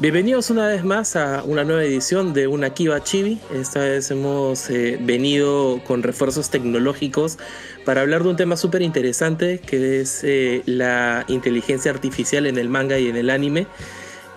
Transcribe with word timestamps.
Bienvenidos 0.00 0.48
una 0.50 0.68
vez 0.68 0.84
más 0.84 1.16
a 1.16 1.42
una 1.42 1.64
nueva 1.64 1.82
edición 1.82 2.32
de 2.32 2.46
Una 2.46 2.70
Kiva 2.70 3.02
Chibi. 3.02 3.40
Esta 3.52 3.80
vez 3.80 4.12
hemos 4.12 4.70
eh, 4.70 4.96
venido 5.00 5.82
con 5.84 6.04
refuerzos 6.04 6.50
tecnológicos 6.50 7.36
para 7.84 8.02
hablar 8.02 8.22
de 8.22 8.28
un 8.28 8.36
tema 8.36 8.56
súper 8.56 8.82
interesante 8.82 9.58
que 9.58 10.00
es 10.00 10.20
eh, 10.22 10.62
la 10.66 11.24
inteligencia 11.26 11.90
artificial 11.90 12.46
en 12.46 12.58
el 12.58 12.68
manga 12.68 12.96
y 13.00 13.08
en 13.08 13.16
el 13.16 13.28
anime. 13.28 13.66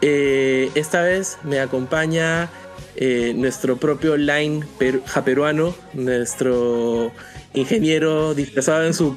Eh, 0.02 0.72
esta 0.74 1.04
vez 1.04 1.38
me 1.44 1.60
acompaña 1.60 2.50
nuestro 3.36 3.78
propio 3.78 4.18
line 4.18 4.66
japeruano, 5.06 5.76
nuestro 5.94 7.12
ingeniero 7.54 8.34
disfrazado 8.34 8.86
en 8.86 8.94
su, 8.94 9.16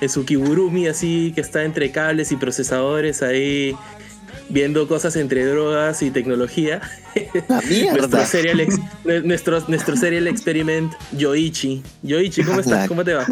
en 0.00 0.08
su 0.08 0.24
kiburumi, 0.24 0.86
así 0.86 1.32
que 1.34 1.40
está 1.40 1.64
entre 1.64 1.92
cables 1.92 2.32
y 2.32 2.36
procesadores 2.36 3.22
ahí 3.22 3.76
viendo 4.48 4.86
cosas 4.88 5.16
entre 5.16 5.44
drogas 5.44 6.02
y 6.02 6.10
tecnología. 6.10 6.80
nuestro, 7.92 8.24
serial 8.24 8.66
nuestro, 9.24 9.60
nuestro 9.68 9.96
serial 9.96 10.26
experiment 10.26 10.92
Yoichi. 11.12 11.82
Yoichi, 12.02 12.42
¿cómo 12.42 12.60
estás? 12.60 12.88
¿Cómo 12.88 13.04
te 13.04 13.14
va? 13.14 13.26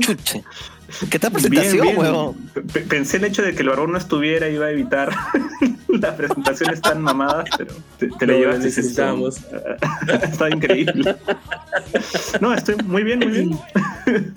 ¿Qué 1.08 1.18
tal 1.18 1.32
presentación, 1.32 1.96
huevón? 1.96 2.50
Pensé 2.88 3.18
el 3.18 3.24
hecho 3.24 3.42
de 3.42 3.54
que 3.54 3.62
el 3.62 3.68
varón 3.68 3.92
no 3.92 3.98
estuviera 3.98 4.48
iba 4.48 4.66
a 4.66 4.70
evitar 4.70 5.14
las 5.88 6.14
presentaciones 6.14 6.80
tan 6.80 7.00
mamadas, 7.00 7.48
pero 7.56 7.74
te, 8.18 8.26
lo 8.26 8.32
llevaste. 8.34 8.64
necesitamos. 8.64 9.40
Está 10.22 10.50
increíble. 10.50 11.16
No, 12.40 12.52
estoy 12.52 12.76
muy 12.84 13.04
bien, 13.04 13.18
muy 13.20 13.28
bien. 13.28 13.58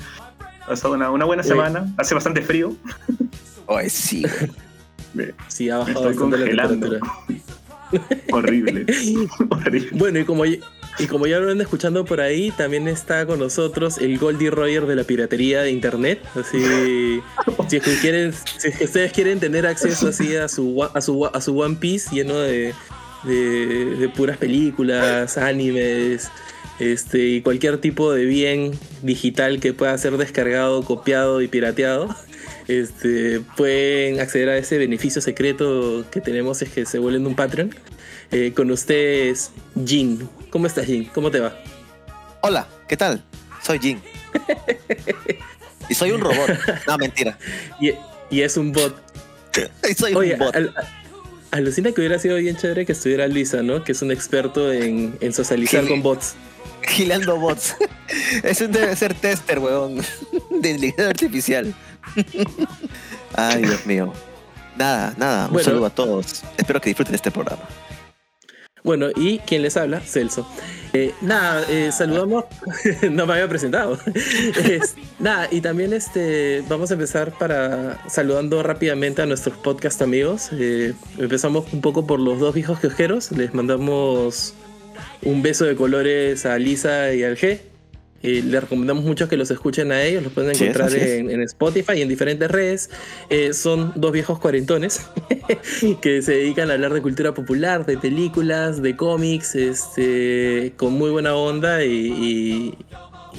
Ha 0.64 0.68
pasado 0.68 0.94
una, 0.94 1.12
una 1.12 1.26
buena 1.26 1.44
semana. 1.44 1.94
Hace 1.98 2.16
bastante 2.16 2.42
frío. 2.42 2.74
Ay, 3.68 3.90
sí. 3.90 4.26
Sí, 5.48 5.70
ha 5.70 5.78
bajado 5.78 6.06
bastante 6.06 6.54
la 6.54 6.68
temperatura. 6.68 7.12
Horrible. 8.32 8.86
Bueno, 9.92 10.20
y 10.20 10.26
como, 10.26 10.46
y 10.46 10.60
como 11.10 11.28
ya 11.28 11.40
lo 11.40 11.48
ven 11.48 11.62
escuchando 11.62 12.06
por 12.06 12.22
ahí, 12.22 12.52
también 12.52 12.88
está 12.88 13.26
con 13.26 13.40
nosotros 13.40 13.98
el 13.98 14.18
Goldie 14.18 14.50
Roger 14.50 14.86
de 14.86 14.96
la 14.96 15.04
piratería 15.04 15.62
de 15.62 15.72
internet. 15.72 16.22
Así, 16.36 16.60
si 17.70 17.78
es 17.78 17.84
que 17.84 17.98
quieren, 17.98 18.34
si 18.34 18.70
ustedes 18.84 19.12
quieren 19.12 19.40
tener 19.40 19.66
acceso 19.66 20.08
así 20.08 20.36
a 20.36 20.48
su, 20.48 20.84
a 20.84 21.02
su, 21.02 21.26
a 21.26 21.42
su 21.42 21.60
One 21.60 21.78
Piece 21.80 22.14
lleno 22.14 22.38
de, 22.38 22.74
de, 23.24 24.10
puras 24.16 24.38
películas, 24.38 25.38
animes, 25.38 26.30
este, 26.80 27.20
y 27.20 27.42
cualquier 27.42 27.78
tipo 27.80 28.12
de 28.12 28.26
bien 28.26 28.72
digital 29.02 29.60
que 29.60 29.74
pueda 29.74 29.98
ser 29.98 30.18
descargado, 30.18 30.84
copiado 30.84 31.42
y 31.42 31.48
pirateado 31.48 32.16
este, 32.68 33.42
pueden 33.58 34.20
acceder 34.20 34.50
a 34.50 34.58
ese 34.58 34.78
beneficio 34.78 35.22
secreto 35.22 36.06
que 36.12 36.22
tenemos 36.22 36.62
es 36.62 36.70
que 36.70 36.86
se 36.86 37.00
vuelven 37.00 37.28
un 37.28 37.36
Patreon. 37.36 37.74
Eh, 38.32 38.52
con 38.56 38.72
ustedes, 38.72 39.52
Jin. 39.86 40.28
¿Cómo 40.50 40.66
estás, 40.66 40.86
Jin? 40.86 41.06
¿Cómo 41.14 41.30
te 41.30 41.40
va? 41.40 41.56
Hola, 42.42 42.68
¿qué 42.88 42.98
tal? 42.98 43.24
Soy 43.62 43.80
Jin. 43.80 44.02
y 45.90 45.94
soy 45.94 46.12
un 46.12 46.22
robot. 46.22 46.50
No, 46.88 46.98
mentira. 46.98 47.38
Y, 47.80 48.42
es 48.42 48.58
un 48.58 48.72
bot. 48.72 48.96
y 49.90 49.94
soy 49.94 50.16
un 50.16 50.40
bot. 50.40 50.56
alucina 51.52 51.92
que 51.92 52.02
hubiera 52.02 52.18
sido 52.18 52.38
bien 52.38 52.58
chévere 52.58 52.86
que 52.86 52.94
estuviera 52.94 53.28
Luisa, 53.28 53.62
¿no? 53.62 53.84
Que 53.84 53.92
es 53.92 54.02
un 54.02 54.12
experto 54.12 54.72
en, 54.74 55.18
socializar 55.32 55.88
con 55.88 56.02
bots. 56.02 56.36
Gilando 56.88 57.38
bots. 57.38 57.76
Eso 58.42 58.68
debe 58.68 58.96
ser 58.96 59.14
tester, 59.14 59.60
weón. 59.60 59.98
De 60.50 60.70
inteligencia 60.72 61.10
artificial. 61.10 61.76
Ay, 63.36 63.64
Dios 63.64 63.86
mío. 63.86 64.14
Nada, 64.76 65.14
nada. 65.18 65.48
Un 65.52 65.64
saludo 65.64 65.86
a 65.86 65.90
todos. 65.90 66.44
Espero 66.58 66.82
que 66.82 66.90
disfruten 66.90 67.16
este 67.16 67.32
programa. 67.32 67.64
Bueno, 68.84 69.08
y 69.16 69.40
quien 69.40 69.62
les 69.62 69.78
habla, 69.78 70.02
Celso. 70.02 70.46
Eh, 70.92 71.14
nada, 71.22 71.66
eh, 71.70 71.92
saludamos. 71.94 72.46
no 73.10 73.26
me 73.26 73.34
había 73.34 73.48
presentado. 73.48 73.98
nada, 75.20 75.48
y 75.52 75.62
también 75.62 75.94
este, 75.94 76.64
vamos 76.68 76.92
a 76.92 76.96
empezar 76.96 77.32
para 77.38 77.98
saludando 78.10 78.62
rápidamente 78.62 79.22
a 79.22 79.26
nuestros 79.26 79.58
podcast 79.58 80.02
amigos. 80.02 80.50
Eh, 80.52 80.94
empezamos 81.18 81.72
un 81.72 81.80
poco 81.80 82.06
por 82.06 82.20
los 82.20 82.40
dos 82.40 82.54
viejos 82.54 82.80
quejeros. 82.80 83.32
Les 83.32 83.54
mandamos 83.54 84.54
un 85.22 85.42
beso 85.42 85.64
de 85.64 85.76
colores 85.76 86.46
a 86.46 86.60
Lisa 86.60 87.14
y 87.14 87.24
al 87.24 87.38
G. 87.38 87.62
Eh, 88.24 88.42
les 88.42 88.62
recomendamos 88.62 89.04
mucho 89.04 89.28
que 89.28 89.36
los 89.36 89.52
escuchen 89.52 89.92
a 89.92 90.02
ellos, 90.02 90.24
los 90.24 90.32
pueden 90.32 90.56
encontrar 90.56 90.94
en, 90.96 91.42
Spotify 91.42 91.96
y 91.98 92.02
en 92.04 92.08
diferentes 92.08 92.50
redes. 92.50 92.90
Eh, 93.30 93.52
son 93.52 93.92
dos 93.98 94.14
viejos 94.14 94.40
cuarentones 94.40 95.02
que 96.02 96.22
se 96.22 96.32
dedican 96.32 96.72
a 96.72 96.76
hablar 96.76 96.94
de 96.94 97.02
cultura 97.02 97.34
popular, 97.34 97.86
de 97.86 97.98
películas, 97.98 98.82
de 98.82 98.96
cómics, 98.96 99.56
este, 99.56 100.72
con 100.78 100.94
muy 100.94 101.12
buena 101.12 101.36
onda 101.36 101.84
y, 101.84 102.74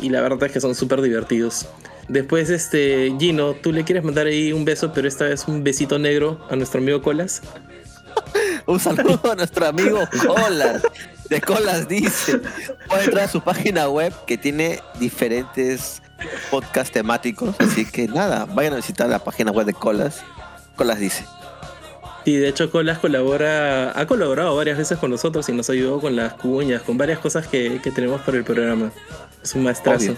la 0.02 0.20
verdad 0.20 0.44
es 0.44 0.52
que 0.52 0.60
son 0.60 0.74
súper 0.74 1.00
divertidos. 1.00 1.66
Después, 2.08 2.50
este, 2.50 3.10
Gino, 3.18 3.54
tú 3.54 3.72
le 3.72 3.84
quieres 3.84 4.04
mandar 4.04 4.26
ahí 4.26 4.52
un 4.52 4.66
beso, 4.66 4.92
pero 4.92 5.08
esta 5.08 5.24
vez 5.24 5.48
un 5.48 5.64
besito 5.64 5.98
negro 5.98 6.46
a 6.50 6.56
nuestro 6.56 6.82
amigo 6.82 7.00
Colas. 7.00 7.40
un 8.66 8.78
saludo 8.78 9.32
a 9.32 9.34
nuestro 9.34 9.66
amigo 9.66 10.00
Colas 10.26 10.82
de 11.28 11.40
Colas 11.40 11.88
dice. 11.88 12.40
Puede 12.88 13.04
entrar 13.04 13.24
a 13.24 13.28
su 13.28 13.40
página 13.40 13.88
web 13.88 14.12
que 14.26 14.38
tiene 14.38 14.80
diferentes 14.98 16.02
podcasts 16.50 16.92
temáticos. 16.92 17.54
Así 17.58 17.84
que 17.84 18.08
nada, 18.08 18.46
vayan 18.46 18.74
a 18.74 18.76
visitar 18.76 19.08
la 19.08 19.18
página 19.18 19.50
web 19.50 19.66
de 19.66 19.74
Colas. 19.74 20.22
Colas 20.76 20.98
dice. 20.98 21.24
Y 22.24 22.36
de 22.36 22.48
hecho 22.48 22.70
Colas 22.70 22.98
colabora, 22.98 23.98
ha 23.98 24.06
colaborado 24.06 24.56
varias 24.56 24.78
veces 24.78 24.98
con 24.98 25.10
nosotros 25.10 25.48
y 25.48 25.52
nos 25.52 25.68
ayudó 25.68 26.00
con 26.00 26.16
las 26.16 26.34
cuñas, 26.34 26.82
con 26.82 26.96
varias 26.96 27.18
cosas 27.18 27.46
que, 27.46 27.80
tenemos 27.94 28.22
para 28.22 28.38
el 28.38 28.44
programa. 28.44 28.90
Es 29.42 29.54
un 29.54 29.64
maestrazo. 29.64 30.16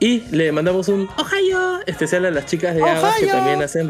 Y 0.00 0.20
le 0.30 0.50
mandamos 0.50 0.88
un 0.88 1.08
Ohio 1.16 1.80
especial 1.86 2.24
a 2.26 2.30
las 2.30 2.46
chicas 2.46 2.74
de 2.74 2.82
Aguas 2.82 3.16
que 3.18 3.26
también 3.26 3.62
hacen 3.62 3.86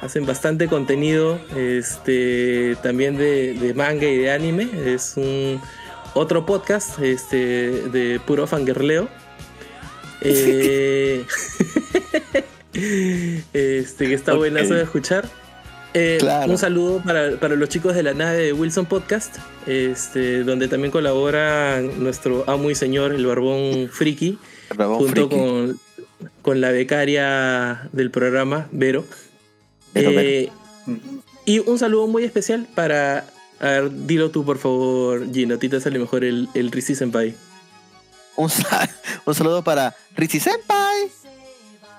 hacen 0.00 0.26
bastante 0.26 0.68
contenido 0.68 1.40
este, 1.56 2.76
también 2.82 3.16
de, 3.16 3.72
manga 3.76 4.06
y 4.06 4.18
de 4.18 4.30
anime. 4.30 4.68
Es 4.86 5.14
un 5.16 5.60
otro 6.14 6.46
podcast 6.46 6.98
este, 7.00 7.36
de 7.88 8.20
puro 8.26 8.46
fangirleo. 8.46 9.08
Eh, 10.22 11.24
este, 13.54 14.06
que 14.06 14.12
está 14.12 14.34
buenazo 14.34 14.74
de 14.74 14.82
escuchar. 14.82 15.26
Eh, 15.94 16.18
un 16.46 16.58
saludo 16.58 17.02
para, 17.02 17.56
los 17.56 17.68
chicos 17.70 17.94
de 17.94 18.02
la 18.02 18.12
nave 18.12 18.36
de 18.36 18.52
Wilson 18.52 18.84
Podcast, 18.84 19.38
este, 19.66 20.44
donde 20.44 20.68
también 20.68 20.92
colabora 20.92 21.80
nuestro 21.80 22.44
amo 22.48 22.70
y 22.70 22.74
señor, 22.74 23.14
el 23.14 23.24
Barbón 23.24 23.88
Friki, 23.90 24.38
junto 24.76 25.30
Con, 25.30 25.80
con 26.42 26.60
la 26.60 26.70
becaria 26.70 27.88
del 27.92 28.10
programa, 28.10 28.68
Vero. 28.72 29.06
Eh, 29.94 30.50
y 31.44 31.58
un 31.60 31.78
saludo 31.78 32.06
muy 32.06 32.24
especial 32.24 32.66
para. 32.74 33.26
A 33.60 33.66
ver, 33.66 34.06
dilo 34.06 34.30
tú, 34.30 34.44
por 34.44 34.58
favor, 34.58 35.30
Gino. 35.32 35.56
A 35.56 35.58
ti 35.58 35.68
te 35.68 35.80
sale 35.80 35.98
mejor 35.98 36.24
el, 36.24 36.48
el 36.54 36.70
Rizzi 36.70 36.94
Senpai. 36.94 37.34
Un, 38.36 38.48
saludo 39.34 39.62
para 39.62 39.94
Rizzi 40.16 40.40
Senpai, 40.40 41.10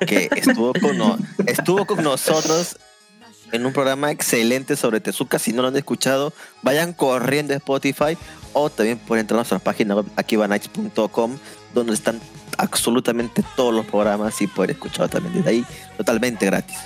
que 0.07 0.29
estuvo 0.35 0.73
con, 0.73 1.27
estuvo 1.45 1.85
con 1.85 2.03
nosotros 2.03 2.77
en 3.51 3.65
un 3.65 3.73
programa 3.73 4.11
excelente 4.11 4.75
sobre 4.75 4.99
Tezuka. 5.01 5.37
Si 5.37 5.53
no 5.53 5.61
lo 5.61 5.67
han 5.67 5.77
escuchado, 5.77 6.33
vayan 6.63 6.93
corriendo 6.93 7.53
a 7.53 7.57
Spotify 7.57 8.17
o 8.53 8.69
también 8.69 8.97
pueden 8.97 9.21
entrar 9.21 9.35
a 9.35 9.39
nuestra 9.41 9.59
página 9.59 9.95
web 9.95 10.05
akibanights.com, 10.15 11.37
donde 11.73 11.93
están 11.93 12.19
absolutamente 12.57 13.43
todos 13.55 13.73
los 13.73 13.85
programas 13.85 14.41
y 14.41 14.47
poder 14.47 14.71
escucharlo 14.71 15.09
también 15.09 15.35
desde 15.35 15.49
ahí 15.49 15.65
totalmente 15.97 16.45
gratis. 16.45 16.77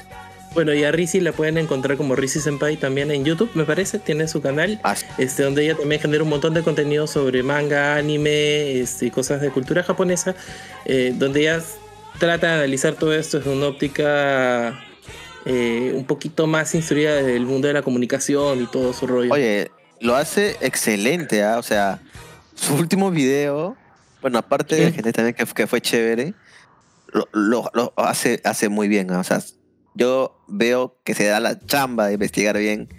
Bueno, 0.55 0.73
y 0.73 0.85
a 0.85 0.91
Rizzi 0.93 1.19
la 1.19 1.33
pueden 1.33 1.57
encontrar 1.57 1.97
como 1.97 2.15
Rizzi 2.15 2.39
Senpai 2.39 2.77
también 2.77 3.11
en 3.11 3.25
YouTube, 3.25 3.51
me 3.55 3.65
parece, 3.65 3.99
tiene 3.99 4.25
su 4.29 4.41
canal, 4.41 4.79
ah, 4.85 4.95
este, 5.17 5.43
donde 5.43 5.65
ella 5.65 5.75
también 5.75 5.99
genera 5.99 6.23
un 6.23 6.29
montón 6.29 6.53
de 6.53 6.63
contenido 6.63 7.07
sobre 7.07 7.43
manga, 7.43 7.97
anime, 7.97 8.79
este, 8.79 9.11
cosas 9.11 9.41
de 9.41 9.51
cultura 9.51 9.83
japonesa, 9.83 10.33
eh, 10.85 11.13
donde 11.13 11.41
ella 11.41 11.61
trata 12.19 12.47
de 12.47 12.53
analizar 12.53 12.93
todo 12.93 13.13
esto 13.13 13.39
desde 13.39 13.51
una 13.51 13.67
óptica 13.67 14.81
eh, 15.43 15.91
un 15.93 16.05
poquito 16.05 16.47
más 16.47 16.73
instruida 16.73 17.15
desde 17.15 17.35
el 17.35 17.45
mundo 17.45 17.67
de 17.67 17.73
la 17.73 17.81
comunicación 17.81 18.61
y 18.61 18.65
todo 18.65 18.93
su 18.93 19.07
rollo. 19.07 19.33
Oye, 19.33 19.69
lo 19.99 20.15
hace 20.15 20.55
excelente, 20.61 21.43
¿ah? 21.43 21.57
o 21.59 21.63
sea, 21.63 21.99
su 22.53 22.75
último 22.75 23.11
video, 23.11 23.75
bueno, 24.21 24.37
aparte 24.37 24.77
de 24.77 24.93
gente 24.93 25.11
también 25.11 25.35
que, 25.35 25.67
fue 25.67 25.81
chévere, 25.81 26.33
lo, 27.33 27.93
hace, 27.97 28.39
hace 28.45 28.69
muy 28.69 28.87
bien, 28.87 29.11
¿ah? 29.11 29.19
o 29.19 29.23
sea 29.25 29.41
yo 29.95 30.37
veo 30.47 30.97
que 31.03 31.13
se 31.13 31.25
da 31.25 31.39
la 31.39 31.59
chamba 31.59 32.07
de 32.07 32.13
investigar 32.13 32.57
bien 32.57 32.89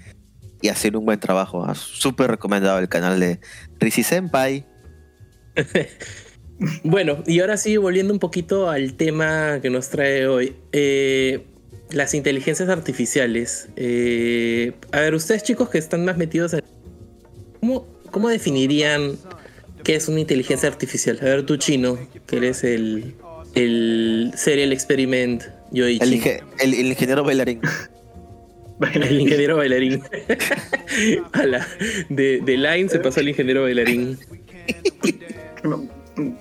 y 0.63 0.69
hacer 0.69 0.97
un 0.97 1.05
buen 1.05 1.21
trabajo. 1.21 1.65
Ah, 1.65 1.75
súper 1.75 2.31
recomendado 2.31 2.79
el 2.79 2.89
canal 2.89 3.21
de 3.21 3.41
Rishi 3.79 4.03
Senpai. 4.03 4.67
bueno, 6.83 7.23
y 7.27 7.41
ahora 7.41 7.57
sí, 7.57 7.77
volviendo 7.77 8.13
un 8.13 8.19
poquito 8.19 8.71
al 8.71 8.95
tema 8.95 9.61
que 9.61 9.71
nos 9.71 9.91
trae 9.91 10.27
hoy. 10.27 10.57
Eh, 10.73 11.47
las 11.91 12.15
inteligencias 12.15 12.69
artificiales. 12.69 13.69
Eh, 13.77 14.73
a 14.93 15.01
ver, 15.01 15.15
ustedes 15.15 15.43
chicos 15.43 15.69
que 15.69 15.79
están 15.79 16.05
más 16.05 16.17
metidos 16.17 16.53
en 16.55 16.63
¿cómo, 17.61 17.87
¿cómo 18.11 18.29
definirían 18.29 19.17
qué 19.85 19.95
es 19.95 20.09
una 20.09 20.21
inteligencia 20.21 20.69
artificial? 20.69 21.19
A 21.21 21.25
ver, 21.27 21.47
tú 21.47 21.57
chino, 21.59 21.99
que 22.27 22.39
eres 22.39 22.65
el, 22.65 23.15
el 23.55 24.33
serial 24.35 24.73
experiment 24.73 25.45
Yoichi. 25.77 26.03
El, 26.05 26.13
inge- 26.15 26.43
el- 26.59 26.75
el 26.75 26.87
ingeniero 26.87 27.23
bailarín. 27.25 27.61
El 28.93 29.21
ingeniero 29.23 29.57
bailarín. 29.57 30.03
Ala, 31.33 31.67
de, 32.11 32.43
de 32.45 32.57
Line 32.59 32.91
se 32.91 32.99
pasó 32.99 33.21
al 33.21 33.29
ingeniero 33.31 33.63
bailarín. 33.63 34.19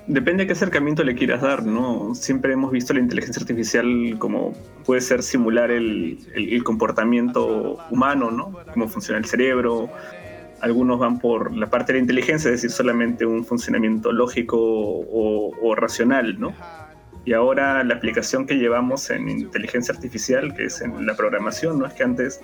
Depende 0.08 0.44
a 0.44 0.46
qué 0.48 0.54
acercamiento 0.54 1.04
le 1.04 1.16
quieras 1.16 1.42
dar, 1.42 1.66
¿no? 1.66 2.16
Siempre 2.16 2.54
hemos 2.54 2.72
visto 2.72 2.94
la 2.94 3.02
inteligencia 3.02 3.42
artificial 3.42 4.16
como 4.20 4.54
puede 4.86 5.02
ser 5.02 5.22
simular 5.24 5.70
el, 5.72 6.18
el- 6.34 6.54
el 6.54 6.64
comportamiento 6.64 7.78
humano, 7.90 8.32
¿no? 8.32 8.54
Cómo 8.74 8.88
funciona 8.88 9.18
el 9.20 9.26
cerebro. 9.26 9.90
Algunos 10.62 11.00
van 11.00 11.20
por 11.20 11.56
la 11.56 11.68
parte 11.70 11.92
de 11.92 12.00
la 12.00 12.04
inteligencia, 12.04 12.50
es 12.50 12.62
decir, 12.62 12.72
solamente 12.72 13.26
un 13.26 13.44
funcionamiento 13.46 14.12
lógico 14.14 14.58
o, 14.60 15.52
o 15.62 15.76
racional, 15.76 16.40
¿no? 16.40 16.54
Y 17.26 17.34
ahora 17.34 17.84
la 17.84 17.96
aplicación 17.96 18.46
que 18.46 18.56
llevamos 18.56 19.10
en 19.10 19.28
inteligencia 19.28 19.94
artificial, 19.94 20.54
que 20.56 20.66
es 20.66 20.82
en 20.82 21.06
la 21.06 21.16
programación, 21.16 21.80
¿no? 21.80 21.88
Es 21.88 21.94
que 21.94 22.04
antes, 22.04 22.40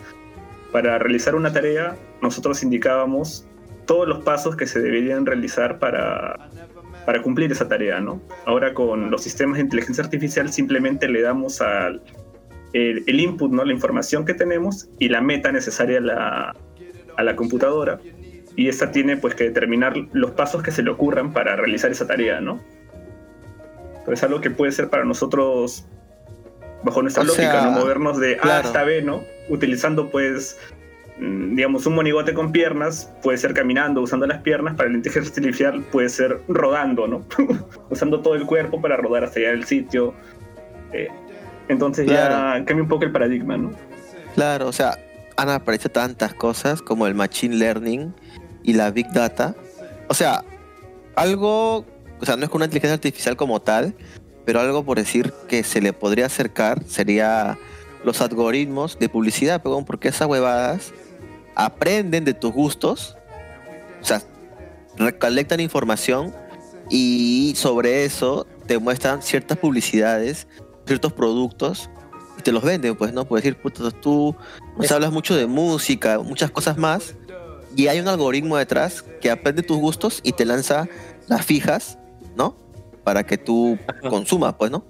para 0.71 0.97
realizar 0.97 1.35
una 1.35 1.53
tarea, 1.53 1.95
nosotros 2.21 2.63
indicábamos 2.63 3.47
todos 3.85 4.07
los 4.07 4.23
pasos 4.23 4.55
que 4.55 4.65
se 4.65 4.79
deberían 4.79 5.25
realizar 5.25 5.77
para, 5.77 6.49
para 7.05 7.21
cumplir 7.21 7.51
esa 7.51 7.67
tarea, 7.67 7.99
¿no? 7.99 8.21
Ahora 8.45 8.73
con 8.73 9.11
los 9.11 9.21
sistemas 9.21 9.57
de 9.57 9.63
inteligencia 9.63 10.03
artificial 10.03 10.51
simplemente 10.51 11.07
le 11.07 11.21
damos 11.21 11.61
al 11.61 12.01
el, 12.73 13.03
el 13.05 13.19
input, 13.19 13.51
¿no? 13.51 13.63
La 13.63 13.73
información 13.73 14.25
que 14.25 14.33
tenemos 14.33 14.89
y 14.97 15.09
la 15.09 15.21
meta 15.21 15.51
necesaria 15.51 15.99
a 15.99 16.01
la, 16.01 16.55
a 17.17 17.23
la 17.23 17.35
computadora. 17.35 17.99
Y 18.55 18.67
esta 18.67 18.91
tiene 18.91 19.17
pues 19.17 19.35
que 19.35 19.45
determinar 19.45 19.93
los 20.11 20.31
pasos 20.31 20.61
que 20.63 20.71
se 20.71 20.83
le 20.83 20.89
ocurran 20.89 21.33
para 21.33 21.55
realizar 21.55 21.91
esa 21.91 22.07
tarea, 22.07 22.41
¿no? 22.41 22.61
Pero 24.03 24.13
es 24.13 24.23
algo 24.23 24.41
que 24.41 24.49
puede 24.49 24.71
ser 24.71 24.89
para 24.89 25.05
nosotros 25.05 25.85
bajo 26.83 27.01
nuestra 27.01 27.23
O 27.23 27.25
lógica, 27.25 27.51
sea, 27.51 27.65
¿no? 27.65 27.71
Movernos 27.71 28.19
de 28.19 28.37
A 28.41 28.59
hasta 28.59 28.83
B, 28.83 29.01
¿no? 29.01 29.21
Utilizando 29.49 30.09
pues 30.09 30.57
mm, 31.19 31.55
digamos, 31.55 31.85
un 31.85 31.95
monigote 31.95 32.33
con 32.33 32.51
piernas, 32.51 33.11
puede 33.21 33.37
ser 33.37 33.53
caminando, 33.53 34.01
usando 34.01 34.25
las 34.25 34.41
piernas, 34.41 34.75
para 34.75 34.89
la 34.89 34.95
inteligencia 34.95 35.29
artificial 35.29 35.81
puede 35.91 36.09
ser 36.09 36.41
rodando, 36.47 37.07
¿no? 37.07 37.25
usando 37.89 38.21
todo 38.21 38.35
el 38.35 38.45
cuerpo 38.45 38.81
para 38.81 38.97
rodar 38.97 39.25
hasta 39.25 39.39
allá 39.39 39.49
del 39.49 39.65
sitio. 39.65 40.13
Eh, 40.93 41.07
entonces 41.67 42.07
ya 42.07 42.53
cambia 42.65 42.83
un 42.83 42.89
poco 42.89 43.05
el 43.05 43.11
paradigma, 43.11 43.57
¿no? 43.57 43.71
Claro, 44.35 44.67
o 44.67 44.71
sea, 44.73 44.97
han 45.37 45.49
aparecido 45.49 45.91
tantas 45.91 46.33
cosas 46.33 46.81
como 46.81 47.07
el 47.07 47.15
machine 47.15 47.55
learning 47.55 48.13
y 48.63 48.73
la 48.73 48.91
big 48.91 49.11
data. 49.11 49.55
O 50.07 50.13
sea, 50.13 50.43
algo, 51.15 51.85
o 52.21 52.25
sea, 52.25 52.35
no 52.35 52.43
es 52.43 52.49
con 52.49 52.57
una 52.59 52.65
inteligencia 52.65 52.93
artificial 52.95 53.35
como 53.35 53.61
tal, 53.61 53.95
pero 54.45 54.59
algo 54.59 54.83
por 54.83 54.97
decir 54.97 55.33
que 55.47 55.63
se 55.63 55.81
le 55.81 55.93
podría 55.93 56.27
acercar 56.27 56.83
sería 56.87 57.57
los 58.03 58.21
algoritmos 58.21 58.97
de 58.99 59.09
publicidad, 59.09 59.61
porque 59.61 60.07
esas 60.09 60.27
huevadas 60.27 60.93
aprenden 61.55 62.25
de 62.25 62.33
tus 62.33 62.51
gustos, 62.51 63.15
o 64.01 64.05
sea, 64.05 64.21
recolectan 64.97 65.59
información 65.59 66.33
y 66.89 67.53
sobre 67.55 68.05
eso 68.05 68.47
te 68.67 68.77
muestran 68.79 69.21
ciertas 69.21 69.57
publicidades, 69.57 70.47
ciertos 70.85 71.13
productos 71.13 71.89
y 72.39 72.41
te 72.41 72.51
los 72.51 72.63
venden, 72.63 72.95
pues, 72.95 73.13
¿no? 73.13 73.25
Por 73.25 73.37
decir, 73.39 73.55
puta, 73.61 73.91
tú 73.91 74.35
nos 74.75 74.85
Es- 74.85 74.91
hablas 74.91 75.11
mucho 75.11 75.35
de 75.35 75.45
música, 75.45 76.19
muchas 76.19 76.49
cosas 76.51 76.77
más, 76.77 77.15
y 77.75 77.87
hay 77.87 77.99
un 77.99 78.07
algoritmo 78.07 78.57
detrás 78.57 79.03
que 79.21 79.29
aprende 79.31 79.63
tus 79.63 79.77
gustos 79.77 80.19
y 80.23 80.33
te 80.33 80.45
lanza 80.45 80.87
las 81.27 81.45
fijas, 81.45 81.97
¿no? 82.35 82.55
Para 83.03 83.23
que 83.25 83.37
tú 83.37 83.77
Ajá. 83.87 84.09
consumas, 84.09 84.55
pues, 84.57 84.71
¿no? 84.71 84.85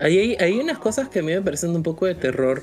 Ahí 0.00 0.18
hay, 0.18 0.36
hay 0.38 0.58
unas 0.60 0.78
cosas 0.78 1.08
que 1.08 1.18
a 1.18 1.22
mí 1.22 1.32
me 1.32 1.42
parecen 1.42 1.70
un 1.70 1.82
poco 1.82 2.06
de 2.06 2.14
terror. 2.14 2.62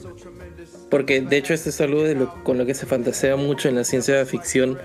Porque 0.89 1.21
de 1.21 1.38
hecho 1.38 1.53
esto 1.53 1.69
es 1.69 1.81
algo 1.81 2.03
de 2.03 2.15
lo- 2.15 2.44
con 2.44 2.57
lo 2.57 2.65
que 2.65 2.74
se 2.74 2.86
fantasea 2.86 3.36
mucho 3.36 3.68
en 3.69 3.75
la 3.75 3.83
ciencia 3.83 4.25
ficción. 4.25 4.77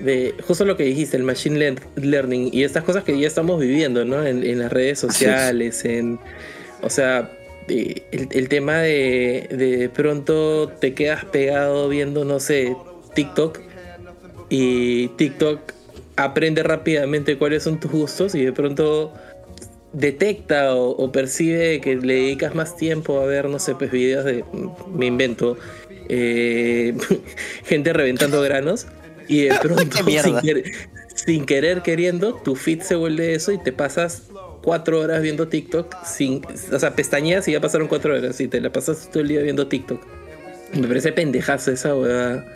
De 0.00 0.34
justo 0.46 0.64
lo 0.64 0.76
que 0.76 0.84
dijiste, 0.84 1.16
el 1.16 1.24
machine 1.24 1.58
lear- 1.58 1.82
learning 1.96 2.50
y 2.52 2.62
estas 2.62 2.84
cosas 2.84 3.04
que 3.04 3.18
ya 3.18 3.26
estamos 3.26 3.60
viviendo, 3.60 4.04
¿no? 4.04 4.24
En, 4.24 4.44
en 4.44 4.58
las 4.60 4.72
redes 4.72 4.98
sociales, 4.98 5.84
en. 5.84 6.18
O 6.82 6.88
sea, 6.88 7.30
eh, 7.68 8.02
el, 8.12 8.28
el 8.30 8.48
tema 8.48 8.78
de 8.78 9.48
de 9.50 9.88
pronto 9.90 10.68
te 10.68 10.94
quedas 10.94 11.24
pegado 11.26 11.88
viendo, 11.88 12.24
no 12.24 12.38
sé, 12.40 12.76
TikTok. 13.14 13.58
Y 14.48 15.08
TikTok 15.08 15.60
aprende 16.24 16.62
rápidamente 16.62 17.36
cuáles 17.38 17.62
son 17.62 17.80
tus 17.80 17.90
gustos 17.90 18.34
y 18.34 18.44
de 18.44 18.52
pronto 18.52 19.12
detecta 19.92 20.74
o, 20.74 20.90
o 20.90 21.12
percibe 21.12 21.80
que 21.80 21.96
le 21.96 22.14
dedicas 22.14 22.54
más 22.54 22.76
tiempo 22.76 23.20
a 23.20 23.26
ver, 23.26 23.48
no 23.48 23.58
sé, 23.58 23.74
pues 23.74 23.90
videos 23.90 24.24
de, 24.24 24.44
me 24.92 25.06
invento, 25.06 25.56
eh, 26.08 26.96
gente 27.64 27.92
reventando 27.92 28.40
granos 28.42 28.86
y 29.28 29.42
de 29.42 29.54
pronto 29.62 29.98
sin 31.14 31.44
querer 31.44 31.82
queriendo, 31.82 32.34
tu 32.34 32.56
feed 32.56 32.80
se 32.80 32.94
vuelve 32.94 33.34
eso 33.34 33.52
y 33.52 33.58
te 33.58 33.72
pasas 33.72 34.30
cuatro 34.62 35.00
horas 35.00 35.22
viendo 35.22 35.48
TikTok 35.48 35.94
sin, 36.04 36.42
o 36.72 36.78
sea, 36.78 36.94
pestañeas 36.94 37.46
y 37.48 37.52
ya 37.52 37.60
pasaron 37.60 37.88
cuatro 37.88 38.14
horas 38.14 38.40
y 38.40 38.48
te 38.48 38.60
la 38.60 38.72
pasas 38.72 39.08
todo 39.10 39.22
el 39.22 39.28
día 39.28 39.42
viendo 39.42 39.66
TikTok. 39.66 40.00
Me 40.74 40.86
parece 40.86 41.12
pendejazo 41.12 41.72
esa 41.72 41.94
huevada. 41.94 42.46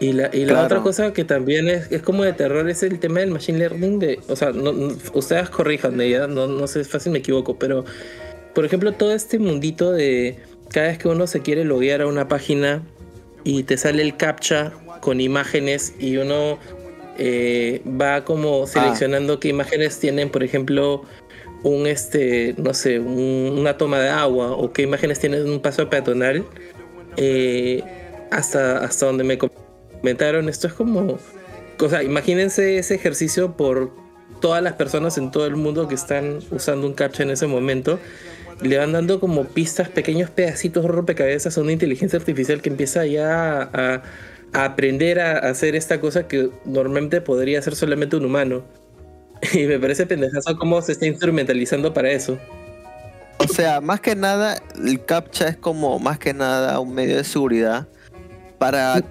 Y 0.00 0.12
la, 0.14 0.30
y 0.32 0.40
la 0.46 0.52
Claro. 0.54 0.64
otra 0.64 0.80
cosa 0.82 1.12
que 1.12 1.24
también 1.24 1.68
es, 1.68 1.92
es 1.92 2.00
como 2.02 2.24
de 2.24 2.32
terror 2.32 2.68
es 2.70 2.82
el 2.82 2.98
tema 2.98 3.20
del 3.20 3.30
machine 3.30 3.58
learning 3.58 3.98
de, 3.98 4.18
o 4.28 4.34
sea, 4.36 4.50
no, 4.50 4.72
no- 4.72 4.96
ustedes 5.12 5.50
corrijanme 5.50 6.08
ya, 6.08 6.26
no, 6.26 6.46
no 6.46 6.66
sé, 6.66 6.84
fácil 6.84 7.12
me 7.12 7.18
equivoco, 7.18 7.58
pero 7.58 7.84
por 8.54 8.64
ejemplo 8.64 8.92
todo 8.92 9.12
este 9.14 9.38
mundito 9.38 9.92
de 9.92 10.38
cada 10.70 10.88
vez 10.88 10.98
que 10.98 11.08
uno 11.08 11.26
se 11.26 11.40
quiere 11.42 11.64
loguear 11.64 12.00
a 12.00 12.06
una 12.06 12.28
página 12.28 12.82
y 13.44 13.62
te 13.64 13.76
sale 13.76 14.02
el 14.02 14.16
captcha 14.16 14.72
con 15.02 15.20
imágenes 15.20 15.94
y 16.00 16.16
uno 16.16 16.58
eh, 17.18 17.82
va 18.00 18.24
como 18.24 18.66
seleccionando 18.66 19.38
qué 19.38 19.48
imágenes 19.48 19.98
tienen, 19.98 20.30
por 20.30 20.42
ejemplo, 20.42 21.02
un 21.62 21.86
este, 21.86 22.54
no 22.56 22.72
sé, 22.72 22.98
un- 23.00 23.54
una 23.58 23.76
toma 23.76 23.98
de 24.00 24.08
agua 24.08 24.52
o 24.52 24.72
qué 24.72 24.80
imágenes 24.82 25.18
tienen 25.20 25.46
un 25.46 25.60
paso 25.60 25.90
peatonal, 25.90 26.46
eh, 27.18 27.82
hasta, 28.30 28.78
hasta 28.78 29.06
donde 29.06 29.24
me 29.24 29.36
comentaron, 30.00 30.48
esto 30.48 30.66
es 30.66 30.72
como, 30.72 31.18
o 31.78 31.88
sea, 31.88 32.02
imagínense 32.02 32.78
ese 32.78 32.94
ejercicio 32.94 33.56
por 33.56 33.92
todas 34.40 34.62
las 34.62 34.74
personas 34.74 35.18
en 35.18 35.30
todo 35.30 35.46
el 35.46 35.56
mundo 35.56 35.88
que 35.88 35.94
están 35.94 36.40
usando 36.50 36.86
un 36.86 36.94
captcha 36.94 37.22
en 37.22 37.30
ese 37.30 37.46
momento. 37.46 37.98
Le 38.62 38.76
van 38.76 38.92
dando 38.92 39.20
como 39.20 39.44
pistas, 39.44 39.88
pequeños 39.88 40.30
pedacitos 40.30 40.84
rompecabezas 40.84 41.56
a 41.56 41.60
una 41.60 41.72
inteligencia 41.72 42.18
artificial 42.18 42.60
que 42.60 42.68
empieza 42.68 43.06
ya 43.06 43.62
a, 43.62 44.02
a 44.52 44.64
aprender 44.64 45.20
a 45.20 45.38
hacer 45.38 45.76
esta 45.76 46.00
cosa 46.00 46.28
que 46.28 46.50
normalmente 46.64 47.20
podría 47.20 47.58
hacer 47.58 47.74
solamente 47.76 48.16
un 48.16 48.24
humano. 48.24 48.62
Y 49.54 49.64
me 49.64 49.78
parece 49.78 50.04
pendejazo 50.04 50.58
cómo 50.58 50.82
se 50.82 50.92
está 50.92 51.06
instrumentalizando 51.06 51.94
para 51.94 52.10
eso. 52.10 52.38
O 53.38 53.48
sea, 53.48 53.80
más 53.80 54.02
que 54.02 54.14
nada, 54.14 54.62
el 54.76 55.02
captcha 55.02 55.48
es 55.48 55.56
como 55.56 55.98
más 55.98 56.18
que 56.18 56.34
nada 56.34 56.78
un 56.78 56.94
medio 56.94 57.16
de 57.16 57.24
seguridad 57.24 57.88
para, 58.58 59.02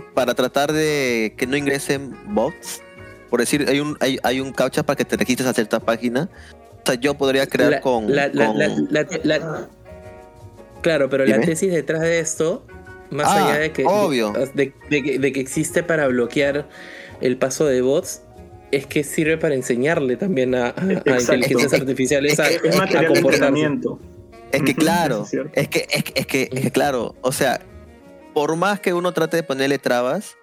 para 0.00 0.34
tratar 0.34 0.72
de 0.72 1.34
que 1.36 1.46
no 1.46 1.56
ingresen 1.56 2.14
bots. 2.26 2.82
Por 3.30 3.40
decir, 3.40 3.66
hay 3.68 3.80
un, 3.80 3.96
hay, 4.00 4.18
hay 4.22 4.40
un 4.40 4.52
captcha 4.52 4.82
para 4.84 4.96
que 4.96 5.04
te 5.04 5.16
registres 5.16 5.48
a 5.48 5.54
cierta 5.54 5.80
página. 5.80 6.28
O 6.82 6.86
sea, 6.86 6.94
yo 6.96 7.14
podría 7.14 7.46
crear 7.46 7.70
La- 7.70 7.80
con. 7.80 8.14
la- 8.14 8.30
con- 8.30 8.58
la- 8.58 8.68
la- 8.90 9.06
la- 9.24 9.68
claro, 10.82 11.08
pero 11.08 11.24
la 11.24 11.40
tesis 11.40 11.72
detrás 11.72 12.02
de 12.02 12.18
esto, 12.20 12.64
más 13.10 13.26
Ah, 13.28 13.48
allá 13.48 13.58
de 13.60 13.72
que, 13.72 13.84
obvio. 13.86 14.32
de, 14.54 14.72
de 14.90 15.02
que, 15.02 15.18
de 15.18 15.32
que 15.32 15.40
existe 15.40 15.82
para 15.82 16.06
bloquear 16.08 16.68
el 17.20 17.36
paso 17.38 17.64
de 17.66 17.80
bots, 17.80 18.22
es 18.70 18.86
que 18.86 19.04
sirve 19.04 19.38
para 19.38 19.54
enseñarle 19.54 20.16
también 20.16 20.54
a, 20.54 20.68
a- 20.68 20.72
a 20.72 21.20
inteligencias 21.20 21.72
Es- 21.72 21.80
artificiales 21.80 22.38
a, 22.40 22.48
Es 22.50 22.78
a 22.78 22.84
entrenamiento. 22.84 23.98
Es 24.52 24.62
que 24.62 24.74
claro, 24.76 25.26
es 25.54 25.68
que, 25.68 25.86
es, 25.90 26.04
que- 26.04 26.12
es 26.20 26.26
que, 26.26 26.48
es 26.52 26.60
que 26.60 26.70
claro, 26.70 27.14
o 27.22 27.32
sea, 27.32 27.60
por 28.34 28.56
más 28.56 28.80
que 28.80 28.92
uno 28.92 29.12
trate 29.12 29.38
de 29.38 29.42
ponerle 29.42 29.78
trabas, 29.78 30.36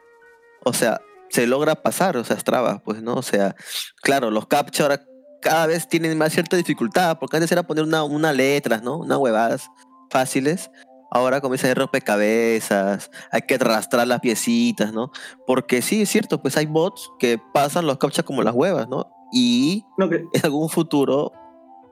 o 0.64 0.74
sea, 0.74 1.02
se 1.30 1.48
logra 1.48 1.76
pasar, 1.76 2.18
o 2.18 2.24
sea, 2.24 2.38
trabas, 2.38 2.82
pues, 2.84 3.02
¿no? 3.02 3.16
O 3.16 3.22
sea, 3.22 3.56
claro, 4.02 4.32
los 4.32 4.48
captcha 4.48 4.84
ahora 4.84 5.02
cada 5.42 5.68
vez 5.68 5.88
tienen 5.88 6.18
más 6.18 6.34
cierta 6.34 6.58
dificultad, 6.58 7.18
porque 7.20 7.38
antes 7.38 7.52
era 7.52 7.64
poner 7.64 7.84
una, 7.84 8.04
una 8.04 8.34
letras, 8.34 8.84
¿no? 8.84 8.98
Unas 8.98 9.18
huevadas 9.18 9.70
fáciles. 10.10 10.72
Ahora 11.14 11.42
comienza 11.42 11.68
a 11.68 11.72
ser 11.72 11.78
rompecabezas, 11.78 13.12
hay 13.32 13.42
que 13.42 13.56
arrastrar 13.56 14.08
las 14.08 14.22
piecitas, 14.22 14.94
¿no? 14.94 15.12
Porque 15.46 15.82
sí, 15.82 16.04
es 16.04 16.10
cierto, 16.10 16.42
pues 16.42 16.56
hay 16.56 16.68
bots 16.68 17.10
que 17.20 17.38
pasan 17.54 17.86
los 17.86 17.98
captcha 17.98 18.24
como 18.24 18.44
las 18.44 18.54
huevas, 18.54 18.88
¿no? 18.88 19.12
Y 19.34 19.84
en 20.00 20.42
algún 20.44 20.70
futuro 20.70 21.34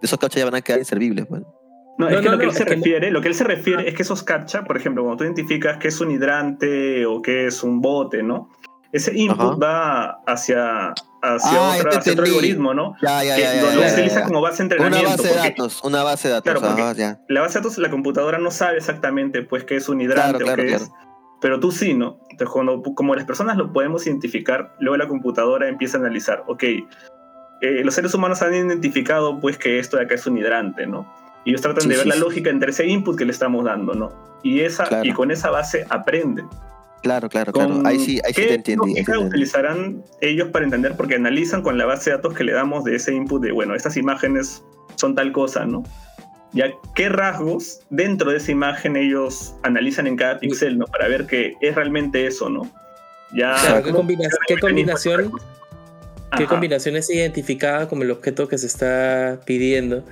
esos 0.02 0.18
captcha 0.18 0.40
ya 0.40 0.46
van 0.46 0.56
a 0.56 0.62
quedar 0.62 0.80
inservibles, 0.80 1.26
pues. 1.28 1.44
No, 2.00 2.08
es 2.08 2.14
No, 2.16 2.20
que 2.22 2.26
no, 2.26 2.32
lo 2.32 2.40
que 2.40 2.46
no, 2.46 2.52
él 2.52 2.56
se 2.58 2.64
es 2.64 2.70
que 2.70 2.76
refiere, 2.76 3.12
lo 3.12 3.22
que 3.22 3.28
él 3.28 3.36
se 3.36 3.44
refiere 3.44 3.88
es 3.88 3.94
que 3.94 4.02
esos 4.02 4.24
captcha, 4.24 4.64
por 4.64 4.78
ejemplo, 4.78 5.04
cuando 5.04 5.18
tú 5.18 5.24
identificas 5.26 5.78
que 5.78 5.90
es 5.90 6.00
un 6.02 6.10
hidrante 6.12 7.06
o 7.06 7.22
que 7.22 7.46
es 7.46 7.62
un 7.62 7.82
bote, 7.82 8.24
¿no? 8.24 8.50
ese 8.92 9.16
input 9.16 9.62
va 9.62 10.18
hacia, 10.26 10.94
hacia, 11.22 11.52
Ah, 11.52 11.76
otra- 11.78 11.84
ya 11.84 11.90
te 11.92 11.98
hacia 12.00 12.14
otro 12.14 12.26
algoritmo, 12.26 12.74
¿no? 12.74 12.96
Ya, 13.04 13.24
ya, 13.24 13.36
Que 13.36 13.42
ya. 13.44 13.54
ya, 13.54 13.62
lo, 13.62 13.68
ya, 13.70 13.76
lo 13.76 13.82
ya, 13.84 13.94
utiliza 13.94 14.20
ya. 14.22 14.26
como 14.26 14.42
base 14.42 14.64
de 14.64 14.66
Una 14.66 14.76
entrenamiento. 14.88 15.10
base 15.12 15.28
de 15.28 15.34
porque 15.36 15.50
datos, 15.50 15.84
una 15.84 16.04
base 16.04 16.28
de 16.28 16.34
datos. 16.34 16.44
Claro, 16.54 16.62
porque- 16.68 16.82
ajá, 16.82 16.94
ya. 16.94 17.20
La 17.28 17.42
base 17.42 17.60
de 17.60 17.64
datos, 17.64 17.78
la 17.78 17.90
computadora 17.92 18.40
no 18.40 18.50
sabe 18.50 18.78
exactamente 18.78 19.44
pues 19.44 19.64
qué 19.66 19.76
es 19.76 19.88
un 19.90 20.02
hidrante 20.02 20.40
Claro, 20.40 20.46
claro, 20.46 20.54
o 20.54 20.66
qué 20.66 20.70
claro. 20.70 20.84
es. 20.86 20.92
Pero 21.40 21.60
tú 21.60 21.72
sí, 21.72 21.94
¿no? 21.94 22.18
Entonces, 22.32 22.50
cuando, 22.52 22.82
como 22.82 23.14
las 23.14 23.26
personas 23.26 23.58
lo 23.58 23.72
podemos 23.72 24.08
identificar, 24.08 24.74
luego 24.80 24.98
la 24.98 25.08
computadora 25.08 25.68
empieza 25.68 25.98
a 25.98 26.00
analizar, 26.00 26.44
ok, 26.48 26.64
eh, 26.64 26.86
los 27.84 27.94
seres 27.94 28.12
humanos 28.16 28.42
han 28.42 28.56
identificado 28.56 29.40
pues 29.40 29.60
que 29.60 29.78
esto 29.78 29.98
de 29.98 30.04
acá 30.06 30.16
es 30.16 30.26
un 30.26 30.36
hidrante, 30.40 30.88
¿no? 30.88 31.14
Y 31.46 31.52
ellos 31.52 31.62
tratan 31.62 31.84
Sí, 31.84 31.90
de 31.90 31.96
ver 31.96 32.04
sí, 32.04 32.10
la 32.10 32.16
sí. 32.16 32.22
lógica 32.22 32.50
entre 32.50 32.72
ese 32.72 32.86
input 32.88 33.18
que 33.18 33.26
le 33.26 33.32
estamos 33.32 33.64
dando, 33.66 33.94
¿no? 33.94 34.12
Y, 34.44 34.62
esa, 34.62 34.86
Claro. 34.86 35.06
y 35.08 35.12
con 35.14 35.32
esa 35.32 35.50
base 35.50 35.86
aprenden. 35.90 36.48
Claro, 37.02 37.30
claro, 37.30 37.54
claro. 37.54 37.82
Ahí 37.86 37.98
sí, 38.00 38.20
ahí 38.26 38.34
sí 38.34 38.42
¿Qué 38.42 38.48
te 38.50 38.54
entendí. 38.56 38.98
entendí. 39.00 39.24
utilizarán 39.24 40.04
ellos 40.20 40.50
para 40.50 40.66
entender? 40.66 40.96
Porque 40.98 41.16
analizan 41.16 41.62
con 41.62 41.78
la 41.78 41.86
base 41.86 42.10
de 42.10 42.18
datos 42.18 42.34
que 42.34 42.44
le 42.44 42.52
damos 42.52 42.84
de 42.84 42.96
ese 42.96 43.14
input 43.14 43.42
de, 43.42 43.54
bueno, 43.54 43.74
estas 43.74 43.96
imágenes 43.96 44.64
son 44.96 45.16
tal 45.16 45.32
cosa, 45.32 45.66
¿no? 45.66 45.84
Ya, 46.52 46.66
¿qué 46.96 47.08
rasgos 47.10 47.82
dentro 47.90 48.32
de 48.32 48.38
esa 48.38 48.52
imagen 48.52 48.98
ellos 48.98 49.54
analizan 49.64 50.08
en 50.08 50.18
cada 50.18 50.40
píxel, 50.40 50.78
¿no? 50.78 50.86
Para 50.88 51.08
ver 51.08 51.26
que 51.26 51.54
es 51.62 51.76
realmente 51.76 52.26
eso, 52.28 52.50
¿no? 52.50 52.64
Ya, 53.34 53.56
Claro, 53.62 53.76
¿qué, 53.78 53.92
¿cómo 53.92 53.98
combina- 54.00 54.28
qué 54.48 54.58
combinación, 54.58 55.32
qué 56.36 56.44
Ajá. 56.44 56.48
combinación 56.48 56.96
es 56.98 57.10
identificada 57.12 57.88
como 57.88 58.02
el 58.04 58.12
objeto 58.12 58.48
que 58.48 58.58
se 58.58 58.66
está 58.68 59.40
pidiendo? 59.46 60.04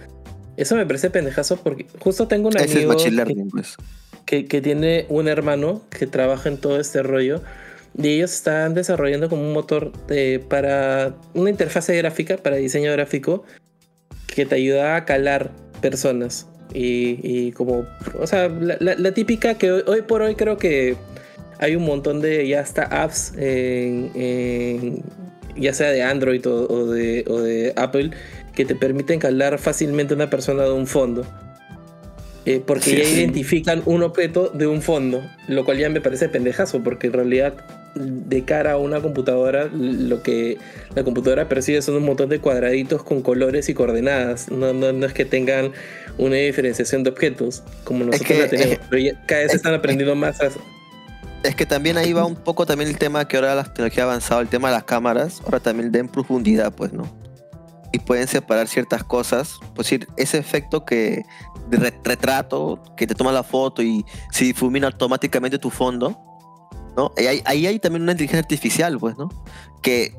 Eso 0.58 0.76
me 0.76 0.86
parece 0.86 1.10
pendejazo 1.10 1.58
porque 1.58 1.86
justo 2.00 2.28
tengo 2.28 2.50
un 2.50 2.58
es 2.58 2.72
amigo 2.76 2.94
Machine 2.94 3.24
que- 3.24 3.36
pues. 3.52 3.76
que, 4.26 4.46
que 4.48 4.62
tiene 4.62 5.06
un 5.10 5.28
hermano 5.28 5.82
que 5.90 6.08
trabaja 6.08 6.50
en 6.50 6.58
todo 6.58 6.80
este 6.80 7.04
rollo 7.04 7.42
y 7.98 8.08
ellos 8.10 8.34
están 8.34 8.74
desarrollando 8.74 9.30
como 9.30 9.44
un 9.44 9.54
motor 9.54 9.92
de- 10.08 10.40
para 10.40 11.16
una 11.34 11.50
interfase 11.50 11.96
gráfica, 11.96 12.38
para 12.38 12.56
diseño 12.58 12.92
gráfico, 12.92 13.44
que 14.28 14.46
te 14.46 14.56
ayuda 14.56 14.96
a 14.98 15.06
calar 15.06 15.52
personas. 15.82 16.48
Y, 16.74 17.20
y 17.24 17.52
como, 17.54 17.86
o 18.20 18.28
sea, 18.28 18.50
la, 18.50 18.78
la- 18.80 18.96
la 18.96 19.12
típica 19.14 19.56
que 19.58 19.72
hoy, 19.72 19.84
hoy 19.88 20.02
por 20.02 20.22
hoy 20.22 20.36
creo 20.36 20.58
que 20.58 20.96
hay 21.60 21.76
un 21.76 21.86
montón 21.86 22.20
de 22.22 22.48
ya 22.48 22.60
hasta 22.60 22.84
apps, 22.84 23.34
en- 23.38 24.12
en- 24.16 25.04
ya 25.56 25.74
sea 25.74 25.90
de 25.90 26.04
Android 26.04 26.46
o, 26.46 26.68
o 26.68 26.86
de, 26.88 27.24
o 27.28 27.40
de 27.40 27.74
Apple, 27.78 28.12
que 28.58 28.66
te 28.66 28.74
permiten 28.76 29.20
calar 29.20 29.60
fácilmente 29.60 30.16
una 30.16 30.30
persona 30.32 30.64
de 30.64 30.72
un 30.72 30.88
fondo. 30.88 31.24
Eh, 32.46 32.60
porque 32.66 32.86
Sí, 32.90 32.98
ya 32.98 33.04
sí. 33.04 33.14
identifican 33.20 33.84
un 33.86 34.02
objeto 34.04 34.50
de 34.50 34.66
un 34.68 34.82
fondo, 34.82 35.22
lo 35.48 35.64
cual 35.64 35.78
ya 35.78 35.90
me 35.90 36.02
parece 36.02 36.28
pendejazo, 36.28 36.82
porque 36.82 37.08
en 37.08 37.14
realidad 37.14 37.54
de 37.96 38.44
cara 38.46 38.72
a 38.74 38.78
una 38.78 39.00
computadora, 39.02 39.70
lo 39.74 40.24
que 40.24 40.58
la 40.96 41.04
computadora 41.04 41.48
percibe 41.50 41.82
son 41.82 41.96
un 41.98 42.06
montón 42.06 42.30
de 42.30 42.40
cuadraditos 42.40 43.04
con 43.04 43.22
colores 43.22 43.70
y 43.70 43.74
coordenadas. 43.74 44.50
No, 44.50 44.74
no, 44.74 44.92
no 44.92 45.06
es 45.06 45.14
que 45.14 45.26
tengan 45.26 45.72
una 46.18 46.38
diferenciación 46.38 47.04
de 47.04 47.10
objetos 47.12 47.64
como 47.84 48.06
nosotros 48.06 48.28
que- 48.28 48.40
la 48.40 48.48
tenemos, 48.48 48.74
es- 48.74 48.80
pero 48.90 49.02
ya 49.04 49.26
cada 49.28 49.42
vez 49.42 49.50
es- 49.52 49.56
están 49.58 49.74
aprendiendo 49.76 50.16
más 50.16 50.42
a, 50.42 50.50
Es 51.44 51.54
que 51.56 51.66
también 51.68 51.98
ahí 51.98 52.14
va 52.14 52.26
un 52.26 52.36
poco 52.36 52.66
también 52.66 52.90
el 52.90 52.98
tema 52.98 53.28
que 53.28 53.36
ahora 53.38 53.54
la 53.56 53.64
tecnología 53.66 54.04
ha 54.04 54.08
avanzado, 54.08 54.42
el 54.42 54.48
tema 54.48 54.70
de 54.70 54.76
las 54.76 54.84
cámaras, 54.86 55.42
ahora 55.46 55.60
también 55.60 55.92
den 55.92 56.08
profundidad, 56.10 56.74
pues, 56.74 56.92
¿no? 56.94 57.27
Y 57.94 58.00
pueden 58.00 58.28
separar 58.28 58.68
ciertas 58.68 59.04
cosas, 59.04 59.60
pues 59.74 59.88
decir, 59.90 60.08
ese 60.18 60.38
efecto 60.38 60.84
que 60.86 61.24
de 61.70 61.78
re- 61.78 62.00
retrato, 62.04 62.82
que 62.98 63.08
te 63.08 63.16
toma 63.16 63.32
la 63.32 63.44
foto 63.44 63.82
y 63.82 64.06
se 64.32 64.46
difumina 64.46 64.88
automáticamente 64.88 65.58
tu 65.58 65.70
fondo, 65.70 66.18
¿no? 66.98 67.12
Y 67.18 67.26
ahí, 67.26 67.42
ahí 67.46 67.66
hay 67.68 67.80
también 67.80 68.04
una 68.04 68.12
inteligencia 68.12 68.40
artificial, 68.42 68.98
pues, 69.00 69.18
¿no? 69.18 69.30
Que 69.82 70.16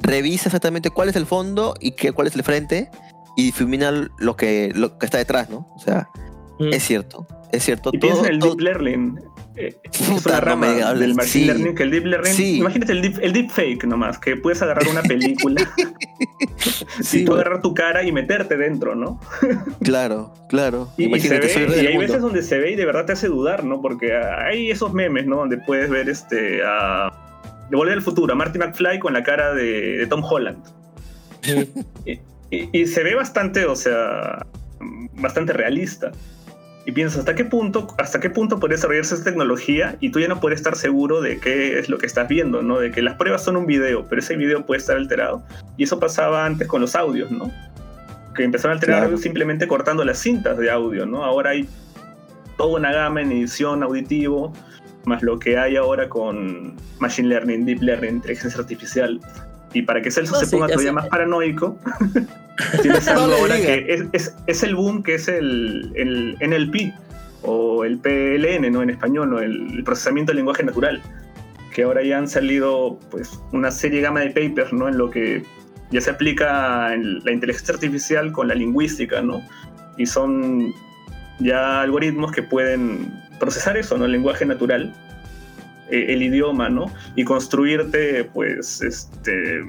revisa 0.00 0.48
exactamente 0.48 0.90
cuál 0.90 1.08
es 1.08 1.16
el 1.16 1.26
fondo 1.26 1.74
y 1.80 1.92
qué, 1.92 2.12
cuál 2.12 2.26
es 2.26 2.34
el 2.34 2.42
frente 2.42 2.90
y 3.36 3.44
difumina 3.44 3.90
lo 4.18 4.36
que, 4.36 4.72
lo 4.74 4.98
que 4.98 5.06
está 5.06 5.18
detrás, 5.18 5.48
¿no? 5.50 5.68
O 5.76 5.78
sea, 5.78 6.08
Mm. 6.60 6.72
es 6.72 6.82
cierto, 6.84 7.26
es 7.52 7.64
cierto. 7.64 7.90
Y 7.92 7.98
piensa 7.98 8.16
todo- 8.18 8.26
en 8.26 8.32
el 8.34 8.38
todo- 8.40 8.50
Deep 8.56 8.60
Learning. 8.60 9.20
Eh, 9.58 9.76
es 9.92 10.26
una 10.26 10.40
rama 10.40 10.68
del 10.94 11.14
Machine 11.14 11.26
Sí. 11.26 11.44
Learning 11.46 11.74
que 11.74 11.82
el 11.82 11.90
Deep 11.90 12.04
Learning. 12.06 12.32
Sí. 12.32 12.56
Imagínate 12.58 12.92
el 12.92 13.02
deep, 13.02 13.18
el 13.22 13.32
deep 13.32 13.50
Fake 13.50 13.84
nomás, 13.84 14.18
que 14.18 14.36
puedes 14.36 14.62
agarrar 14.62 14.86
una 14.88 15.02
película 15.02 15.68
Sí, 17.00 17.20
y 17.20 17.24
tú 17.24 17.34
agarrar 17.34 17.60
tu 17.62 17.74
cara 17.74 18.02
y 18.04 18.12
meterte 18.12 18.56
dentro, 18.56 18.94
¿no? 18.94 19.20
Claro, 19.82 20.32
claro. 20.48 20.88
Y, 20.96 21.18
se 21.20 21.38
ve- 21.38 21.80
el 21.80 21.86
hay 21.86 21.96
veces 21.96 22.20
donde 22.20 22.42
se 22.42 22.58
ve 22.58 22.72
y 22.72 22.76
de 22.76 22.84
verdad 22.86 23.06
te 23.06 23.12
hace 23.12 23.28
dudar, 23.28 23.64
¿no? 23.64 23.80
Porque 23.80 24.16
hay 24.16 24.70
esos 24.70 24.92
memes, 24.92 25.26
¿no? 25.26 25.36
Donde 25.36 25.58
puedes 25.58 25.88
ver 25.90 26.08
este 26.08 26.60
a 26.64 27.10
de 27.70 27.76
Volver 27.76 27.94
al 27.94 28.02
Futuro, 28.02 28.32
a 28.32 28.36
Marty 28.36 28.58
McFly 28.58 28.98
con 28.98 29.12
la 29.12 29.22
cara 29.22 29.52
de, 29.54 29.98
de 29.98 30.06
Tom 30.06 30.22
Holland. 30.24 30.62
Y 32.50 32.86
se 32.86 33.02
ve 33.02 33.14
bastante, 33.14 33.66
o 33.66 33.76
sea, 33.76 34.46
bastante 35.12 35.52
realista. 35.52 36.12
Y 36.88 36.92
piensas, 36.92 37.18
¿hasta 37.18 37.34
qué 37.34 37.44
punto, 37.44 37.94
hasta 37.98 38.18
qué 38.18 38.30
punto 38.30 38.58
puede 38.58 38.76
desarrollarse 38.76 39.14
esta 39.14 39.28
tecnología? 39.28 39.96
Y 40.00 40.08
tú 40.08 40.20
ya 40.20 40.28
no 40.28 40.40
puedes 40.40 40.60
estar 40.60 40.74
seguro 40.74 41.20
de 41.20 41.38
qué 41.38 41.78
es 41.78 41.90
lo 41.90 41.98
que 41.98 42.06
estás 42.06 42.26
viendo, 42.28 42.62
¿no? 42.62 42.78
De 42.78 42.90
que 42.90 43.02
las 43.02 43.16
pruebas 43.16 43.44
son 43.44 43.58
un 43.58 43.66
video, 43.66 44.06
pero 44.08 44.22
ese 44.22 44.36
video 44.36 44.64
puede 44.64 44.78
estar 44.78 44.96
alterado. 44.96 45.42
Y 45.76 45.84
eso 45.84 46.00
pasaba 46.00 46.46
antes 46.46 46.66
con 46.66 46.80
los 46.80 46.96
audios, 46.96 47.30
¿no? 47.30 47.52
Que 48.34 48.42
empezaron 48.44 48.72
a 48.72 48.74
alterar 48.80 49.02
Claro. 49.02 49.18
simplemente 49.18 49.68
cortando 49.68 50.02
las 50.02 50.16
cintas 50.16 50.56
de 50.56 50.70
audio, 50.70 51.04
¿no? 51.04 51.24
Ahora 51.24 51.50
hay 51.50 51.68
toda 52.56 52.78
una 52.78 52.90
gama 52.90 53.20
en 53.20 53.32
edición 53.32 53.82
auditivo, 53.82 54.54
más 55.04 55.22
lo 55.22 55.38
que 55.38 55.58
hay 55.58 55.76
ahora 55.76 56.08
con 56.08 56.74
Machine 57.00 57.28
Learning, 57.28 57.66
Deep 57.66 57.82
Learning, 57.82 58.14
inteligencia 58.14 58.60
artificial. 58.60 59.20
Y 59.74 59.82
para 59.82 60.00
que 60.02 60.10
Celso 60.10 60.32
No, 60.32 60.40
se 60.40 60.46
sí, 60.46 60.52
ponga 60.52 60.68
ya 60.68 60.72
todavía 60.74 60.90
sé. 60.90 60.94
más 60.94 61.06
paranoico, 61.08 61.78
tienes 62.82 63.06
No 63.06 63.12
algo 63.12 63.26
le 63.28 63.40
ahora 63.40 63.56
que 63.56 63.86
es, 63.88 64.04
es- 64.12 64.34
es 64.46 64.62
el 64.62 64.74
boom 64.74 65.02
que 65.02 65.14
es 65.14 65.28
el, 65.28 65.92
el 65.94 66.36
NLP 66.40 66.94
o 67.42 67.84
el 67.84 67.98
PLN, 67.98 68.72
¿no? 68.72 68.82
En 68.82 68.90
español, 68.90 69.30
¿no? 69.30 69.38
el, 69.40 69.82
procesamiento 69.84 70.30
del 70.30 70.38
lenguaje 70.38 70.62
natural. 70.64 71.00
Que 71.74 71.82
ahora 71.84 72.02
ya 72.02 72.18
han 72.18 72.28
salido 72.28 72.98
pues 73.10 73.38
una 73.52 73.70
serie 73.70 74.00
gama 74.00 74.20
de 74.20 74.30
papers, 74.30 74.72
¿no? 74.72 74.88
En 74.88 74.98
lo 74.98 75.10
que 75.10 75.44
ya 75.90 76.00
se 76.00 76.10
aplica 76.10 76.92
en 76.92 77.22
la 77.24 77.30
inteligencia 77.32 77.74
artificial 77.74 78.32
con 78.32 78.48
la 78.48 78.54
lingüística, 78.54 79.22
¿no? 79.22 79.40
Y 79.96 80.06
son 80.06 80.72
ya 81.40 81.82
algoritmos 81.82 82.32
que 82.32 82.42
pueden 82.42 83.12
procesar 83.38 83.76
eso, 83.76 83.96
¿no? 83.96 84.06
El 84.06 84.12
lenguaje 84.12 84.44
natural, 84.44 84.92
el 85.90 86.22
idioma, 86.22 86.68
¿no? 86.68 86.86
Y 87.16 87.24
construirte, 87.24 88.24
pues, 88.24 88.82
este, 88.82 89.60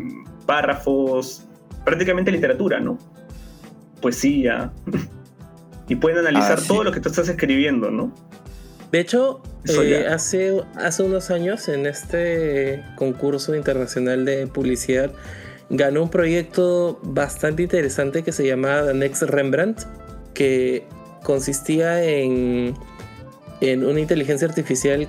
párrafos, 0.45 1.45
prácticamente 1.85 2.31
literatura, 2.31 2.79
¿no? 2.79 2.97
Poesía. 4.01 4.71
y 5.87 5.95
pueden 5.95 6.19
analizar 6.19 6.53
Ah, 6.57 6.61
sí. 6.61 6.67
todo 6.67 6.83
lo 6.83 6.91
que 6.91 6.99
tú 6.99 7.09
estás 7.09 7.27
escribiendo, 7.29 7.89
¿no? 7.89 8.13
De 8.91 8.99
hecho, 8.99 9.41
eh, 9.67 10.07
hace, 10.09 10.61
hace 10.75 11.03
unos 11.03 11.29
años 11.29 11.67
en 11.69 11.85
este 11.85 12.83
concurso 12.95 13.55
internacional 13.55 14.25
de 14.25 14.47
publicidad 14.47 15.11
ganó 15.69 16.01
un 16.03 16.09
proyecto 16.09 16.99
bastante 17.03 17.63
interesante 17.63 18.23
que 18.23 18.31
se 18.31 18.47
llamaba 18.47 18.87
The 18.87 18.93
Next 18.95 19.21
Rembrandt, 19.23 19.81
que 20.33 20.85
consistía 21.23 22.03
en, 22.03 22.73
en 23.61 23.85
una 23.85 23.99
inteligencia 23.99 24.47
artificial 24.47 25.07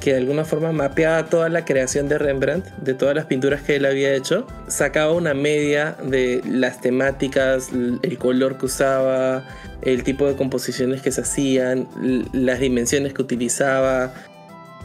que 0.00 0.12
de 0.12 0.18
alguna 0.18 0.44
forma 0.44 0.72
mapeaba 0.72 1.26
toda 1.26 1.48
la 1.48 1.64
creación 1.64 2.08
de 2.08 2.18
Rembrandt, 2.18 2.66
de 2.76 2.94
todas 2.94 3.14
las 3.14 3.26
pinturas 3.26 3.62
que 3.62 3.76
él 3.76 3.84
había 3.84 4.14
hecho, 4.14 4.46
sacaba 4.68 5.12
una 5.12 5.34
media 5.34 5.96
de 6.04 6.40
las 6.46 6.80
temáticas, 6.80 7.70
el 7.72 8.18
color 8.18 8.58
que 8.58 8.66
usaba, 8.66 9.44
el 9.82 10.04
tipo 10.04 10.26
de 10.26 10.36
composiciones 10.36 11.02
que 11.02 11.10
se 11.10 11.22
hacían, 11.22 11.88
las 12.32 12.60
dimensiones 12.60 13.12
que 13.12 13.22
utilizaba, 13.22 14.12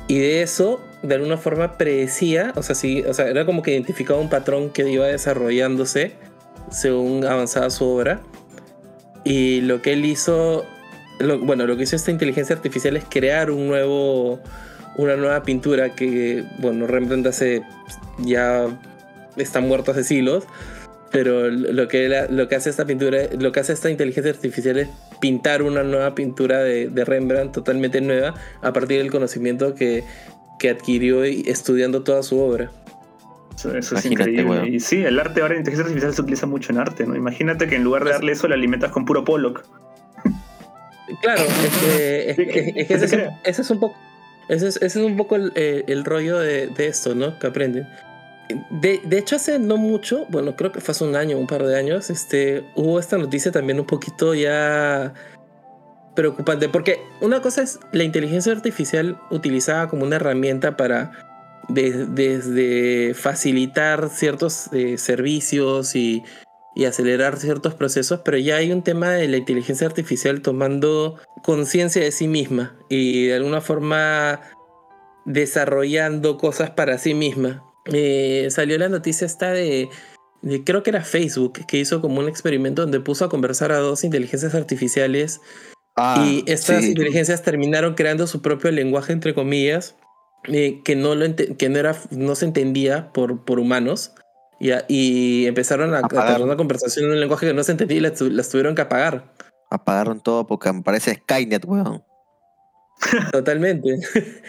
y 0.07 0.19
de 0.19 0.41
eso, 0.41 0.81
de 1.01 1.15
alguna 1.15 1.37
forma, 1.37 1.77
predecía, 1.77 2.51
o 2.55 2.63
sea, 2.63 2.75
sí, 2.75 3.03
o 3.07 3.13
sea, 3.13 3.27
era 3.27 3.45
como 3.45 3.61
que 3.61 3.71
identificaba 3.71 4.19
un 4.19 4.29
patrón 4.29 4.69
que 4.69 4.89
iba 4.89 5.07
desarrollándose 5.07 6.11
según 6.71 7.25
avanzaba 7.25 7.69
su 7.69 7.85
obra. 7.85 8.21
Y 9.23 9.61
lo 9.61 9.81
que 9.81 9.93
él 9.93 10.03
hizo, 10.05 10.65
lo- 11.19 11.39
bueno, 11.39 11.65
lo 11.65 11.77
que 11.77 11.83
hizo 11.83 11.95
esta 11.95 12.11
inteligencia 12.11 12.55
artificial 12.55 12.97
es 12.97 13.05
crear 13.09 13.49
un 13.51 13.67
nuevo, 13.67 14.41
una 14.97 15.15
nueva 15.15 15.43
pintura 15.43 15.95
que, 15.95 16.43
bueno, 16.59 16.87
Rembrandt 16.87 17.27
hace 17.27 17.63
ya 18.19 18.67
está 19.37 19.59
muerto 19.61 19.91
hace 19.91 20.03
siglos, 20.03 20.45
pero 21.11 21.49
lo 21.49 21.87
que, 21.87 22.05
él- 22.05 22.27
lo 22.35 22.47
que 22.47 22.55
hace 22.55 22.69
esta 22.69 22.85
pintura, 22.85 23.19
lo 23.39 23.51
que 23.51 23.59
hace 23.59 23.73
esta 23.73 23.89
inteligencia 23.89 24.31
artificial 24.31 24.77
es 24.79 24.89
pintar 25.21 25.61
una 25.61 25.83
nueva 25.83 26.15
pintura 26.15 26.59
de, 26.59 26.89
de 26.89 27.05
Rembrandt 27.05 27.51
totalmente 27.53 28.01
nueva 28.01 28.33
a 28.61 28.73
partir 28.73 28.97
del 28.99 29.11
conocimiento 29.11 29.75
que, 29.75 30.03
que 30.59 30.69
adquirió 30.71 31.25
y- 31.25 31.43
estudiando 31.47 32.03
toda 32.03 32.23
su 32.23 32.39
obra. 32.39 32.71
Eso, 33.55 33.77
eso 33.77 33.95
es 33.95 34.05
increíble. 34.07 34.45
weón. 34.45 34.73
Y 34.73 34.79
sí, 34.79 35.03
el 35.03 35.19
arte 35.19 35.41
ahora, 35.41 35.53
la 35.53 35.59
inteligencia 35.59 35.83
artificial 35.85 36.13
se 36.15 36.21
utiliza 36.23 36.47
mucho 36.47 36.71
en 36.71 36.79
arte, 36.79 37.05
¿no? 37.05 37.15
Imagínate 37.15 37.67
que 37.67 37.75
en 37.75 37.83
lugar 37.83 38.03
de 38.03 38.09
darle 38.11 38.31
eso, 38.31 38.47
le 38.47 38.55
alimentas 38.55 38.91
con 38.91 39.05
puro 39.05 39.23
Pollock. 39.23 39.63
Claro, 41.21 41.43
es 41.43 41.77
que, 41.79 42.29
es, 42.31 42.39
es- 42.39 42.75
es 42.75 42.87
que 42.87 42.93
ese, 42.95 43.07
se 43.07 43.15
es 43.17 43.21
un, 43.27 43.33
ese 43.43 43.61
es 43.61 43.69
un 43.69 43.79
poco 43.79 43.95
Ese 44.49 44.67
es, 44.67 44.75
ese 44.77 44.99
es 44.99 45.05
un 45.05 45.17
poco 45.17 45.35
el, 45.35 45.51
eh, 45.55 46.01
rollo 46.03 46.39
de, 46.39 46.67
de, 46.67 46.87
esto, 46.87 47.15
¿no? 47.15 47.37
Que 47.39 47.47
aprenden. 47.47 47.87
De, 48.69 49.01
de, 49.03 49.17
hecho, 49.17 49.37
hace 49.37 49.57
no 49.57 49.77
mucho, 49.77 50.25
bueno, 50.29 50.55
creo 50.55 50.71
que 50.71 50.81
fue 50.81 50.91
hace 50.91 51.03
un 51.03 51.15
año, 51.15 51.37
un 51.37 51.47
par 51.47 51.63
de 51.63 51.77
años, 51.77 52.09
este, 52.09 52.65
hubo 52.75 52.99
esta 52.99 53.17
noticia 53.17 53.51
también 53.51 53.79
un 53.79 53.85
poquito 53.85 54.35
ya 54.35 55.13
preocupante, 56.15 56.69
porque 56.69 56.99
una 57.21 57.41
cosa 57.41 57.61
es 57.61 57.79
la 57.91 58.03
inteligencia 58.03 58.51
artificial 58.51 59.17
utilizada 59.31 59.87
como 59.87 60.03
una 60.03 60.17
herramienta 60.17 60.77
para 60.77 61.11
de, 61.69 62.05
desde 62.05 63.13
facilitar 63.13 64.09
ciertos 64.09 64.69
eh, 64.73 64.97
servicios 64.97 65.95
y, 65.95 66.23
y 66.75 66.85
acelerar 66.85 67.37
ciertos 67.37 67.75
procesos, 67.75 68.21
pero 68.25 68.37
ya 68.37 68.55
hay 68.57 68.71
un 68.71 68.83
tema 68.83 69.11
de 69.11 69.27
la 69.27 69.37
inteligencia 69.37 69.87
artificial 69.87 70.41
tomando 70.41 71.19
conciencia 71.43 72.01
de 72.01 72.11
sí 72.11 72.27
misma 72.27 72.75
y 72.89 73.27
de 73.27 73.35
alguna 73.35 73.61
forma 73.61 74.41
desarrollando 75.25 76.37
cosas 76.37 76.71
para 76.71 76.97
sí 76.97 77.13
misma. 77.13 77.63
Eh, 77.91 78.47
salió 78.49 78.77
la 78.77 78.89
noticia 78.89 79.25
esta 79.25 79.51
de, 79.51 79.89
de, 80.41 80.63
creo 80.63 80.83
que 80.83 80.89
era 80.89 81.03
Facebook, 81.03 81.65
que 81.67 81.77
hizo 81.77 82.01
como 82.01 82.19
un 82.19 82.29
experimento 82.29 82.81
donde 82.81 82.99
puso 82.99 83.25
a 83.25 83.29
conversar 83.29 83.71
a 83.71 83.77
dos 83.77 84.03
inteligencias 84.03 84.55
artificiales 84.55 85.41
ah, 85.95 86.25
y 86.25 86.43
estas 86.47 86.83
sí. 86.83 86.89
inteligencias 86.89 87.43
terminaron 87.43 87.93
creando 87.95 88.25
su 88.25 88.41
propio 88.41 88.71
lenguaje, 88.71 89.13
entre 89.13 89.33
comillas, 89.33 89.95
eh, 90.45 90.81
que, 90.83 90.95
no 90.95 91.15
lo 91.15 91.35
que 91.35 91.69
no, 91.69 91.79
era, 91.79 91.95
no 92.11 92.35
se 92.35 92.45
entendía 92.45 93.11
por, 93.13 93.43
por 93.45 93.59
humanos. 93.59 94.13
Y, 94.59 94.71
y 94.87 95.45
empezaron 95.45 95.93
a, 95.93 95.99
a 95.99 96.07
tener 96.07 96.41
una 96.41 96.55
conversación 96.55 97.05
en 97.05 97.11
un 97.11 97.19
lenguaje 97.19 97.47
que 97.47 97.53
no 97.53 97.63
se 97.63 97.73
entendía 97.73 97.97
y 97.97 98.01
las, 98.01 98.21
las 98.21 98.49
tuvieron 98.49 98.75
que 98.75 98.81
apagar. 98.81 99.33
Apagaron 99.69 100.21
todo 100.21 100.45
porque 100.45 100.71
me 100.71 100.81
parece 100.81 101.15
Skynet, 101.15 101.65
weón. 101.65 102.03
Totalmente. 103.31 103.99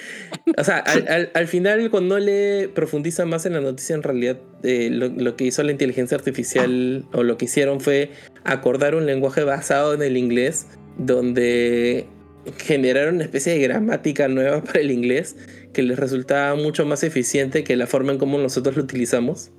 o 0.56 0.64
sea, 0.64 0.78
al, 0.78 1.08
al, 1.08 1.30
al, 1.34 1.46
final, 1.48 1.90
cuando 1.90 2.18
le 2.18 2.68
profundiza 2.68 3.24
más 3.24 3.46
en 3.46 3.54
la 3.54 3.60
noticia, 3.60 3.94
en 3.94 4.02
realidad 4.02 4.38
eh, 4.62 4.90
lo, 4.90 5.08
lo, 5.08 5.36
que 5.36 5.44
hizo 5.44 5.62
la 5.62 5.72
inteligencia 5.72 6.16
artificial 6.16 7.04
o 7.12 7.22
lo 7.22 7.36
que 7.36 7.46
hicieron 7.46 7.80
fue 7.80 8.10
acordar 8.44 8.94
un 8.94 9.06
lenguaje 9.06 9.44
basado 9.44 9.94
en 9.94 10.02
el 10.02 10.16
inglés, 10.16 10.68
donde 10.98 12.06
generaron 12.58 13.16
una 13.16 13.24
especie 13.24 13.54
de 13.54 13.60
gramática 13.60 14.28
nueva 14.28 14.62
para 14.64 14.80
el 14.80 14.90
inglés 14.90 15.36
que 15.72 15.82
les 15.82 15.98
resultaba 15.98 16.54
mucho 16.54 16.86
más 16.86 17.02
eficiente 17.02 17.64
que 17.64 17.76
la 17.76 17.86
forma 17.86 18.12
en 18.12 18.18
cómo 18.18 18.38
nosotros 18.38 18.76
lo 18.76 18.82
utilizamos. 18.82 19.50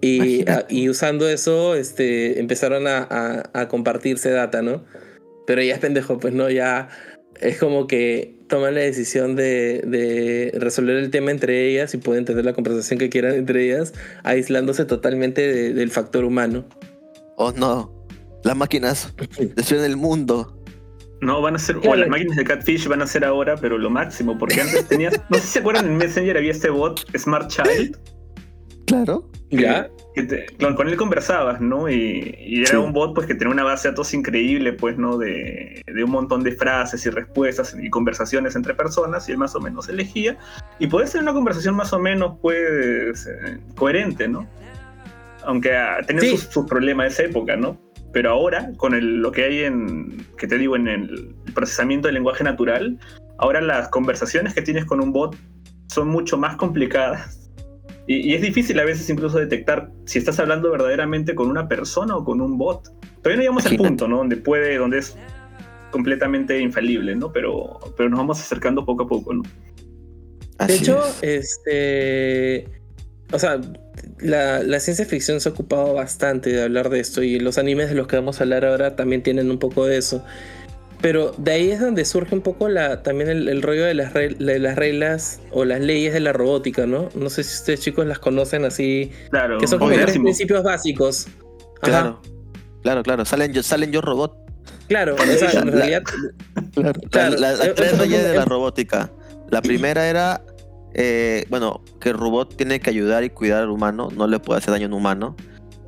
Y, 0.00 0.48
a, 0.48 0.66
y 0.68 0.88
usando 0.88 1.28
eso, 1.28 1.74
este, 1.74 2.40
empezaron 2.40 2.86
a, 2.86 3.06
a, 3.10 3.50
a, 3.52 3.68
compartirse 3.68 4.30
data, 4.30 4.62
¿no? 4.62 4.84
Pero 5.46 5.62
ya 5.62 5.74
es 5.74 5.80
pendejo, 5.80 6.18
pues 6.18 6.32
no, 6.32 6.48
ya 6.48 6.88
es 7.40 7.58
como 7.58 7.86
que 7.86 8.38
toman 8.48 8.74
la 8.74 8.80
decisión 8.80 9.36
de, 9.36 9.82
de, 9.86 10.52
resolver 10.58 10.96
el 10.96 11.10
tema 11.10 11.30
entre 11.30 11.68
ellas 11.68 11.94
y 11.94 11.98
pueden 11.98 12.24
tener 12.24 12.44
la 12.44 12.52
conversación 12.52 12.98
que 12.98 13.08
quieran 13.08 13.34
entre 13.34 13.66
ellas, 13.66 13.94
aislándose 14.24 14.84
totalmente 14.84 15.40
de, 15.40 15.72
del 15.72 15.90
factor 15.90 16.24
humano. 16.24 16.66
Oh 17.36 17.52
no, 17.52 18.06
las 18.44 18.56
máquinas 18.56 19.14
destruyen 19.56 19.84
el 19.84 19.96
mundo. 19.96 20.56
No, 21.20 21.42
van 21.42 21.56
a 21.56 21.58
ser, 21.58 21.76
o 21.86 21.94
las 21.94 22.08
máquinas 22.08 22.36
de 22.36 22.44
Catfish 22.44 22.88
van 22.88 23.02
a 23.02 23.06
ser 23.06 23.26
ahora, 23.26 23.56
pero 23.56 23.76
lo 23.76 23.90
máximo, 23.90 24.38
porque 24.38 24.62
antes 24.62 24.88
tenías, 24.88 25.20
no 25.28 25.36
sé 25.36 25.42
si 25.42 25.48
se 25.48 25.58
acuerdan, 25.58 25.86
en 25.86 25.96
Messenger 25.98 26.38
había 26.38 26.50
este 26.50 26.70
bot, 26.70 27.04
Smart 27.16 27.50
Child. 27.50 27.98
Claro. 28.90 29.24
¿Ya? 29.50 29.88
Que 30.14 30.24
te, 30.24 30.46
con 30.74 30.88
él 30.88 30.96
conversabas, 30.96 31.60
¿no? 31.60 31.88
Y, 31.88 32.36
y 32.40 32.60
era 32.62 32.70
sí. 32.70 32.76
un 32.76 32.92
bot 32.92 33.14
pues 33.14 33.28
que 33.28 33.34
tenía 33.34 33.52
una 33.52 33.62
base 33.62 33.86
de 33.88 33.92
datos 33.92 34.12
increíble, 34.14 34.72
pues, 34.72 34.98
¿no? 34.98 35.16
De, 35.16 35.82
de, 35.86 36.04
un 36.04 36.10
montón 36.10 36.42
de 36.42 36.52
frases 36.52 37.06
y 37.06 37.10
respuestas 37.10 37.76
y 37.80 37.88
conversaciones 37.88 38.56
entre 38.56 38.74
personas 38.74 39.28
y 39.28 39.32
él 39.32 39.38
más 39.38 39.54
o 39.54 39.60
menos 39.60 39.88
elegía. 39.88 40.36
Y 40.80 40.88
puede 40.88 41.06
ser 41.06 41.22
una 41.22 41.32
conversación 41.32 41.76
más 41.76 41.92
o 41.92 42.00
menos, 42.00 42.38
pues, 42.42 43.26
eh, 43.26 43.58
coherente, 43.76 44.26
¿no? 44.26 44.48
Aunque 45.44 45.70
uh, 45.70 46.04
tenía 46.04 46.22
sí. 46.22 46.30
sus, 46.30 46.40
sus 46.46 46.66
problemas 46.66 47.04
de 47.04 47.12
esa 47.12 47.22
época, 47.30 47.56
¿no? 47.56 47.80
Pero 48.12 48.30
ahora, 48.30 48.72
con 48.76 48.94
el, 48.94 49.18
lo 49.20 49.30
que 49.30 49.44
hay 49.44 49.60
en, 49.60 50.26
que 50.36 50.48
te 50.48 50.58
digo, 50.58 50.74
en 50.74 50.88
el 50.88 51.34
procesamiento 51.54 52.08
del 52.08 52.14
lenguaje 52.14 52.42
natural, 52.42 52.98
ahora 53.38 53.60
las 53.60 53.88
conversaciones 53.88 54.52
que 54.52 54.62
tienes 54.62 54.84
con 54.84 55.00
un 55.00 55.12
bot 55.12 55.36
son 55.86 56.08
mucho 56.08 56.36
más 56.36 56.56
complicadas 56.56 57.40
y, 58.10 58.28
y, 58.28 58.34
es 58.34 58.42
difícil 58.42 58.76
a 58.80 58.84
veces 58.84 59.08
incluso 59.08 59.38
detectar 59.38 59.92
si 60.04 60.18
estás 60.18 60.40
hablando 60.40 60.68
verdaderamente 60.68 61.36
con 61.36 61.48
una 61.48 61.68
persona 61.68 62.16
o 62.16 62.24
con 62.24 62.40
un 62.40 62.58
bot. 62.58 62.88
Todavía 63.22 63.36
no 63.36 63.42
llegamos 63.42 63.66
al 63.66 63.76
punto, 63.76 64.08
¿no? 64.08 64.16
Donde 64.16 64.36
puede, 64.36 64.78
donde 64.78 64.98
es 64.98 65.16
completamente 65.92 66.58
infalible, 66.58 67.14
¿no? 67.14 67.32
Pero, 67.32 67.78
pero 67.96 68.08
nos 68.08 68.18
vamos 68.18 68.40
acercando 68.40 68.84
poco 68.84 69.04
a 69.04 69.06
poco, 69.06 69.32
¿no? 69.32 69.42
Así 70.58 70.72
de 70.72 70.78
hecho, 70.80 71.00
es. 71.22 71.60
este. 71.64 72.68
O 73.30 73.38
sea, 73.38 73.60
la, 74.18 74.64
la, 74.64 74.80
ciencia 74.80 75.04
ficción 75.06 75.40
se 75.40 75.48
ha 75.48 75.52
ocupado 75.52 75.94
bastante 75.94 76.50
de 76.50 76.64
hablar 76.64 76.90
de 76.90 76.98
esto 76.98 77.22
y 77.22 77.38
los 77.38 77.58
animes 77.58 77.90
de 77.90 77.94
los 77.94 78.08
que 78.08 78.16
vamos 78.16 78.40
a 78.40 78.42
hablar 78.42 78.64
ahora 78.64 78.96
también 78.96 79.22
tienen 79.22 79.52
un 79.52 79.60
poco 79.60 79.86
de 79.86 79.98
eso. 79.98 80.24
Pero 81.00 81.32
de 81.38 81.52
ahí 81.52 81.70
es 81.70 81.80
donde 81.80 82.04
surge 82.04 82.34
un 82.34 82.42
poco 82.42 82.68
la, 82.68 83.02
también 83.02 83.30
el, 83.30 83.48
el 83.48 83.62
rollo 83.62 83.84
de 83.84 83.94
las, 83.94 84.12
de 84.12 84.58
las, 84.58 84.76
reglas 84.76 85.40
o 85.50 85.64
las 85.64 85.80
leyes 85.80 86.12
de 86.12 86.20
la 86.20 86.32
robótica, 86.32 86.86
¿no? 86.86 87.08
No 87.14 87.30
sé 87.30 87.42
si 87.42 87.54
ustedes 87.54 87.80
chicos 87.80 88.06
las 88.06 88.18
conocen 88.18 88.64
así. 88.64 89.10
Claro. 89.30 89.58
Que 89.58 89.66
son 89.66 89.78
como 89.78 89.92
tres 89.92 90.18
principios 90.18 90.62
básicos. 90.62 91.26
Claro. 91.80 92.20
Ajá. 92.22 92.30
Claro, 92.82 93.02
claro. 93.02 93.24
Salen 93.24 93.52
yo, 93.52 93.62
salen 93.62 93.92
yo 93.92 94.00
robot. 94.00 94.36
Claro, 94.88 95.14
o 95.14 95.18
sea, 95.24 95.50
en 95.52 95.72
realidad. 95.72 96.02
Claro, 96.74 97.00
claro. 97.10 97.30
Las 97.30 97.58
la, 97.58 97.66
la 97.66 97.74
tres 97.74 97.98
leyes 97.98 98.24
de 98.24 98.34
la 98.34 98.44
robótica. 98.44 99.10
La 99.50 99.62
primera 99.62 100.08
era, 100.08 100.42
eh, 100.94 101.46
bueno, 101.48 101.82
que 102.00 102.10
el 102.10 102.18
robot 102.18 102.56
tiene 102.56 102.80
que 102.80 102.90
ayudar 102.90 103.24
y 103.24 103.30
cuidar 103.30 103.62
al 103.62 103.70
humano, 103.70 104.08
no 104.14 104.26
le 104.26 104.38
puede 104.38 104.58
hacer 104.58 104.72
daño 104.72 104.86
a 104.86 104.88
un 104.88 104.94
humano. 104.94 105.36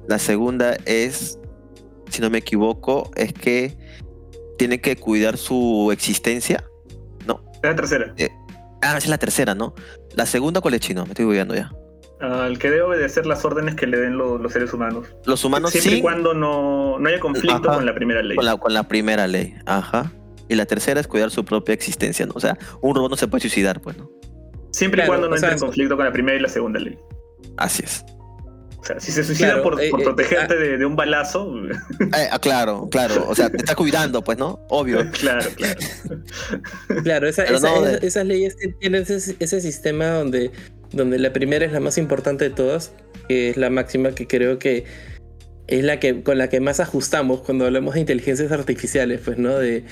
La 0.09 0.18
segunda 0.18 0.77
es, 0.85 1.38
si 2.11 2.20
no 2.22 2.31
me 2.31 2.38
equivoco, 2.38 3.11
es 3.16 3.33
que 3.33 3.77
tiene 4.62 4.81
que 4.81 4.94
cuidar 4.94 5.38
su 5.38 5.90
existencia. 5.92 6.62
No. 7.27 7.42
Es 7.55 7.62
la 7.64 7.75
tercera. 7.75 8.14
Eh, 8.16 8.31
ah, 8.81 8.96
es 8.96 9.09
la 9.09 9.18
tercera, 9.18 9.57
¿no? 9.57 9.75
La 10.14 10.25
segunda, 10.25 10.61
¿cuál 10.61 10.75
es 10.75 10.81
chino? 10.83 11.03
Me 11.03 11.11
estoy 11.11 11.25
olvidando 11.25 11.57
ya. 11.57 11.72
Al 12.20 12.53
uh, 12.53 12.57
que 12.57 12.70
debe 12.70 12.83
obedecer 12.83 13.27
las 13.27 13.44
órdenes 13.44 13.75
que 13.75 13.88
le 13.88 13.96
den 13.96 14.16
lo, 14.16 14.38
los 14.38 14.53
seres 14.53 14.72
humanos. 14.72 15.09
Los 15.27 15.44
humanos 15.44 15.72
Siempre 15.72 15.94
sí. 15.94 15.98
y 15.98 16.01
cuando 16.01 16.33
no, 16.33 16.96
no 17.01 17.09
haya 17.09 17.18
conflicto 17.18 17.68
Ajá. 17.68 17.79
con 17.79 17.87
la 17.87 17.92
primera 17.92 18.22
ley. 18.22 18.37
Con 18.37 18.44
la, 18.44 18.57
con 18.57 18.72
la 18.72 18.87
primera 18.87 19.27
ley. 19.27 19.53
Ajá. 19.66 20.12
Y 20.48 20.55
la 20.55 20.64
tercera 20.64 21.01
es 21.01 21.09
cuidar 21.09 21.33
su 21.33 21.44
propia 21.44 21.72
existencia, 21.72 22.25
¿no? 22.25 22.35
O 22.37 22.40
sea, 22.40 22.57
un 22.83 22.94
robot 22.94 23.11
no 23.11 23.16
se 23.16 23.27
puede 23.27 23.40
suicidar, 23.40 23.81
pues, 23.81 23.96
¿no? 23.96 24.09
Siempre 24.70 24.98
claro, 24.98 25.07
y 25.07 25.11
cuando 25.11 25.29
no 25.29 25.35
entre 25.35 25.55
en 25.55 25.59
conflicto 25.59 25.96
con 25.96 26.05
la 26.05 26.12
primera 26.12 26.38
y 26.38 26.40
la 26.40 26.48
segunda 26.48 26.79
ley. 26.79 26.96
Así 27.57 27.83
es. 27.83 28.05
O 28.83 28.85
sea, 28.85 28.99
si 28.99 29.12
se 29.12 29.23
suicida 29.23 29.49
claro, 29.49 29.62
por, 29.62 29.81
eh, 29.81 29.90
por, 29.90 30.03
protegerte 30.03 30.55
eh, 30.55 30.59
de, 30.59 30.79
de, 30.79 30.85
un 30.85 30.97
balazo. 30.97 31.55
Eh, 32.01 32.29
claro, 32.40 32.88
claro. 32.90 33.27
O 33.29 33.35
sea, 33.35 33.49
te 33.49 33.59
está 33.59 33.77
cuidando, 33.77 34.25
pues, 34.25 34.38
¿no? 34.38 34.59
Obvio. 34.68 35.09
claro, 35.21 35.49
claro. 35.57 35.81
claro, 37.05 37.29
esa, 37.29 37.45
esa, 37.45 37.71
no, 37.71 37.83
de... 37.83 38.05
esas 38.05 38.27
leyes 38.27 38.57
tienen 38.81 39.03
ese, 39.03 39.37
ese, 39.38 39.61
sistema 39.61 40.09
donde, 40.09 40.51
donde 40.90 41.21
la 41.21 41.33
primera 41.33 41.64
es 41.64 41.71
la 41.71 41.79
más 41.79 41.97
importante 41.97 42.45
de 42.45 42.51
todas, 42.51 42.92
que 43.29 43.51
es 43.51 43.57
la 43.57 43.71
máxima 43.71 44.16
que 44.16 44.27
creo 44.27 44.59
que 44.59 44.85
es 45.68 45.85
la 45.85 46.01
que 46.01 46.25
con 46.25 46.37
la 46.37 46.49
que 46.49 46.59
más 46.59 46.81
ajustamos 46.81 47.42
cuando 47.42 47.66
hablamos 47.66 47.95
de 47.95 48.01
inteligencias 48.01 48.51
artificiales, 48.51 49.21
pues, 49.25 49.38
¿no? 49.38 49.59
De, 49.59 49.85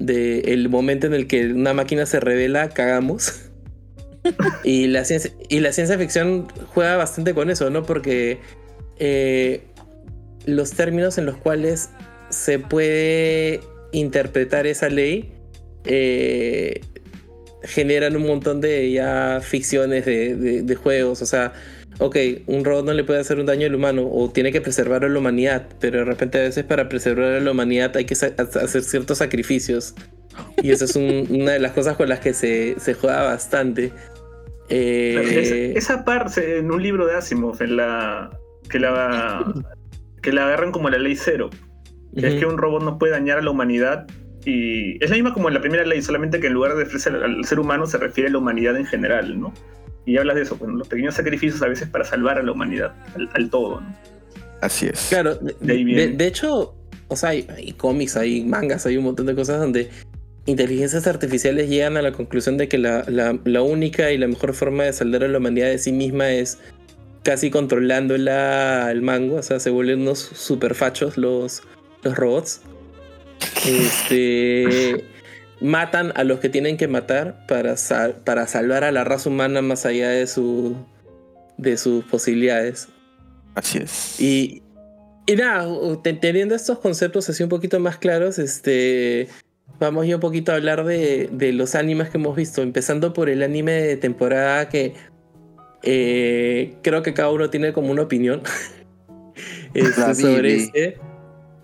de 0.00 0.40
el 0.40 0.68
momento 0.68 1.06
en 1.06 1.14
el 1.14 1.28
que 1.28 1.46
una 1.46 1.74
máquina 1.74 2.06
se 2.06 2.18
revela, 2.18 2.70
cagamos 2.70 3.51
y, 4.64 4.86
la 4.86 5.04
ciencia, 5.04 5.30
y 5.48 5.60
la 5.60 5.72
ciencia 5.72 5.98
ficción 5.98 6.48
juega 6.68 6.96
bastante 6.96 7.34
con 7.34 7.50
eso, 7.50 7.70
¿no? 7.70 7.82
Porque 7.82 8.38
eh, 8.98 9.62
los 10.46 10.72
términos 10.72 11.18
en 11.18 11.26
los 11.26 11.36
cuales 11.36 11.90
se 12.30 12.58
puede 12.58 13.60
interpretar 13.92 14.66
esa 14.66 14.88
ley 14.88 15.32
eh, 15.84 16.80
generan 17.62 18.16
un 18.16 18.26
montón 18.26 18.60
de 18.60 18.90
ya 18.90 19.40
ficciones 19.42 20.04
de, 20.04 20.62
de, 20.62 20.74
juegos. 20.74 21.22
O 21.22 21.26
sea, 21.26 21.52
ok, 21.98 22.16
un 22.46 22.64
robot 22.64 22.86
no 22.86 22.92
le 22.92 23.04
puede 23.04 23.20
hacer 23.20 23.38
un 23.38 23.46
daño 23.46 23.66
al 23.66 23.74
humano 23.74 24.08
o 24.10 24.30
tiene 24.30 24.52
que 24.52 24.60
preservar 24.60 25.04
a 25.04 25.08
la 25.08 25.18
humanidad, 25.18 25.66
pero 25.80 26.00
de 26.00 26.04
repente 26.04 26.38
a 26.38 26.42
veces 26.42 26.64
para 26.64 26.88
preservar 26.88 27.32
a 27.32 27.40
la 27.40 27.50
humanidad 27.50 27.96
hay 27.96 28.04
que 28.04 28.14
hacer 28.14 28.82
ciertos 28.82 29.18
sacrificios. 29.18 29.94
Y 30.62 30.70
eso 30.70 30.86
es 30.86 30.96
un, 30.96 31.26
una 31.30 31.52
de 31.52 31.60
las 31.60 31.72
cosas 31.72 31.96
con 31.96 32.08
las 32.08 32.20
que 32.20 32.32
se, 32.34 32.76
se 32.80 32.94
juega 32.94 33.22
bastante. 33.22 33.92
Eh... 34.74 35.72
Esa, 35.74 35.94
esa, 35.94 36.04
parte 36.04 36.58
en 36.58 36.70
un 36.70 36.82
libro 36.82 37.06
de 37.06 37.14
Asimov, 37.14 37.62
en 37.62 37.76
la 37.76 38.30
que 38.70 38.78
la 38.78 39.52
que 40.22 40.32
la 40.32 40.46
agarran 40.46 40.72
como 40.72 40.88
la 40.88 40.96
ley 40.98 41.14
cero, 41.14 41.50
que 41.50 42.20
uh 42.20 42.22
-huh. 42.22 42.26
es 42.26 42.34
que 42.40 42.46
un 42.46 42.56
robot 42.56 42.82
no 42.82 42.98
puede 42.98 43.12
dañar 43.12 43.38
a 43.38 43.42
la 43.42 43.50
humanidad 43.50 44.06
y 44.46 45.02
es 45.04 45.10
la 45.10 45.16
misma 45.16 45.34
como 45.34 45.48
en 45.48 45.54
la 45.54 45.60
primera 45.60 45.84
ley, 45.84 46.00
solamente 46.00 46.40
que 46.40 46.46
en 46.46 46.54
lugar 46.54 46.72
de 46.72 46.84
referirse 46.84 47.10
al 47.10 47.44
ser 47.44 47.58
humano 47.58 47.86
se 47.86 47.98
refiere 47.98 48.28
a 48.30 48.32
la 48.32 48.38
humanidad 48.38 48.76
en 48.76 48.86
general, 48.86 49.38
¿no? 49.38 49.52
Y 50.06 50.16
hablas 50.16 50.36
de 50.36 50.42
eso, 50.42 50.58
con 50.58 50.78
los 50.78 50.88
pequeños 50.88 51.14
sacrificios 51.14 51.60
a 51.62 51.68
veces 51.68 51.88
para 51.88 52.04
salvar 52.04 52.38
a 52.38 52.42
la 52.42 52.52
humanidad, 52.52 52.94
al, 53.14 53.28
al 53.34 53.50
todo, 53.50 53.82
¿no? 53.82 53.94
Así 54.62 54.86
es. 54.86 55.06
Claro, 55.10 55.34
de, 55.34 55.54
de, 55.60 56.08
de 56.08 56.26
hecho, 56.26 56.74
o 57.08 57.16
sea, 57.16 57.30
hay, 57.30 57.46
hay 57.54 57.72
cómics, 57.72 58.16
hay 58.16 58.42
mangas, 58.44 58.86
hay 58.86 58.96
un 58.96 59.04
montón 59.04 59.26
de 59.26 59.34
cosas 59.34 59.60
donde 59.60 59.90
inteligencias 60.46 61.06
artificiales 61.06 61.68
llegan 61.68 61.96
a 61.96 62.02
la 62.02 62.12
conclusión 62.12 62.56
de 62.56 62.68
que 62.68 62.78
la, 62.78 63.04
la, 63.08 63.62
única 63.62 64.10
y 64.10 64.18
la 64.18 64.26
mejor 64.26 64.54
forma 64.54 64.84
de 64.84 64.92
saldar 64.92 65.24
a 65.24 65.28
la 65.28 65.38
humanidad 65.38 65.68
de 65.68 65.78
sí 65.78 65.92
misma 65.92 66.30
es 66.30 66.58
casi 67.22 67.50
controlándola 67.50 68.86
al 68.86 69.02
mango, 69.02 69.36
o 69.36 69.42
sea, 69.42 69.60
se 69.60 69.70
vuelven 69.70 70.02
unos 70.02 70.18
super 70.18 70.74
fachos 70.74 71.16
los, 71.16 71.62
los 72.02 72.16
robots. 72.16 72.62
Este, 73.66 75.04
matan 75.60 76.12
a 76.16 76.24
los 76.24 76.40
que 76.40 76.48
tienen 76.48 76.76
que 76.76 76.88
matar 76.88 77.46
para, 77.46 77.76
para 78.24 78.46
salvar 78.46 78.84
a 78.84 78.90
la 78.90 79.04
raza 79.04 79.30
humana 79.30 79.62
más 79.62 79.86
allá 79.86 80.10
de, 80.10 80.26
su, 80.26 80.76
de 81.56 81.76
sus 81.76 82.04
posibilidades. 82.04 82.88
Así 83.54 83.78
es. 83.78 84.20
Y, 84.20 84.62
y 85.26 85.36
nada, 85.36 85.68
teniendo 86.02 86.56
estos 86.56 86.80
conceptos 86.80 87.28
así 87.28 87.44
un 87.44 87.48
poquito 87.48 87.78
más 87.78 87.98
claros, 87.98 88.40
este, 88.40 89.28
vamos 89.82 90.06
ya 90.06 90.14
un 90.16 90.20
poquito 90.20 90.52
a 90.52 90.56
hablar 90.56 90.84
de, 90.84 91.28
de, 91.32 91.52
los 91.52 91.74
animes 91.74 92.10
que 92.10 92.18
hemos 92.18 92.36
visto, 92.36 92.62
empezando 92.62 93.12
por 93.12 93.28
el 93.28 93.42
anime 93.42 93.72
de 93.72 93.96
temporada 93.96 94.68
que 94.68 94.94
eh, 95.82 96.74
creo 96.82 97.02
que 97.02 97.12
cada 97.12 97.30
uno 97.30 97.50
tiene 97.50 97.72
como 97.72 97.90
una 97.90 98.02
opinión 98.02 98.42
este, 99.74 100.14
sobre. 100.14 100.96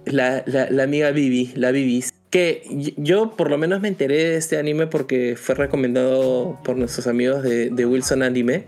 La, 0.04 0.42
la, 0.46 0.82
amiga 0.82 1.10
Vivi, 1.10 1.52
la 1.54 1.70
Vivis. 1.70 2.14
Que 2.30 2.62
yo 2.96 3.36
por 3.36 3.50
lo 3.50 3.58
menos 3.58 3.80
me 3.80 3.88
enteré 3.88 4.16
de 4.16 4.36
este 4.36 4.58
anime 4.58 4.86
porque 4.86 5.36
fue 5.36 5.54
recomendado 5.54 6.58
por 6.64 6.76
nuestros 6.76 7.06
amigos 7.06 7.42
de, 7.42 7.70
de 7.70 7.86
Wilson 7.86 8.22
Anime 8.22 8.66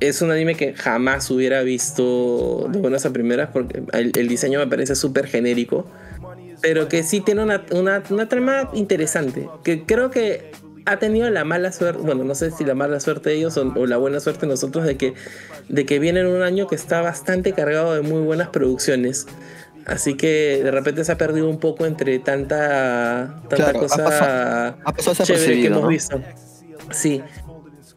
es 0.00 0.20
un 0.20 0.30
anime 0.30 0.54
que 0.54 0.74
jamás 0.74 1.30
hubiera 1.30 1.62
visto 1.62 2.68
de 2.70 2.78
buenas 2.78 3.06
a 3.06 3.12
primeras 3.12 3.50
porque 3.52 3.82
el, 3.92 4.28
diseño 4.28 4.58
me 4.58 4.66
parece 4.66 4.94
súper 4.94 5.26
genérico, 5.26 5.86
pero 6.60 6.88
que 6.88 7.02
sí 7.02 7.20
tiene 7.20 7.42
una, 7.42 7.62
una, 7.70 8.28
trama 8.28 8.70
interesante, 8.72 9.48
que 9.62 9.84
creo 9.84 10.10
que 10.10 10.50
ha 10.84 10.98
tenido 10.98 11.28
la 11.30 11.44
mala 11.44 11.72
suerte, 11.72 12.00
bueno, 12.02 12.24
no 12.24 12.34
sé 12.34 12.50
si 12.50 12.64
la 12.64 12.74
mala 12.74 13.00
suerte 13.00 13.30
de 13.30 13.36
ellos 13.36 13.56
o, 13.56 13.86
la 13.86 13.96
buena 13.96 14.20
suerte 14.20 14.42
de 14.42 14.48
nosotros 14.48 14.84
de 14.84 14.96
que, 14.96 15.14
de 15.68 15.84
que 15.84 15.98
viene 15.98 16.20
en 16.20 16.26
un 16.26 16.42
año 16.42 16.66
que 16.66 16.76
está 16.76 17.00
bastante 17.00 17.52
cargado 17.52 17.94
de 17.94 18.02
muy 18.02 18.20
buenas 18.20 18.48
producciones. 18.48 19.26
Así 19.84 20.16
que 20.16 20.60
de 20.64 20.70
repente 20.72 21.04
se 21.04 21.12
ha 21.12 21.18
perdido 21.18 21.48
un 21.48 21.60
poco 21.60 21.86
entre 21.86 22.18
tanta, 22.18 23.40
tanta 23.48 23.72
cosa 23.72 25.24
chévere 25.24 25.60
que 25.60 25.66
hemos 25.66 25.88
visto. 25.88 26.20
Sí, 26.90 27.22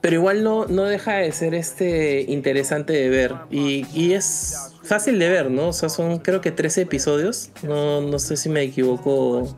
pero 0.02 0.16
igual 0.16 0.44
no, 0.44 0.66
no 0.66 0.84
deja 0.84 1.16
de 1.16 1.32
ser 1.32 1.54
este 1.54 2.22
interesante 2.28 2.94
de 2.94 3.10
ver. 3.10 3.36
Y, 3.52 4.14
es 4.14 4.72
fácil 4.84 5.20
de 5.20 5.30
ver, 5.30 5.52
¿no? 5.52 5.70
O 5.70 5.74
sea, 5.74 5.90
son 5.90 6.20
creo 6.20 6.42
que 6.42 6.52
13 6.52 6.82
episodios. 6.82 7.50
No, 7.64 8.02
no 8.02 8.20
sé 8.20 8.38
si 8.38 8.50
me 8.50 8.62
equivoco. 8.62 9.56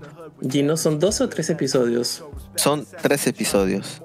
Gino, 0.47 0.77
¿son 0.77 0.99
12 0.99 1.25
o 1.25 1.29
13 1.29 1.53
episodios? 1.53 2.23
Son 2.55 2.85
13 3.01 3.29
episodios. 3.29 4.01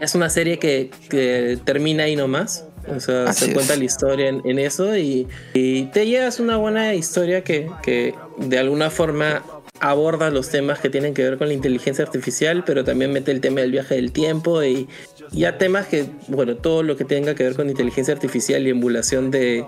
Es 0.00 0.14
una 0.14 0.30
serie 0.30 0.58
que, 0.58 0.90
que 1.10 1.58
termina 1.64 2.04
ahí 2.04 2.16
nomás. 2.16 2.64
O 2.88 3.00
sea, 3.00 3.32
se 3.32 3.52
cuenta 3.52 3.76
la 3.76 3.84
historia 3.84 4.28
en, 4.28 4.58
eso 4.58 4.94
y, 4.96 5.26
y, 5.54 5.84
te 5.86 6.06
llevas 6.06 6.38
una 6.38 6.58
buena 6.58 6.94
historia 6.94 7.42
que, 7.42 7.70
que 7.82 8.14
de 8.36 8.58
alguna 8.58 8.90
forma 8.90 9.42
aborda 9.90 10.30
los 10.30 10.48
temas 10.48 10.78
que 10.80 10.88
tienen 10.88 11.12
que 11.12 11.22
ver 11.22 11.36
con 11.36 11.48
la 11.48 11.54
inteligencia 11.54 12.04
artificial, 12.04 12.64
pero 12.64 12.84
también 12.84 13.12
mete 13.12 13.30
el 13.32 13.42
tema 13.42 13.60
del 13.60 13.70
viaje 13.70 13.96
del 13.96 14.12
tiempo 14.12 14.62
y, 14.62 14.88
ya 15.30 15.58
temas 15.58 15.86
que, 15.86 16.06
bueno, 16.28 16.56
todo 16.56 16.82
lo 16.82 16.96
que 16.96 17.04
tenga 17.04 17.34
que 17.34 17.44
ver 17.44 17.54
con 17.54 17.68
inteligencia 17.68 18.14
artificial 18.14 18.66
y 18.66 18.70
emulación 18.70 19.30
de, 19.30 19.66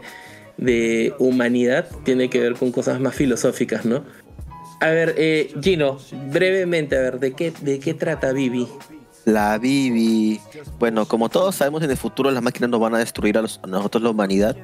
humanidad 1.18 1.86
tiene 2.04 2.30
que 2.30 2.40
ver 2.40 2.54
con 2.54 2.72
cosas 2.72 2.98
más 2.98 3.14
filosóficas, 3.14 3.84
¿no? 3.84 4.04
A 4.80 4.88
ver, 4.88 5.14
eh, 5.18 5.52
Gino, 5.60 5.98
brevemente, 6.30 6.96
a 6.96 7.00
ver, 7.00 7.20
¿de 7.20 7.32
qué, 7.32 7.52
de 7.60 7.78
qué 7.78 7.92
trata 7.92 8.32
Vivi? 8.32 8.66
La 9.26 9.58
Vivi. 9.58 10.40
Bueno, 10.78 11.06
como 11.06 11.28
todos 11.28 11.56
sabemos, 11.56 11.82
en 11.82 11.90
el 11.90 11.96
futuro 11.96 12.30
las 12.30 12.42
máquinas 12.42 12.70
nos 12.70 12.80
van 12.80 12.94
a 12.94 12.98
destruir 12.98 13.36
a 13.36 13.42
nosotros, 13.42 14.02
la 14.02 14.10
humanidad. 14.10 14.56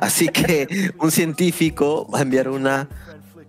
Así 0.00 0.28
que 0.28 0.92
un 1.00 1.10
científico 1.10 2.06
va 2.12 2.18
a 2.18 2.22
enviar 2.22 2.48
una 2.48 2.88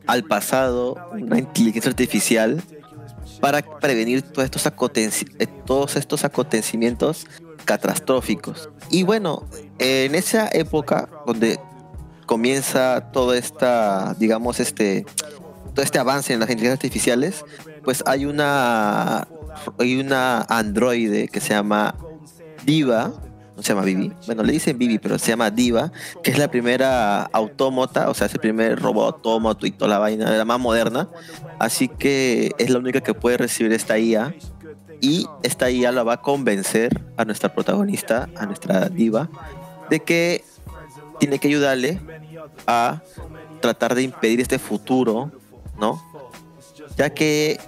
al 0.08 0.24
pasado, 0.24 1.10
una 1.12 1.40
inteligencia 1.40 1.90
artificial 1.90 2.62
para 3.40 3.62
prevenir 3.62 4.22
todos 4.22 4.46
estos, 4.46 4.66
eh, 4.96 5.48
todos 5.66 5.96
estos 5.96 6.24
acontecimientos 6.24 7.28
catastróficos. 7.66 8.70
Y 8.90 9.04
bueno, 9.04 9.46
en 9.80 10.16
esa 10.16 10.50
época 10.52 11.10
donde 11.26 11.60
comienza 12.26 13.12
todo 13.12 13.34
esta, 13.34 14.16
digamos, 14.20 14.60
este, 14.60 15.06
todo 15.74 15.84
este 15.84 16.00
avance 16.00 16.34
en 16.34 16.40
las 16.40 16.50
inteligencias 16.50 16.78
artificiales, 16.78 17.46
pues 17.84 18.04
hay 18.06 18.26
una, 18.26 19.28
hay 19.78 20.00
una 20.00 20.42
androide 20.44 21.28
que 21.28 21.40
se 21.42 21.50
llama 21.50 21.96
Diva, 22.66 23.12
no 23.56 23.62
se 23.62 23.70
llama 23.70 23.84
Vivi, 23.84 24.12
bueno, 24.26 24.44
le 24.44 24.54
dicen 24.54 24.78
Vivi, 24.78 24.98
pero 24.98 25.20
se 25.20 25.30
llama 25.30 25.52
Diva, 25.52 25.92
que 26.24 26.32
es 26.32 26.38
la 26.38 26.50
primera 26.50 27.24
autómata, 27.24 28.10
o 28.10 28.14
sea, 28.14 28.28
es 28.28 28.34
el 28.34 28.40
primer 28.40 28.80
robot 28.80 29.16
autómato 29.16 29.66
y 29.68 29.72
toda 29.72 29.90
la 29.90 30.00
vaina, 30.00 30.32
la 30.32 30.46
más 30.46 30.60
moderna. 30.60 31.08
Así 31.60 31.88
que 31.88 32.52
es 32.58 32.70
la 32.70 32.80
única 32.80 33.02
que 33.02 33.14
puede 33.14 33.38
recibir 33.38 33.72
esta 33.74 33.98
IA. 33.98 34.34
Y 35.02 35.28
esta 35.44 35.70
IA 35.70 35.92
la 35.92 36.04
va 36.04 36.14
a 36.14 36.22
convencer 36.22 37.02
a 37.18 37.26
nuestra 37.26 37.54
protagonista, 37.54 38.30
a 38.38 38.46
nuestra 38.46 38.88
Diva, 38.88 39.30
de 39.90 40.00
que 40.00 40.44
tiene 41.20 41.40
que 41.40 41.50
ayudarle 41.50 42.00
a 42.66 43.02
tratar 43.62 43.96
de 43.96 44.04
impedir 44.04 44.40
este 44.40 44.60
futuro, 44.60 45.32
¿no? 45.78 46.02
Ya 46.98 47.10
que 47.10 47.60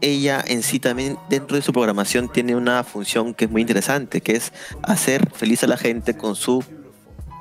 ella 0.00 0.42
en 0.46 0.62
sí 0.62 0.78
también 0.78 1.18
dentro 1.28 1.56
de 1.56 1.62
su 1.62 1.72
programación 1.72 2.30
tiene 2.30 2.54
una 2.54 2.84
función 2.84 3.34
que 3.34 3.46
es 3.46 3.50
muy 3.50 3.60
interesante, 3.62 4.20
que 4.20 4.36
es 4.36 4.52
hacer 4.82 5.30
feliz 5.30 5.62
a 5.64 5.66
la 5.66 5.76
gente 5.76 6.16
con 6.16 6.36
su 6.36 6.64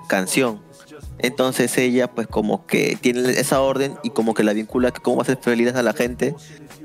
canción. 0.07 0.61
Entonces 1.17 1.77
ella 1.77 2.11
pues 2.11 2.27
como 2.27 2.65
que 2.65 2.97
tiene 2.99 3.29
esa 3.31 3.61
orden 3.61 3.95
y 4.03 4.09
como 4.09 4.33
que 4.33 4.43
la 4.43 4.53
vincula 4.53 4.91
que 4.91 5.01
cómo 5.01 5.17
va 5.17 5.21
a 5.21 5.23
hacer 5.23 5.37
feliz 5.41 5.73
a 5.73 5.83
la 5.83 5.93
gente 5.93 6.35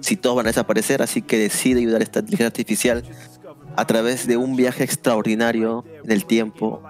si 0.00 0.16
todos 0.16 0.37
van 0.37 0.46
a 0.46 0.50
desaparecer, 0.50 1.02
así 1.02 1.22
que 1.22 1.38
decide 1.38 1.80
ayudar 1.80 2.00
a 2.00 2.04
esta 2.04 2.20
inteligencia 2.20 2.46
artificial 2.46 3.04
a 3.76 3.87
través 3.87 4.26
de 4.26 4.37
un 4.37 4.56
viaje 4.56 4.85
extraordinario 4.85 5.85
en 6.04 6.11
el 6.11 6.24
tiempo, 6.26 6.83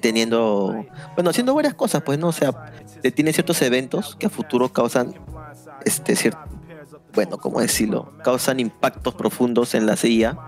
teniendo, 0.00 0.86
bueno, 1.14 1.30
haciendo 1.30 1.54
varias 1.54 1.74
cosas, 1.74 2.02
pues 2.02 2.18
no, 2.18 2.28
o 2.28 2.32
sea, 2.32 2.72
tiene 3.14 3.32
ciertos 3.32 3.60
eventos 3.62 4.16
que 4.16 4.26
a 4.26 4.30
futuro 4.30 4.72
causan 4.72 5.14
este, 5.84 6.16
cierto, 6.16 6.40
bueno, 7.18 7.38
¿cómo 7.38 7.60
decirlo? 7.60 8.12
Causan 8.22 8.60
impactos 8.60 9.12
profundos 9.12 9.74
en 9.74 9.86
la 9.86 9.96
CIA. 9.96 10.38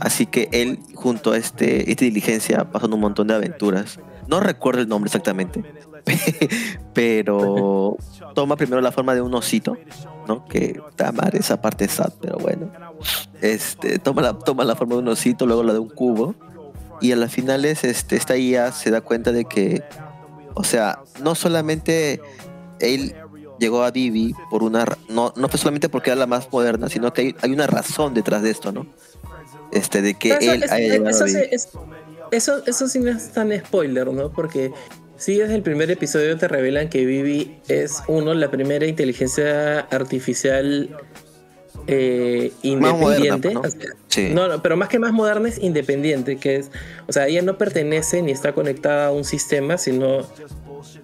Así 0.00 0.26
que 0.26 0.50
él, 0.52 0.78
junto 0.94 1.32
a 1.32 1.38
este, 1.38 1.90
esta 1.90 2.04
diligencia, 2.04 2.70
pasan 2.70 2.92
un 2.92 3.00
montón 3.00 3.28
de 3.28 3.36
aventuras. 3.36 3.98
No 4.28 4.38
recuerdo 4.38 4.82
el 4.82 4.88
nombre 4.90 5.08
exactamente, 5.08 5.64
pero 6.92 7.96
toma 8.34 8.56
primero 8.56 8.82
la 8.82 8.92
forma 8.92 9.14
de 9.14 9.22
un 9.22 9.32
osito, 9.32 9.78
¿no? 10.28 10.44
Que 10.44 10.78
amar 11.02 11.34
esa 11.36 11.62
parte 11.62 11.88
sad, 11.88 12.12
pero 12.20 12.36
bueno. 12.36 12.70
Este, 13.40 13.98
toma 13.98 14.20
la, 14.20 14.38
toma 14.38 14.64
la 14.64 14.76
forma 14.76 14.96
de 14.96 15.00
un 15.00 15.08
osito, 15.08 15.46
luego 15.46 15.62
la 15.62 15.72
de 15.72 15.78
un 15.78 15.88
cubo. 15.88 16.34
Y 17.00 17.12
a 17.12 17.16
las 17.16 17.32
finales, 17.32 17.82
este, 17.82 18.16
esta 18.16 18.36
IA 18.36 18.72
se 18.72 18.90
da 18.90 19.00
cuenta 19.00 19.32
de 19.32 19.46
que, 19.46 19.82
o 20.52 20.64
sea, 20.64 20.98
no 21.22 21.34
solamente 21.34 22.20
él 22.78 23.14
llegó 23.60 23.84
a 23.84 23.90
Vivi 23.90 24.34
por 24.50 24.62
una 24.64 24.84
no 25.08 25.32
no 25.36 25.48
fue 25.48 25.58
solamente 25.58 25.88
porque 25.88 26.10
era 26.10 26.18
la 26.18 26.26
más 26.26 26.50
moderna 26.50 26.88
sino 26.88 27.12
que 27.12 27.34
hay, 27.40 27.52
una 27.52 27.66
razón 27.66 28.14
detrás 28.14 28.42
de 28.42 28.50
esto 28.50 28.72
no 28.72 28.86
este 29.70 30.02
de 30.02 30.14
que 30.14 30.32
él 30.32 30.64
haya 30.68 30.78
llegado 30.78 31.26
eso, 32.32 32.62
eso, 32.64 32.88
sí 32.88 32.98
no 33.00 33.10
es 33.10 33.32
tan 33.32 33.56
spoiler 33.58 34.08
no 34.08 34.30
porque 34.32 34.72
sí 35.16 35.36
desde 35.36 35.54
el 35.54 35.62
primer 35.62 35.90
episodio 35.90 36.36
te 36.38 36.48
revelan 36.48 36.88
que 36.88 37.04
Vivi 37.04 37.58
es 37.68 38.02
uno 38.08 38.34
la 38.34 38.50
primera 38.50 38.86
inteligencia 38.86 39.80
artificial 39.80 40.96
eh, 41.86 42.52
independiente. 42.62 43.54
¿no? 43.54 43.62
Sí. 44.08 44.30
¿no? 44.32 44.62
pero 44.62 44.76
más 44.76 44.88
que 44.88 44.98
más 44.98 45.12
moderna 45.12 45.48
es 45.48 45.58
independiente, 45.58 46.36
que 46.36 46.56
es, 46.56 46.70
o 47.06 47.12
sea, 47.12 47.26
ella 47.26 47.42
no 47.42 47.58
pertenece 47.58 48.22
ni 48.22 48.32
está 48.32 48.52
conectada 48.52 49.08
a 49.08 49.10
un 49.12 49.24
sistema, 49.24 49.78
sino 49.78 50.26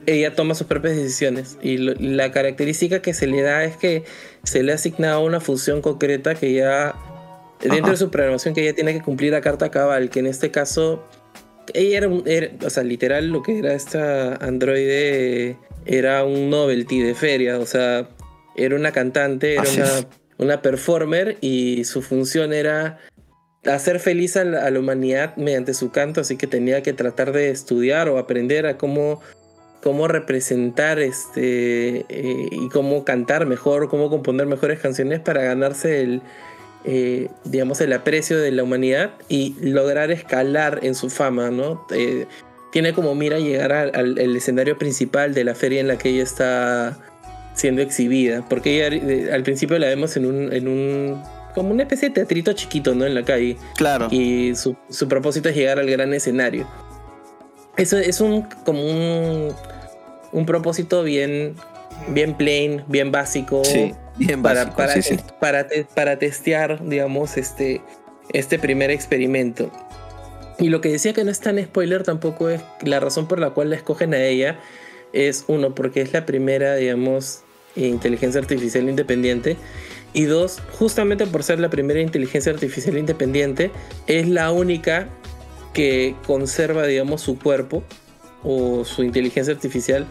ella 0.07 0.35
toma 0.35 0.55
sus 0.55 0.66
propias 0.66 0.97
decisiones. 0.97 1.59
Y 1.62 1.79
la 1.79 2.31
característica 2.31 3.03
que 3.03 3.12
se 3.12 3.27
le 3.27 3.42
da 3.42 3.64
es 3.64 3.77
que 3.77 4.05
se 4.45 4.62
le 4.62 4.73
ha 4.73 4.77
asignado 4.77 5.25
una 5.25 5.40
función 5.40 5.83
concreta 5.83 6.35
que 6.35 6.53
ya 6.53 6.95
dentro 7.61 7.90
de 7.90 7.97
su 7.97 8.11
programación 8.11 8.55
que 8.55 8.62
ella 8.62 8.75
tiene 8.75 8.92
que 8.92 9.03
cumplir 9.03 9.35
a 9.35 9.40
carta 9.40 9.71
cabal, 9.71 10.11
que 10.11 10.21
en 10.21 10.27
este 10.27 10.51
caso 10.51 11.05
ella 11.75 11.99
era, 12.27 12.51
o 12.64 12.71
sea, 12.71 12.83
literal 12.85 13.29
lo 13.29 13.42
que 13.42 13.59
era 13.59 13.73
esta 13.73 14.35
androide 14.37 15.57
era 15.85 16.25
un 16.25 16.51
novelty 16.51 17.01
de 17.01 17.14
feria, 17.14 17.59
o 17.59 17.66
sea, 17.66 18.09
era 18.57 18.77
una 18.77 18.92
cantante, 18.92 19.55
era 19.55 19.62
una, 19.62 20.09
una, 20.38 20.62
performer 20.62 21.38
y 21.40 21.85
su 21.85 22.03
función 22.03 22.53
era 22.53 22.99
hacer 23.64 24.01
feliz 24.01 24.37
a 24.37 24.45
la, 24.45 24.64
a 24.64 24.71
la 24.71 24.79
humanidad 24.79 25.37
mediante 25.37 25.75
su 25.75 25.90
canto, 25.90 26.21
así 26.21 26.37
que 26.37 26.47
tenía 26.47 26.83
que 26.83 26.92
tratar 26.92 27.33
de 27.33 27.51
estudiar 27.51 28.09
o 28.09 28.19
aprender 28.19 28.66
a 28.66 28.79
cómo 28.79 29.21
cómo 29.87 30.09
representar 30.09 30.99
este 30.99 31.99
eh, 32.09 32.49
y 32.51 32.68
cómo 32.70 33.05
cantar 33.05 33.46
mejor, 33.46 33.88
cómo 33.88 34.11
componer 34.11 34.44
mejores 34.44 34.81
canciones 34.81 35.20
para 35.20 35.44
ganarse 35.44 36.01
el, 36.01 36.22
eh, 36.85 37.29
digamos, 37.44 37.81
el 37.81 37.92
aprecio 37.92 38.37
de 38.40 38.51
la 38.51 38.64
humanidad 38.64 39.12
y 39.29 39.55
lograr 39.61 40.11
escalar 40.11 40.81
en 40.83 40.96
su 40.96 41.09
fama, 41.09 41.53
¿no? 41.53 41.87
Eh, 41.94 42.27
tiene 42.72 42.94
como 42.94 43.14
mira 43.14 43.38
llegar 43.38 43.72
al, 43.72 44.18
escenario 44.18 44.77
principal 44.77 45.35
de 45.35 45.44
la 45.44 45.55
feria 45.55 45.81
en 45.81 45.87
la 45.87 45.99
que 45.99 46.09
ella 46.09 46.25
está 46.25 46.99
siendo 47.55 47.81
exhibida, 47.81 48.44
porque 48.49 48.85
ella 48.85 49.33
al 49.33 49.44
principio 49.44 49.79
la 49.79 49.87
vemos 49.87 50.16
en 50.16 50.27
un, 50.27 50.53
en 50.53 50.66
un 50.66 51.22
como 51.55 51.70
una 51.70 51.85
especie 51.85 52.09
de 52.09 52.14
teatrito 52.16 52.53
chiquito, 52.55 52.92
¿no? 52.96 53.07
En 53.07 53.14
la 53.14 53.22
calle. 53.22 53.57
Claro. 53.77 54.09
Y 54.11 54.57
su, 54.57 54.77
su 54.90 55.07
propósito 55.07 55.49
es 55.49 55.55
llegar 55.55 55.79
al 55.79 55.88
gran 55.88 56.12
escenario. 56.12 56.66
Eso 57.77 57.99
es 57.99 58.20
un 58.20 58.42
como 58.64 58.83
un, 58.83 59.55
un 60.37 60.44
propósito 60.44 61.03
bien, 61.03 61.55
bien 62.09 62.35
plain, 62.37 62.85
bien 62.88 63.11
básico. 63.11 63.64
Sí, 63.64 63.94
bien 64.16 64.42
para, 64.42 64.64
básico, 64.64 64.77
para, 64.77 64.92
sí, 64.92 65.03
sí. 65.03 65.16
para, 65.40 65.66
te- 65.66 65.85
para 65.94 66.18
testear, 66.18 66.87
digamos, 66.87 67.38
este, 67.38 67.81
este 68.33 68.59
primer 68.59 68.90
experimento. 68.90 69.70
Y 70.59 70.68
lo 70.68 70.81
que 70.83 70.90
decía 70.90 71.14
que 71.14 71.25
no 71.25 71.31
es 71.31 71.40
tan 71.40 71.62
spoiler 71.62 72.03
tampoco 72.03 72.51
es 72.51 72.61
la 72.83 73.01
razón 73.01 73.29
por 73.29 73.38
la 73.40 73.51
cual 73.51 73.70
la 73.70 73.77
escogen 73.77 74.12
a 74.14 74.22
ella. 74.22 74.59
Es 75.12 75.44
uno, 75.49 75.75
porque 75.75 76.03
es 76.03 76.12
la 76.12 76.27
primera, 76.27 76.77
digamos, 76.77 77.40
inteligencia 77.75 78.38
artificial 78.40 78.88
independiente. 78.88 79.57
Y 80.12 80.25
dos, 80.25 80.61
justamente 80.79 81.27
por 81.27 81.42
ser 81.42 81.61
la 81.61 81.70
primera 81.70 82.01
inteligencia 82.01 82.53
artificial 82.53 82.99
independiente, 82.99 83.70
es 84.07 84.29
la 84.29 84.51
única 84.53 85.09
que 85.72 86.14
conserva, 86.27 86.87
digamos, 86.87 87.22
su 87.22 87.38
cuerpo 87.38 87.83
o 88.42 88.85
su 88.85 89.03
inteligencia 89.03 89.53
artificial 89.53 90.07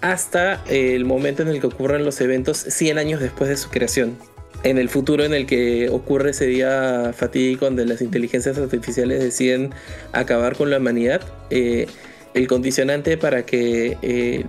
hasta 0.00 0.62
el 0.68 1.04
momento 1.04 1.42
en 1.42 1.48
el 1.48 1.60
que 1.60 1.66
ocurren 1.66 2.04
los 2.04 2.20
eventos 2.20 2.58
100 2.58 2.98
años 2.98 3.20
después 3.20 3.50
de 3.50 3.56
su 3.56 3.70
creación. 3.70 4.16
En 4.62 4.78
el 4.78 4.88
futuro 4.88 5.24
en 5.24 5.34
el 5.34 5.46
que 5.46 5.88
ocurre 5.90 6.30
ese 6.30 6.46
día 6.46 7.12
fatídico 7.14 7.66
donde 7.66 7.84
las 7.86 8.00
inteligencias 8.00 8.58
artificiales 8.58 9.22
deciden 9.22 9.72
acabar 10.12 10.56
con 10.56 10.70
la 10.70 10.78
humanidad, 10.78 11.20
eh, 11.50 11.86
el 12.34 12.48
condicionante 12.48 13.16
para 13.16 13.46
que 13.46 13.96
eh, 14.02 14.44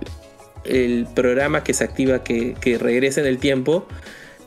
el 0.64 1.06
programa 1.14 1.62
que 1.62 1.72
se 1.74 1.84
activa, 1.84 2.24
que, 2.24 2.56
regrese 2.80 3.20
en 3.20 3.26
el 3.26 3.38
tiempo, 3.38 3.86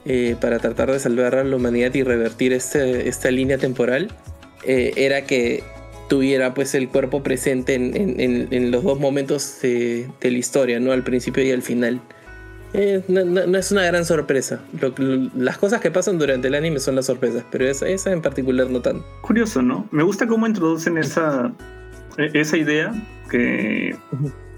eh, 0.05 0.35
para 0.41 0.59
tratar 0.59 0.91
de 0.91 0.99
salvar 0.99 1.35
a 1.35 1.43
la 1.43 1.55
humanidad 1.55 1.93
y 1.93 2.03
revertir 2.03 2.53
este- 2.53 3.07
esta 3.07 3.31
línea 3.31 3.57
temporal, 3.57 4.09
era 4.63 5.25
que 5.25 5.63
tuviera 6.11 6.53
pues 6.53 6.75
el 6.75 6.89
cuerpo 6.89 7.23
presente 7.23 7.73
en, 7.73 7.95
en- 7.95 8.19
en- 8.19 8.47
en 8.51 8.69
los 8.69 8.83
dos 8.83 8.99
momentos 8.99 9.59
de, 9.61 10.09
de 10.19 10.29
la 10.31 10.37
historia, 10.37 10.77
¿no? 10.81 10.91
Al 10.91 11.03
principio 11.03 11.41
y 11.41 11.51
al 11.51 11.61
final. 11.61 12.01
Eh, 12.73 13.01
no, 13.07 13.23
no- 13.23 13.47
no 13.47 13.57
es 13.57 13.71
una 13.71 13.85
gran 13.85 14.03
sorpresa. 14.03 14.59
Lo- 14.81 14.93
lo- 14.97 15.29
las 15.37 15.57
cosas 15.57 15.79
que 15.79 15.89
pasan 15.89 16.19
durante 16.19 16.49
el 16.49 16.55
anime 16.55 16.79
son 16.79 16.95
las 16.97 17.05
sorpresas, 17.05 17.45
pero 17.49 17.65
esa, 17.65 17.87
esa 17.87 18.11
en 18.11 18.21
particular 18.21 18.69
no 18.69 18.81
tanto. 18.81 19.05
Curioso, 19.21 19.61
¿no? 19.61 19.87
Me 19.91 20.03
gusta 20.03 20.27
cómo 20.27 20.45
introducen 20.47 20.97
esa, 20.97 21.53
e- 22.17 22.31
esa 22.33 22.57
idea 22.57 22.91
que, 23.29 23.95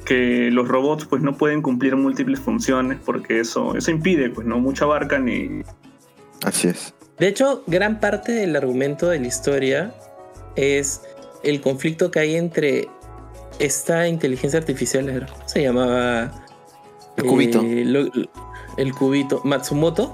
que 0.06 0.50
los 0.52 0.68
robots 0.68 1.06
pues 1.06 1.22
no 1.22 1.38
pueden 1.38 1.62
cumplir 1.62 1.96
múltiples 1.96 2.40
funciones 2.40 2.98
porque 3.06 3.40
eso, 3.42 3.76
eso 3.78 3.92
impide, 3.92 4.32
pues 4.32 4.48
no 4.48 4.58
mucho 4.60 4.86
abarcan 4.86 5.30
y 5.30 5.62
Así 6.44 6.70
es. 6.70 6.96
De 7.20 7.28
hecho, 7.28 7.64
gran 7.68 8.00
parte 8.00 8.32
del 8.32 8.56
argumento 8.56 9.08
de 9.08 9.20
la 9.20 9.28
historia 9.28 9.94
es 10.56 11.02
el 11.44 11.62
conflicto 11.62 12.12
que 12.12 12.20
hay 12.20 12.36
entre 12.36 12.88
esta 13.60 14.08
inteligencia 14.08 14.60
artificial, 14.60 15.28
¿cómo 15.32 15.48
se 15.48 15.62
llamaba? 15.62 16.32
El 17.18 17.26
cubito. 17.26 17.62
Eh, 17.62 17.84
lo- 17.86 18.10
el 18.78 18.94
cubito. 18.94 19.42
Matsumoto. 19.44 20.12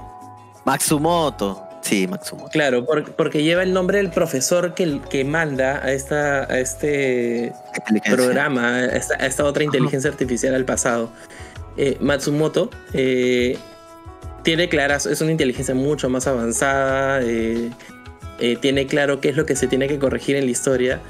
Matsumoto. 0.64 1.62
Sí, 1.82 2.06
Matsumoto. 2.06 2.50
Claro, 2.50 2.84
por- 2.84 3.12
porque 3.12 3.42
lleva 3.42 3.62
el 3.62 3.72
nombre 3.72 3.96
del 3.98 4.10
profesor 4.10 4.74
que, 4.74 5.00
que 5.08 5.24
manda 5.24 5.82
a, 5.82 5.92
esta, 5.92 6.44
a 6.44 6.58
este 6.60 7.52
programa, 8.04 8.76
a 8.76 8.84
esta, 8.96 9.14
a 9.14 9.26
esta 9.26 9.44
otra 9.44 9.64
inteligencia 9.64 10.10
artificial 10.10 10.54
al 10.54 10.66
pasado. 10.66 11.10
Eh, 11.78 11.96
Matsumoto 12.00 12.68
eh, 12.92 13.56
tiene 14.42 14.68
claras, 14.68 15.06
es 15.06 15.22
una 15.22 15.30
inteligencia 15.32 15.74
mucho 15.74 16.10
más 16.10 16.26
avanzada, 16.26 17.20
tiene 18.60 18.86
claro 18.86 19.20
qué 19.20 19.30
es 19.30 19.36
lo 19.36 19.46
que 19.46 19.56
se 19.56 19.66
tiene 19.66 19.86
que 19.88 19.98
corregir 19.98 20.36
en 20.36 20.44
la 20.44 20.50
historia. 20.50 21.00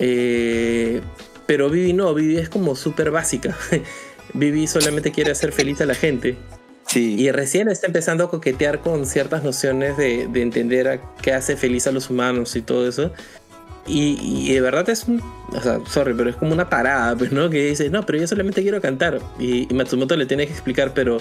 Eh, 0.00 1.00
pero 1.46 1.70
Vivi 1.70 1.92
no, 1.92 2.12
Vivi 2.14 2.38
es 2.38 2.48
como 2.48 2.74
súper 2.74 3.10
básica. 3.10 3.56
Vivi 4.34 4.66
solamente 4.66 5.12
quiere 5.12 5.30
hacer 5.30 5.52
feliz 5.52 5.80
a 5.80 5.86
la 5.86 5.94
gente. 5.94 6.36
Sí. 6.86 7.14
Y 7.20 7.30
recién 7.30 7.68
está 7.68 7.86
empezando 7.86 8.24
a 8.24 8.30
coquetear 8.30 8.80
con 8.80 9.06
ciertas 9.06 9.44
nociones 9.44 9.96
de, 9.96 10.26
de 10.26 10.42
entender 10.42 10.88
a 10.88 11.00
qué 11.22 11.32
hace 11.32 11.56
feliz 11.56 11.86
a 11.86 11.92
los 11.92 12.10
humanos 12.10 12.56
y 12.56 12.62
todo 12.62 12.88
eso. 12.88 13.12
Y, 13.86 14.18
y 14.22 14.54
de 14.54 14.60
verdad 14.60 14.88
es 14.88 15.04
un. 15.04 15.22
O 15.52 15.60
sea, 15.60 15.80
sorry, 15.86 16.14
pero 16.14 16.30
es 16.30 16.36
como 16.36 16.52
una 16.52 16.68
parada, 16.68 17.16
pues, 17.16 17.32
¿no? 17.32 17.50
Que 17.50 17.66
dice, 17.66 17.90
no, 17.90 18.04
pero 18.06 18.18
yo 18.18 18.26
solamente 18.26 18.62
quiero 18.62 18.80
cantar. 18.80 19.20
Y, 19.38 19.70
y 19.70 19.74
Matsumoto 19.74 20.16
le 20.16 20.26
tiene 20.26 20.46
que 20.46 20.52
explicar, 20.52 20.92
pero. 20.94 21.18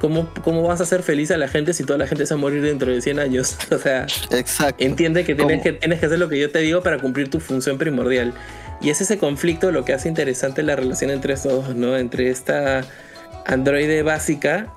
¿Cómo, 0.00 0.28
¿Cómo 0.42 0.62
vas 0.62 0.80
a 0.80 0.84
hacer 0.84 1.02
feliz 1.02 1.30
a 1.30 1.36
la 1.36 1.46
gente 1.46 1.74
si 1.74 1.84
toda 1.84 1.98
la 1.98 2.06
gente 2.06 2.24
se 2.24 2.32
va 2.34 2.38
a 2.38 2.40
morir 2.40 2.62
dentro 2.62 2.90
de 2.90 3.02
100 3.02 3.18
años? 3.18 3.56
O 3.70 3.78
sea, 3.78 4.06
Exacto. 4.30 4.82
entiende 4.82 5.24
que 5.24 5.34
tienes, 5.34 5.58
¿Cómo? 5.58 5.62
que 5.62 5.72
tienes 5.74 6.00
que 6.00 6.06
hacer 6.06 6.18
lo 6.18 6.28
que 6.28 6.38
yo 6.40 6.50
te 6.50 6.60
digo 6.60 6.82
para 6.82 6.98
cumplir 6.98 7.28
tu 7.30 7.38
función 7.38 7.76
primordial. 7.76 8.32
Y 8.80 8.88
es 8.88 9.00
ese 9.02 9.18
conflicto 9.18 9.70
lo 9.72 9.84
que 9.84 9.92
hace 9.92 10.08
interesante 10.08 10.62
la 10.62 10.74
relación 10.74 11.10
entre 11.10 11.34
estos 11.34 11.66
dos, 11.66 11.76
¿no? 11.76 11.96
Entre 11.98 12.30
esta 12.30 12.82
androide 13.46 14.02
básica 14.02 14.72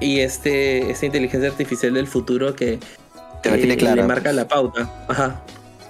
y 0.00 0.18
este, 0.20 0.90
esta 0.90 1.06
inteligencia 1.06 1.48
artificial 1.48 1.94
del 1.94 2.08
futuro 2.08 2.56
que, 2.56 2.80
Que 3.44 3.50
la 3.50 3.56
tiene 3.56 3.76
clara, 3.76 3.96
le 3.96 4.02
marca 4.02 4.24
pues. 4.24 4.34
la 4.34 4.48
pauta. 4.48 4.90
Ajá. 5.06 5.42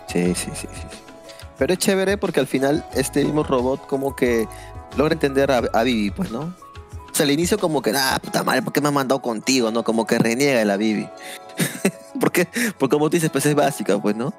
Sí, 0.08 0.34
sí, 0.34 0.50
sí, 0.54 0.66
sí. 0.66 0.68
sí. 0.72 0.98
Pero 1.58 1.72
es 1.72 1.78
chévere 1.78 2.18
porque 2.18 2.40
al 2.40 2.46
final 2.46 2.84
este 2.94 3.24
mismo 3.24 3.42
robot 3.42 3.86
como 3.86 4.14
que 4.14 4.46
logra 4.98 5.14
entender 5.14 5.50
a, 5.50 5.62
a 5.72 5.82
Vivi, 5.82 6.10
pues, 6.10 6.30
¿no? 6.30 6.54
Al 7.20 7.31
inicio 7.31 7.59
como 7.59 7.83
que, 7.83 7.92
ah, 7.94 8.18
puta 8.22 8.42
madre, 8.44 8.62
¿por 8.62 8.72
qué 8.72 8.81
me 8.81 8.88
han 8.88 8.94
mandado 8.94 9.20
contigo, 9.22 9.70
no? 9.70 9.83
Como 9.85 10.07
que 10.07 10.18
reniega 10.18 10.59
de 10.59 10.64
la 10.64 10.76
Vivi. 10.76 11.09
porque, 12.20 12.46
porque 12.79 12.94
como 12.94 13.09
tú 13.11 13.16
dices, 13.16 13.31
pues 13.31 13.46
es 13.46 13.55
básica, 13.55 13.98
pues, 13.98 14.16
¿no? 14.16 14.35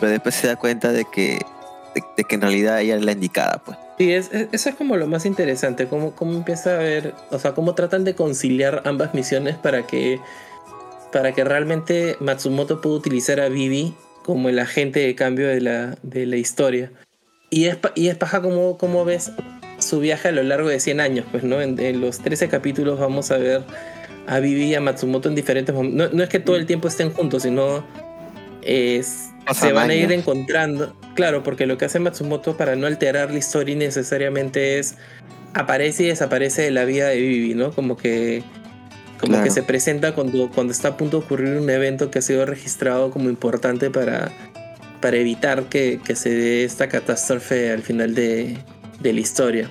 Pero 0.00 0.12
después 0.12 0.34
se 0.34 0.46
da 0.46 0.56
cuenta 0.56 0.92
de 0.92 1.04
que, 1.04 1.40
de, 2.16 2.24
que 2.24 2.34
en 2.34 2.40
realidad 2.40 2.80
ella 2.80 2.96
es 2.96 3.04
la 3.04 3.12
indicada, 3.12 3.62
pues. 3.64 3.76
Sí, 3.98 4.12
es, 4.12 4.30
es- 4.32 4.48
eso 4.52 4.68
es 4.70 4.74
como 4.74 4.96
lo 4.96 5.06
más 5.06 5.24
interesante, 5.26 5.86
cómo, 5.86 6.12
cómo 6.16 6.32
empieza 6.32 6.74
a 6.74 6.78
ver, 6.78 7.14
o 7.30 7.38
sea, 7.38 7.52
cómo 7.54 7.74
tratan 7.74 8.04
de 8.04 8.14
conciliar 8.14 8.82
ambas 8.86 9.14
misiones 9.14 9.56
para 9.56 9.86
que, 9.86 10.18
para 11.12 11.32
que 11.32 11.44
realmente 11.44 12.16
Matsumoto 12.20 12.80
pueda 12.80 12.96
utilizar 12.96 13.38
a 13.40 13.48
Vivi 13.48 13.94
como 14.24 14.48
el 14.48 14.58
agente 14.58 15.00
de 15.00 15.14
cambio 15.14 15.46
de 15.48 15.60
la, 15.60 15.96
de 16.02 16.26
la 16.26 16.36
historia. 16.36 16.90
Y 17.50 17.66
es, 17.66 17.78
y 17.94 18.08
es 18.08 18.16
paja 18.16 18.40
como, 18.42 18.78
como 18.78 19.04
ves 19.04 19.30
su 19.84 20.00
viaje 20.00 20.28
a 20.28 20.32
lo 20.32 20.42
largo 20.42 20.68
de 20.68 20.80
100 20.80 21.00
años, 21.00 21.26
pues, 21.30 21.44
¿no? 21.44 21.60
En, 21.60 21.78
en 21.78 22.00
los 22.00 22.18
13 22.18 22.48
capítulos 22.48 22.98
vamos 22.98 23.30
a 23.30 23.38
ver 23.38 23.62
a 24.26 24.40
Vivi 24.40 24.64
y 24.64 24.74
a 24.74 24.80
Matsumoto 24.80 25.28
en 25.28 25.34
diferentes 25.34 25.74
momentos. 25.74 26.10
No, 26.10 26.16
no 26.16 26.22
es 26.22 26.28
que 26.28 26.40
todo 26.40 26.56
el 26.56 26.66
tiempo 26.66 26.88
estén 26.88 27.10
juntos, 27.10 27.42
sino 27.42 27.84
es, 28.62 29.30
se 29.52 29.72
van 29.72 29.90
a 29.90 29.94
ir 29.94 30.10
encontrando. 30.12 30.94
Claro, 31.14 31.42
porque 31.42 31.66
lo 31.66 31.78
que 31.78 31.84
hace 31.84 31.98
Matsumoto 32.00 32.56
para 32.56 32.76
no 32.76 32.86
alterar 32.86 33.30
la 33.30 33.38
historia 33.38 33.76
necesariamente 33.76 34.78
es 34.78 34.96
aparece 35.52 36.04
y 36.04 36.06
desaparece 36.08 36.62
de 36.62 36.70
la 36.70 36.84
vida 36.84 37.08
de 37.08 37.20
Vivi, 37.20 37.54
¿no? 37.54 37.70
Como 37.72 37.96
que 37.96 38.42
como 39.20 39.34
Claro. 39.34 39.44
que 39.44 39.50
se 39.50 39.62
presenta 39.62 40.12
cuando, 40.14 40.50
cuando 40.50 40.72
está 40.72 40.88
a 40.88 40.96
punto 40.96 41.18
de 41.20 41.24
ocurrir 41.24 41.56
un 41.56 41.70
evento 41.70 42.10
que 42.10 42.18
ha 42.18 42.22
sido 42.22 42.44
registrado 42.44 43.10
como 43.10 43.30
importante 43.30 43.88
para, 43.88 44.30
para 45.00 45.16
evitar 45.16 45.64
que, 45.64 46.00
que 46.04 46.16
se 46.16 46.30
dé 46.30 46.64
esta 46.64 46.88
catástrofe 46.88 47.70
al 47.70 47.82
final 47.82 48.14
de, 48.14 48.58
de 49.04 49.12
la 49.12 49.20
historia. 49.20 49.70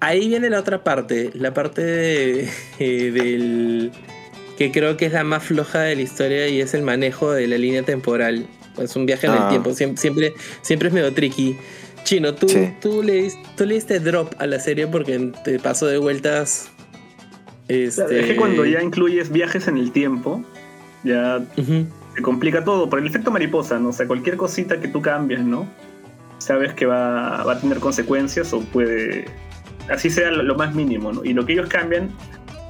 Ahí 0.00 0.28
viene 0.28 0.50
la 0.50 0.60
otra 0.60 0.84
parte, 0.84 1.30
la 1.34 1.54
parte 1.54 1.82
de- 1.82 2.48
eh, 2.78 3.10
del 3.10 3.92
que 4.58 4.70
creo 4.72 4.96
que 4.96 5.06
es 5.06 5.12
la 5.12 5.24
más 5.24 5.42
floja 5.44 5.80
de 5.80 5.96
la 5.96 6.02
historia 6.02 6.48
y 6.48 6.60
es 6.60 6.74
el 6.74 6.82
manejo 6.82 7.32
de 7.32 7.46
la 7.46 7.56
línea 7.58 7.82
temporal. 7.82 8.46
Es 8.78 8.94
un 8.96 9.06
viaje 9.06 9.26
en 9.26 9.32
el 9.34 9.38
Ah. 9.38 9.48
tiempo, 9.48 9.72
siempre, 9.74 10.00
siempre, 10.00 10.34
siempre 10.62 10.88
es 10.88 10.94
medio 10.94 11.12
tricky. 11.14 11.56
Chino, 12.04 12.34
tú, 12.34 12.48
Sí. 12.48 12.68
tú, 12.80 13.02
le, 13.02 13.24
dis- 13.24 13.38
tú 13.56 13.64
le 13.66 13.74
diste 13.74 13.98
drop 14.00 14.34
a 14.38 14.46
la 14.46 14.60
serie 14.60 14.86
porque 14.86 15.32
te 15.44 15.58
pasó 15.58 15.86
de 15.86 15.98
vueltas. 15.98 16.70
Este... 17.68 18.20
es 18.20 18.26
que 18.26 18.36
cuando 18.36 18.64
ya 18.64 18.80
incluyes 18.82 19.30
viajes 19.32 19.66
en 19.66 19.76
el 19.76 19.90
tiempo, 19.92 20.44
ya 21.02 21.44
Ujú. 21.56 21.86
se 22.14 22.22
complica 22.22 22.64
todo 22.64 22.88
por 22.88 22.98
el 23.00 23.06
efecto 23.06 23.30
mariposa, 23.30 23.78
¿no? 23.78 23.88
O 23.88 23.92
sea, 23.92 24.06
cualquier 24.06 24.36
cosita 24.36 24.80
que 24.80 24.88
tú 24.88 25.02
cambies, 25.02 25.40
¿no? 25.40 25.66
Sabes 26.46 26.72
que 26.74 26.86
va, 26.86 27.42
va 27.42 27.54
a 27.54 27.60
tener 27.60 27.78
consecuencias 27.80 28.52
o 28.52 28.60
puede. 28.60 29.24
Así 29.90 30.10
sea 30.10 30.30
lo, 30.30 30.44
lo 30.44 30.54
más 30.54 30.74
mínimo, 30.76 31.12
¿no? 31.12 31.24
Y 31.24 31.32
lo 31.32 31.44
que 31.44 31.54
ellos 31.54 31.68
cambian 31.68 32.08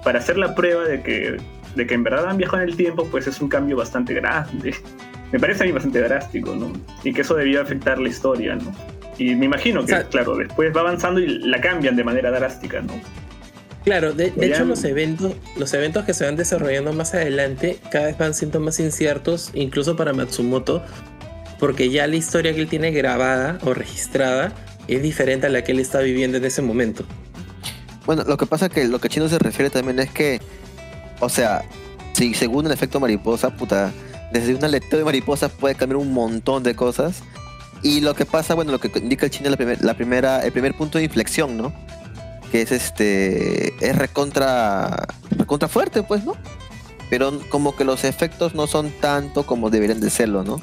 para 0.03 0.19
hacer 0.19 0.39
la 0.39 0.55
prueba 0.55 0.85
de 0.85 1.03
que, 1.03 1.37
de 1.75 1.87
que 1.87 1.93
en 1.95 2.03
verdad 2.03 2.27
han 2.31 2.39
viajado 2.39 2.63
en 2.63 2.71
el 2.71 2.77
tiempo, 2.77 3.07
pues 3.11 3.27
es 3.27 3.39
un 3.43 3.49
cambio 3.49 3.77
bastante 3.77 4.15
grande. 4.15 4.75
Me 5.33 5.39
parece 5.39 5.65
a 5.65 5.67
mí 5.67 5.73
bastante 5.73 6.01
drástico, 6.01 6.55
¿no? 6.57 6.73
Y 7.05 7.13
que 7.13 7.21
eso 7.21 7.35
debía 7.35 7.61
afectar 7.61 7.99
la 7.99 8.09
historia, 8.09 8.55
¿no? 8.57 8.73
Y 9.19 9.35
me 9.35 9.47
imagino 9.47 9.81
que, 9.81 9.93
O 9.93 9.97
sea- 9.97 10.09
claro, 10.09 10.37
después 10.37 10.75
va 10.75 10.81
avanzando 10.81 11.21
y 11.21 11.27
la 11.27 11.61
cambian 11.61 11.97
de 11.97 12.05
manera 12.05 12.31
drástica, 12.31 12.81
¿no? 12.81 12.93
Claro, 13.85 14.13
de, 14.13 14.31
de 14.31 14.47
hecho 14.47 14.65
los 14.65 14.85
eventos, 14.85 15.35
los 15.57 15.73
eventos 15.75 16.05
que 16.05 16.13
se 16.15 16.25
van 16.25 16.37
desarrollando 16.37 16.93
más 16.93 17.15
adelante 17.15 17.79
cada 17.91 18.07
vez 18.07 18.19
van 18.19 18.35
siendo 18.35 18.59
más 18.61 18.79
inciertos, 18.81 19.51
incluso 19.55 19.97
para 19.97 20.13
Matsumoto, 20.13 20.83
porque 21.59 21.91
ya 21.91 22.07
la 22.07 22.17
historia 22.17 22.55
que 22.55 22.61
él 22.61 22.69
tiene 22.69 22.91
grabada 22.91 23.59
o 23.63 23.75
registrada 23.75 24.53
es 24.89 25.03
diferente 25.03 25.47
a 25.47 25.51
la 25.51 25.65
que 25.65 25.73
él 25.73 25.81
está 25.81 26.01
viviendo 26.01 26.39
en 26.39 26.45
ese 26.45 26.63
momento. 26.63 27.05
Bueno, 28.05 28.23
lo 28.25 28.37
que 28.37 28.47
pasa 28.47 28.69
que 28.69 28.87
lo 28.87 29.01
que 29.01 29.09
Chino 29.09 29.29
se 29.29 29.39
refiere 29.39 29.69
también 29.71 29.99
es 29.99 30.11
que, 30.11 30.41
o 31.21 31.29
sea, 31.29 31.65
si 32.13 32.35
según 32.35 32.67
el 32.67 32.73
efecto 32.73 33.01
mariposa, 33.01 33.51
puta, 33.57 33.93
desde 34.33 34.55
un 34.55 34.65
aleteo 34.65 34.99
de 34.99 35.05
mariposas 35.05 35.51
puede 35.51 35.75
cambiar 35.75 35.97
un 35.97 36.13
montón 36.13 36.63
de 36.63 36.75
cosas. 36.75 37.23
Y 37.83 38.01
lo 38.01 38.15
que 38.15 38.25
pasa, 38.25 38.55
bueno, 38.55 38.73
lo 38.73 38.81
que 38.81 38.91
indica 38.99 39.27
el 39.27 39.31
chino 39.31 39.51
es 39.51 39.83
la 39.83 39.95
primera, 39.95 40.45
el 40.45 40.53
primer 40.53 40.75
punto 40.75 40.99
de 40.99 41.05
inflexión, 41.05 41.57
¿no? 41.57 41.73
Que 42.51 42.63
es 42.63 42.73
este, 42.73 43.75
es 43.87 43.97
recontra, 43.97 45.07
recontra 45.31 45.69
fuerte, 45.69 46.03
pues, 46.03 46.25
¿no? 46.25 46.37
Pero 47.11 47.39
como 47.51 47.77
que 47.77 47.85
los 47.85 48.05
efectos 48.05 48.55
no 48.55 48.67
son 48.67 48.91
tanto 49.01 49.47
como 49.47 49.71
deberían 49.71 50.01
de 50.01 50.11
serlo, 50.11 50.43
¿no? 50.43 50.61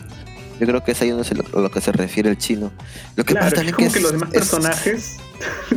Yo 0.59 0.67
creo 0.67 0.83
que 0.83 0.91
es 0.91 1.01
ahí 1.01 1.09
donde 1.09 1.23
se 1.25 1.35
lo, 1.35 1.43
a 1.57 1.61
lo 1.61 1.71
que 1.71 1.81
se 1.81 1.91
refiere 1.91 2.29
el 2.29 2.37
chino. 2.37 2.71
Lo 3.15 3.23
que 3.25 3.33
Claro, 3.33 3.49
pasa 3.49 3.63
es 3.63 3.73
como 3.73 3.91
que 3.91 3.99
los 3.99 4.11
demás 4.11 4.29
es- 4.29 4.35
personajes, 4.39 5.17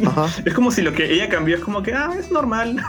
Ajá, 0.07 0.29
es 0.45 0.55
como 0.55 0.71
si 0.71 0.83
lo 0.83 0.93
que 0.93 1.13
ella 1.13 1.29
cambió 1.29 1.57
es 1.57 1.63
como 1.63 1.83
que, 1.83 1.93
ah, 1.95 2.11
es 2.19 2.31
normal, 2.31 2.83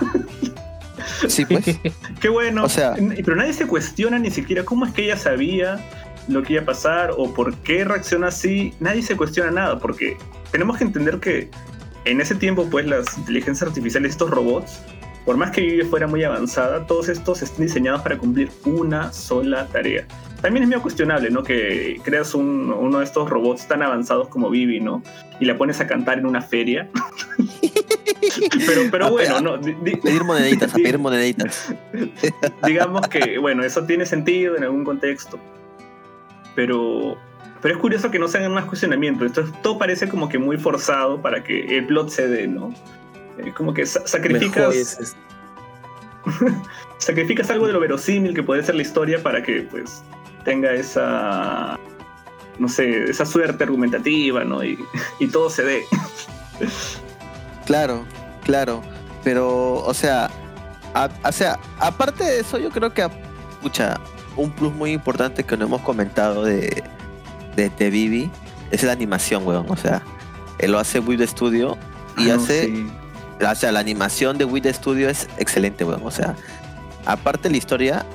sí, 1.28 1.45
pues. 1.45 1.65
qué 2.21 2.30
bueno. 2.30 2.63
O 2.63 2.69
sea- 2.69 2.95
pero 3.23 3.36
nadie 3.36 3.54
se 3.54 3.65
cuestiona 3.67 4.19
ni 4.19 4.32
siquiera 4.32 4.63
cómo 4.63 4.86
es 4.86 4.93
que 4.93 5.06
ella 5.06 5.17
sabía 5.17 5.80
lo 6.28 6.43
que 6.43 6.54
iba 6.54 6.62
a 6.63 6.65
pasar 6.65 7.12
o 7.17 7.34
por 7.34 7.56
qué 7.60 7.86
reacciona 7.86 8.28
así. 8.28 8.73
Nadie 8.80 9.02
se 9.02 9.15
cuestiona 9.15 9.50
nada, 9.52 9.80
porque 9.80 10.17
tenemos 10.52 10.78
que 10.78 10.84
entender 10.84 11.19
que 11.19 11.50
en 12.06 12.21
ese 12.21 12.36
tiempo, 12.36 12.67
pues, 12.69 12.86
las 12.86 13.17
inteligencias 13.17 13.67
artificiales, 13.69 14.12
estos 14.12 14.30
robots, 14.30 14.80
por 15.26 15.36
más 15.38 15.52
que 15.52 15.62
Vivi 15.62 15.84
fuera 15.84 16.08
muy 16.08 16.23
avanzada, 16.23 16.86
todos 16.86 17.10
estos 17.10 17.41
están 17.41 17.65
diseñados 17.65 18.02
para 18.02 18.17
cumplir 18.17 18.50
una 18.65 19.12
sola 19.12 19.67
tarea. 19.67 20.06
También 20.41 20.63
es 20.63 20.69
medio 20.69 20.82
cuestionable, 20.84 21.30
¿no? 21.32 21.43
Que 21.43 22.00
creas 22.04 22.36
un- 22.36 22.71
uno 22.71 23.00
de 23.00 23.06
estos 23.06 23.30
robots 23.30 23.67
tan 23.67 23.82
avanzados 23.82 24.28
como 24.30 24.50
Vivi, 24.50 24.80
¿no? 24.80 25.02
Y 25.39 25.45
la 25.45 25.58
pones 25.58 25.80
a 25.82 25.88
cantar 25.88 26.19
en 26.19 26.26
una 26.28 26.41
feria. 26.41 26.88
pero, 28.67 28.82
pero 28.91 29.06
A 29.08 29.10
bueno, 29.10 29.41
no. 29.41 29.58
di- 29.58 29.76
di- 29.82 29.95
Pedir 29.95 30.23
moneditas, 30.23 30.71
a 30.73 30.76
pedir 30.78 31.00
moneditas. 31.00 31.73
digamos 32.65 33.08
que, 33.08 33.38
bueno, 33.39 33.63
eso 33.63 33.84
tiene 33.86 34.06
sentido 34.06 34.56
en 34.56 34.63
algún 34.63 34.84
contexto. 34.84 35.39
Pero, 36.56 37.17
pero 37.62 37.73
es 37.76 37.82
curioso 37.82 38.12
que 38.12 38.19
no 38.19 38.28
se 38.28 38.38
hagan 38.38 38.54
más 38.54 38.65
cuestionamientos. 38.65 39.28
Entonces 39.28 39.62
todo 39.63 39.78
parece 39.80 40.08
como 40.08 40.30
que 40.30 40.38
muy 40.38 40.58
forzado 40.58 41.19
para 41.21 41.43
que 41.43 41.78
el 41.78 41.88
plot 41.88 42.10
se 42.10 42.28
dé, 42.28 42.47
¿no? 42.47 42.73
Eh, 43.39 43.52
como 43.56 43.73
que 43.73 43.86
sa- 43.88 44.06
sacrificas, 44.06 45.15
sacrificas 47.00 47.50
algo 47.50 47.67
de 47.67 47.73
lo 47.73 47.80
verosímil 47.80 48.34
que 48.34 48.43
puede 48.43 48.63
ser 48.63 48.76
la 48.76 48.82
historia 48.82 49.21
para 49.21 49.41
que 49.43 49.62
pues 49.69 50.04
tenga 50.48 50.72
esa 50.72 51.78
no 52.58 52.70
sé, 52.70 53.04
esa 53.04 53.26
suerte 53.26 53.66
argumentativa, 53.66 54.44
¿no? 54.46 54.64
Y, 54.64 54.80
y 55.20 55.28
todo 55.28 55.50
se 55.50 55.64
dé. 55.64 55.84
Claro, 57.66 58.06
claro. 58.44 58.82
Pero, 59.24 59.76
o 59.84 59.94
sea, 59.94 60.30
a- 60.96 61.10
o 61.24 61.32
sea, 61.32 61.60
aparte 61.80 62.24
de 62.24 62.40
eso, 62.40 62.58
yo 62.58 62.70
creo 62.70 62.94
que, 62.94 63.08
escucha, 63.52 64.00
un 64.38 64.52
plus 64.52 64.74
muy 64.74 64.92
importante 64.92 65.44
que 65.44 65.58
no 65.58 65.66
hemos 65.66 65.82
comentado 65.82 66.44
de, 66.44 66.82
de, 67.56 67.70
de 67.70 67.90
Vivi 67.90 68.32
es 68.72 68.84
la 68.84 68.94
animación, 68.94 69.46
weón. 69.46 69.66
O 69.70 69.76
sea, 69.76 70.02
él 70.60 70.72
lo 70.72 70.80
hace 70.80 71.00
Wii 71.00 71.28
Studio 71.28 71.78
y 72.18 72.30
Ah, 72.30 72.36
hace, 72.36 72.68
sí. 72.68 72.88
o 73.46 73.56
sea, 73.56 73.72
la 73.72 73.80
animación 73.82 74.38
de 74.38 74.46
Wii 74.46 74.74
Studio 74.74 75.10
es 75.10 75.28
excelente, 75.38 75.84
weón. 75.84 76.02
O 76.06 76.12
sea, 76.12 76.36
aparte 77.06 77.44
de 77.44 77.52
la 77.52 77.58
historia, 77.58 78.06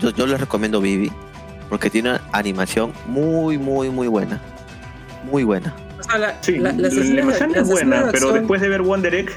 yo, 0.00 0.10
yo 0.10 0.26
les 0.26 0.40
recomiendo 0.40 0.80
Vivi 0.80 1.10
porque 1.70 1.88
tiene 1.88 2.10
una 2.10 2.20
animación 2.32 2.92
muy, 3.06 3.56
muy, 3.56 3.88
muy 3.88 4.08
buena. 4.08 4.38
Muy 5.24 5.44
buena. 5.44 5.74
o 5.98 6.02
sea, 6.02 6.18
la, 6.18 6.42
Sí, 6.42 6.58
la- 6.58 6.70
animación 6.70 7.54
es 7.54 7.66
buena, 7.68 8.08
pero 8.10 8.26
son- 8.28 8.34
después 8.38 8.60
de 8.60 8.68
ver 8.68 8.82
Wonder 8.82 9.14
Egg, 9.14 9.30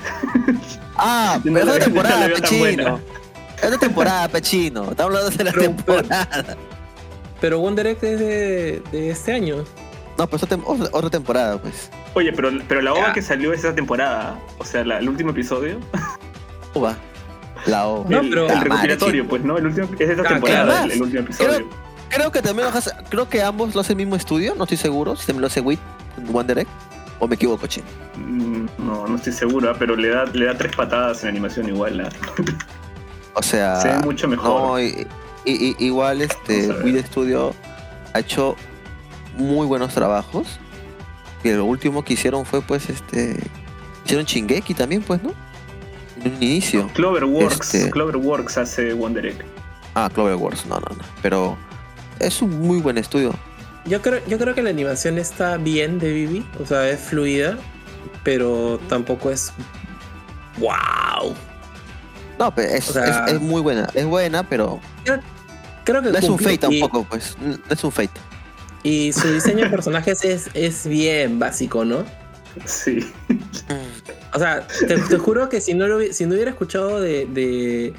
Ah, 0.98 1.40
No 1.44 1.54
pero 1.54 1.58
es 1.60 1.64
una 1.76 1.80
temporada, 1.86 2.28
pechino. 2.28 3.00
Es 3.62 3.68
una 3.70 3.78
temporada, 3.78 4.28
pechino. 4.28 4.92
Estamos 4.92 5.16
hablando 5.16 5.30
de 5.38 5.44
la 5.46 5.52
Pero- 5.52 5.64
temporada. 5.64 6.58
Pero 7.40 7.60
Wonder 7.60 7.88
Egg 7.88 7.98
es 8.02 8.20
de, 8.20 8.84
de 8.92 9.10
este 9.12 9.34
año. 9.34 9.64
No, 10.18 10.28
pues 10.28 10.44
otra, 10.44 10.58
tem- 10.58 10.64
otra- 10.92 11.10
temporada, 11.10 11.58
pues. 11.58 11.90
Oye, 12.14 12.32
pero, 12.34 12.50
pero 12.68 12.82
la 12.82 12.94
OVA 12.94 13.08
Ya. 13.08 13.14
que 13.14 13.22
salió 13.22 13.52
es 13.54 13.60
esa 13.60 13.74
temporada, 13.76 14.40
o 14.60 14.66
sea, 14.66 14.84
la- 14.86 15.00
el 15.00 15.10
último 15.10 15.32
episodio, 15.32 15.80
Ova. 16.74 16.96
La 17.66 17.88
O. 17.88 18.06
No, 18.10 18.20
el, 18.20 18.30
pero- 18.30 18.50
el 18.50 18.62
recopilatorio, 18.62 19.28
pues, 19.28 19.44
¿no? 19.44 19.58
El 19.58 19.66
último, 19.68 19.88
es 20.00 20.10
esa 20.10 20.22
Ah, 20.22 20.28
temporada, 20.30 20.86
¿qué 20.88 20.94
el, 20.94 21.02
último 21.02 21.22
episodio. 21.22 21.50
Creo, 21.56 21.68
creo 22.16 22.32
que 22.32 22.42
también 22.42 22.70
lo 22.72 22.78
hace- 22.78 22.92
creo 23.10 23.30
que 23.30 23.42
ambos 23.44 23.74
lo 23.76 23.82
hace 23.82 23.94
el 23.94 23.98
mismo 23.98 24.16
estudio, 24.16 24.56
no 24.56 24.64
estoy 24.64 24.78
seguro. 24.78 25.16
Si 25.16 25.26
también 25.28 25.42
lo 25.42 25.48
hace 25.48 25.62
Wit, 25.62 25.80
Wonder 26.30 26.60
Egg. 26.60 26.68
O 27.20 27.28
me 27.28 27.36
equivoco, 27.36 27.68
chino. 27.68 27.86
Mm, 28.18 28.66
No, 28.80 29.08
no 29.08 29.16
estoy 29.16 29.34
seguro, 29.34 29.70
ah, 29.70 29.76
pero 29.78 29.96
le 29.96 30.10
da, 30.10 30.26
le 30.26 30.46
da 30.46 30.58
tres 30.58 30.76
patadas 30.76 31.24
en 31.24 31.30
animación 31.30 31.68
igual. 31.70 32.02
ah. 32.02 32.10
O 33.36 33.42
sea. 33.42 33.80
Se 33.82 33.88
ve 33.90 34.00
mucho 34.00 34.28
mejor. 34.28 34.62
No, 34.62 34.80
y- 34.82 35.08
y- 35.46 35.68
y- 35.70 35.76
igual 35.80 36.22
este. 36.22 36.70
Wit 36.84 37.06
Studio 37.08 37.54
ha 38.14 38.20
hecho 38.20 38.56
muy 39.38 39.66
buenos 39.68 39.94
trabajos. 39.94 40.60
Y 41.44 41.52
lo 41.52 41.66
último 41.66 42.04
que 42.04 42.14
hicieron 42.14 42.46
fue, 42.46 42.62
pues, 42.62 42.90
este. 42.90 43.38
Hicieron 44.06 44.26
Shingeki 44.26 44.74
también, 44.74 45.02
pues, 45.02 45.22
¿no? 45.24 45.32
En 46.24 46.36
un 46.36 46.44
inicio. 46.44 46.88
Cloverworks, 46.94 47.74
Este- 47.74 47.90
Cloverworks 47.92 48.58
hace 48.58 48.94
Wonder 48.94 49.26
Egg. 49.26 49.46
Ah, 49.96 50.10
Cloverworks, 50.14 50.66
no, 50.66 50.76
no, 50.76 50.88
no. 50.96 51.04
Pero 51.22 51.58
es 52.20 52.42
un 52.42 52.60
muy 52.62 52.80
buen 52.80 52.98
estudio. 52.98 53.34
Yo 53.86 54.02
creo, 54.02 54.22
yo 54.28 54.38
creo 54.38 54.56
que 54.56 54.62
la 54.62 54.70
animación 54.70 55.18
está 55.18 55.58
bien 55.58 56.00
de 56.00 56.12
Vivi, 56.14 56.46
o 56.62 56.66
sea, 56.66 56.90
es 56.90 57.00
fluida, 57.02 57.58
pero 58.24 58.80
tampoco 58.88 59.30
es 59.30 59.52
wow. 60.58 61.34
No, 62.40 62.54
pero 62.54 62.70
es, 62.74 62.90
O 62.90 62.94
sea- 62.94 63.26
es, 63.28 63.34
es 63.34 63.42
muy 63.42 63.62
buena. 63.62 63.90
Es 63.94 64.06
buena, 64.06 64.44
pero 64.48 64.80
Creo 65.86 66.02
que 66.02 66.12
no 66.12 66.18
es 66.18 66.30
un 66.30 66.40
Fate 66.40 66.54
y- 66.70 66.80
tampoco, 66.80 67.04
pues. 67.10 67.36
No 67.42 67.58
es 67.70 67.84
un 67.84 67.92
Fate. 67.92 68.12
Y 68.84 69.12
su 69.12 69.32
diseño 69.34 69.66
de 69.66 69.70
personajes 69.70 70.24
es, 70.24 70.50
es 70.54 70.88
bien 70.88 71.40
básico, 71.40 71.84
¿no? 71.84 72.06
Sí. 72.66 73.12
O 74.34 74.40
sea, 74.40 74.66
te, 74.88 74.98
te 74.98 75.18
juro 75.18 75.50
que 75.50 75.60
si 75.60 75.74
no, 75.74 75.88
lo 75.88 76.00
si 76.14 76.26
no 76.26 76.36
hubiera 76.36 76.52
escuchado 76.52 77.02
de, 77.02 77.26
de, 77.26 77.94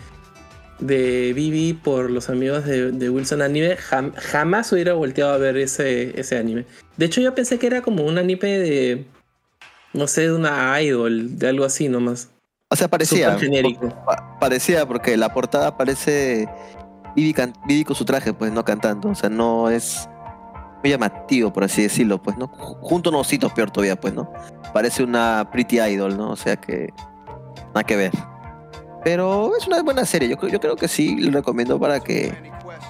de 0.80 1.32
Vivi 1.34 1.72
por 1.72 2.10
los 2.10 2.28
amigos 2.28 2.64
de, 2.64 2.92
de 2.92 3.10
Wilson 3.10 3.42
Anime, 3.42 3.76
jam- 3.76 4.12
jamás 4.16 4.72
hubiera 4.72 4.94
volteado 4.94 5.32
a 5.32 5.38
ver 5.38 5.57
ese, 5.57 6.18
ese 6.18 6.36
anime. 6.38 6.66
De 6.96 7.07
hecho, 7.07 7.20
yo 7.20 7.34
pensé 7.34 7.59
que 7.59 7.66
era 7.66 7.80
como 7.82 8.05
un 8.05 8.18
anime 8.18 8.59
de, 8.59 9.05
no 9.92 10.07
sé, 10.07 10.22
de 10.22 10.32
una 10.34 10.80
idol, 10.82 11.38
de 11.38 11.49
algo 11.49 11.64
así 11.64 11.88
nomás. 11.88 12.28
O 12.70 12.76
sea, 12.76 12.88
parecía. 12.88 13.38
Genérico. 13.38 13.88
pa- 14.05 14.38
parecía, 14.40 14.86
porque 14.86 15.16
la 15.16 15.32
portada 15.32 15.76
parece 15.76 16.49
Vivi, 17.14 17.32
can- 17.32 17.53
Vivi 17.66 17.84
con 17.84 17.94
su 17.94 18.05
traje, 18.05 18.32
pues, 18.32 18.51
no 18.53 18.64
cantando. 18.64 19.11
O 19.11 19.14
sea, 19.14 19.30
no 19.30 19.70
es 19.70 20.09
muy 20.82 20.90
llamativo, 20.90 21.53
por 21.53 21.62
así 21.64 21.82
decirlo, 21.82 22.20
pues, 22.20 22.36
¿no? 22.36 22.49
Ju- 22.49 22.78
Junto 22.80 23.11
a 23.11 23.12
unos 23.12 23.28
ositos, 23.28 23.53
peor 23.53 23.70
todavía, 23.70 23.94
pues, 24.01 24.12
¿no? 24.12 24.32
Parece 24.72 25.05
una 25.05 25.49
pretty 25.53 25.78
idol, 25.80 26.16
¿no? 26.16 26.30
O 26.30 26.36
sea 26.36 26.57
que. 26.57 26.92
Nada 27.68 27.84
que 27.84 27.96
ver. 27.96 28.12
Pero 29.05 29.52
es 29.59 29.66
una 29.66 29.82
buena 29.82 30.05
serie. 30.07 30.28
Yo, 30.28 30.36
creo- 30.38 30.50
yo 30.52 30.61
creo 30.61 30.76
que 30.76 30.88
sí, 30.88 31.16
le 31.16 31.30
recomiendo 31.30 31.78
para 31.78 32.00
que, 32.00 32.32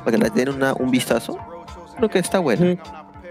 para 0.04 0.16
que 0.16 0.18
le 0.24 0.30
den 0.30 0.48
una- 0.50 0.72
un 0.74 0.90
vistazo. 0.90 1.36
Creo 1.96 2.08
que 2.08 2.18
está 2.20 2.38
bueno. 2.38 2.72
Ujú. 2.72 2.80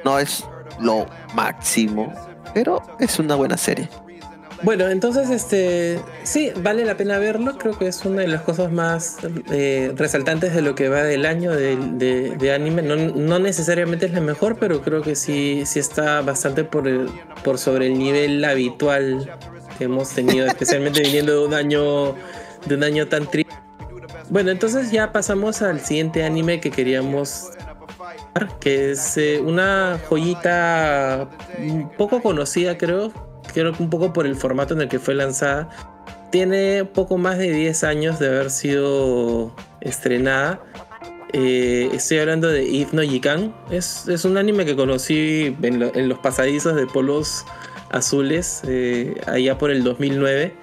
No 0.04 0.20
es 0.20 0.44
lo 0.80 1.06
máximo, 1.34 2.14
pero 2.54 2.82
es 3.00 3.18
una 3.20 3.36
buena 3.36 3.58
serie. 3.58 3.88
Bueno, 4.64 4.88
entonces, 4.88 5.30
este, 5.30 6.00
sí, 6.24 6.52
vale 6.62 6.86
la 6.86 6.96
pena 6.96 7.18
verlo. 7.20 7.58
Creo 7.58 7.78
que 7.78 7.88
es 7.88 8.06
una 8.06 8.22
de 8.22 8.30
las 8.30 8.42
cosas 8.44 8.72
más 8.72 9.18
eh, 9.52 9.94
resaltantes 9.98 10.54
de 10.54 10.62
lo 10.62 10.74
que 10.74 10.88
va 10.88 11.04
del 11.04 11.26
año 11.26 11.52
de, 11.52 11.76
de- 11.76 12.36
de 12.38 12.54
anime. 12.54 12.82
No, 12.82 12.96
no 12.96 13.40
necesariamente 13.40 14.06
es 14.06 14.14
la 14.14 14.22
mejor, 14.22 14.58
pero 14.58 14.82
creo 14.82 15.02
que 15.02 15.16
sí, 15.16 15.64
sí 15.66 15.80
está 15.80 16.22
bastante 16.22 16.64
por, 16.64 16.88
el- 16.88 17.10
por 17.44 17.58
sobre 17.58 17.88
el 17.88 17.98
nivel 17.98 18.44
habitual 18.46 19.30
que 19.78 19.86
hemos 19.86 20.10
tenido, 20.12 20.46
especialmente 20.48 21.02
viniendo 21.02 21.42
de 21.42 21.46
un 21.48 21.54
año, 21.54 22.16
de 22.66 22.76
un 22.76 22.84
año 22.84 23.08
tan 23.08 23.30
triste. 23.30 23.54
Bueno, 24.30 24.52
entonces 24.52 24.92
ya 24.92 25.12
pasamos 25.12 25.62
al 25.62 25.80
siguiente 25.82 26.24
anime 26.24 26.60
que 26.60 26.72
queríamos 26.72 27.52
que 28.60 28.92
es 28.92 29.18
eh, 29.18 29.40
una 29.40 30.00
joyita 30.08 31.30
poco 31.98 32.22
conocida, 32.22 32.78
creo. 32.78 33.12
Creo 33.54 33.74
que 33.74 33.84
un 33.84 33.90
poco 33.90 34.14
por 34.14 34.26
el 34.26 34.36
formato 34.36 34.74
en 34.74 34.82
el 34.82 34.90
que 34.90 35.00
fue 35.00 35.14
lanzada. 35.14 35.70
Tiene 36.32 36.86
poco 36.86 37.18
más 37.18 37.38
de 37.38 37.52
10 37.52 37.84
años 37.84 38.20
de 38.20 38.28
haber 38.28 38.50
sido 38.50 39.56
estrenada. 39.82 40.64
Eh, 41.34 41.90
estoy 41.94 42.20
hablando 42.20 42.48
de 42.48 42.64
If 42.64 42.94
no 42.94 43.04
Yikan. 43.04 43.54
Es, 43.70 44.08
es 44.08 44.26
un 44.26 44.38
anime 44.38 44.66
que 44.66 44.76
conocí 44.76 45.56
en 45.62 46.10
los 46.10 46.20
pasadizos 46.20 46.76
de 46.76 46.88
polos 46.88 47.46
azules 47.92 48.62
eh, 48.68 49.22
allá 49.28 49.58
por 49.58 49.70
el 49.70 49.84
2009. 49.84 50.63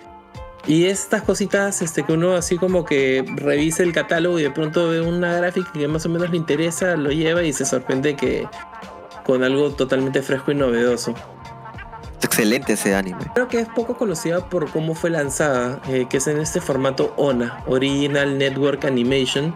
Y 0.66 0.86
estas 0.86 1.22
cositas 1.22 1.80
este, 1.82 2.02
que 2.02 2.12
uno 2.12 2.34
así 2.34 2.58
como 2.58 2.84
que 2.84 3.24
revisa 3.36 3.82
el 3.82 3.92
catálogo 3.92 4.38
y 4.38 4.42
de 4.42 4.50
pronto 4.50 4.88
ve 4.88 5.00
una 5.00 5.34
gráfica 5.36 5.72
que 5.72 5.88
más 5.88 6.04
o 6.06 6.08
menos 6.08 6.30
le 6.30 6.36
interesa, 6.36 6.96
lo 6.96 7.10
lleva 7.10 7.42
y 7.42 7.52
se 7.52 7.64
sorprende 7.64 8.14
que 8.14 8.46
con 9.24 9.42
algo 9.42 9.70
totalmente 9.70 10.22
fresco 10.22 10.52
y 10.52 10.54
novedoso. 10.54 11.14
Es 12.18 12.24
excelente 12.24 12.74
ese 12.74 12.94
anime. 12.94 13.20
Creo 13.34 13.48
que 13.48 13.60
es 13.60 13.68
poco 13.68 13.96
conocida 13.96 14.48
por 14.50 14.70
cómo 14.70 14.94
fue 14.94 15.10
lanzada, 15.10 15.80
eh, 15.88 16.06
que 16.10 16.18
es 16.18 16.26
en 16.26 16.38
este 16.38 16.60
formato 16.60 17.14
ONA, 17.16 17.62
Original 17.66 18.36
Network 18.36 18.84
Animation, 18.84 19.54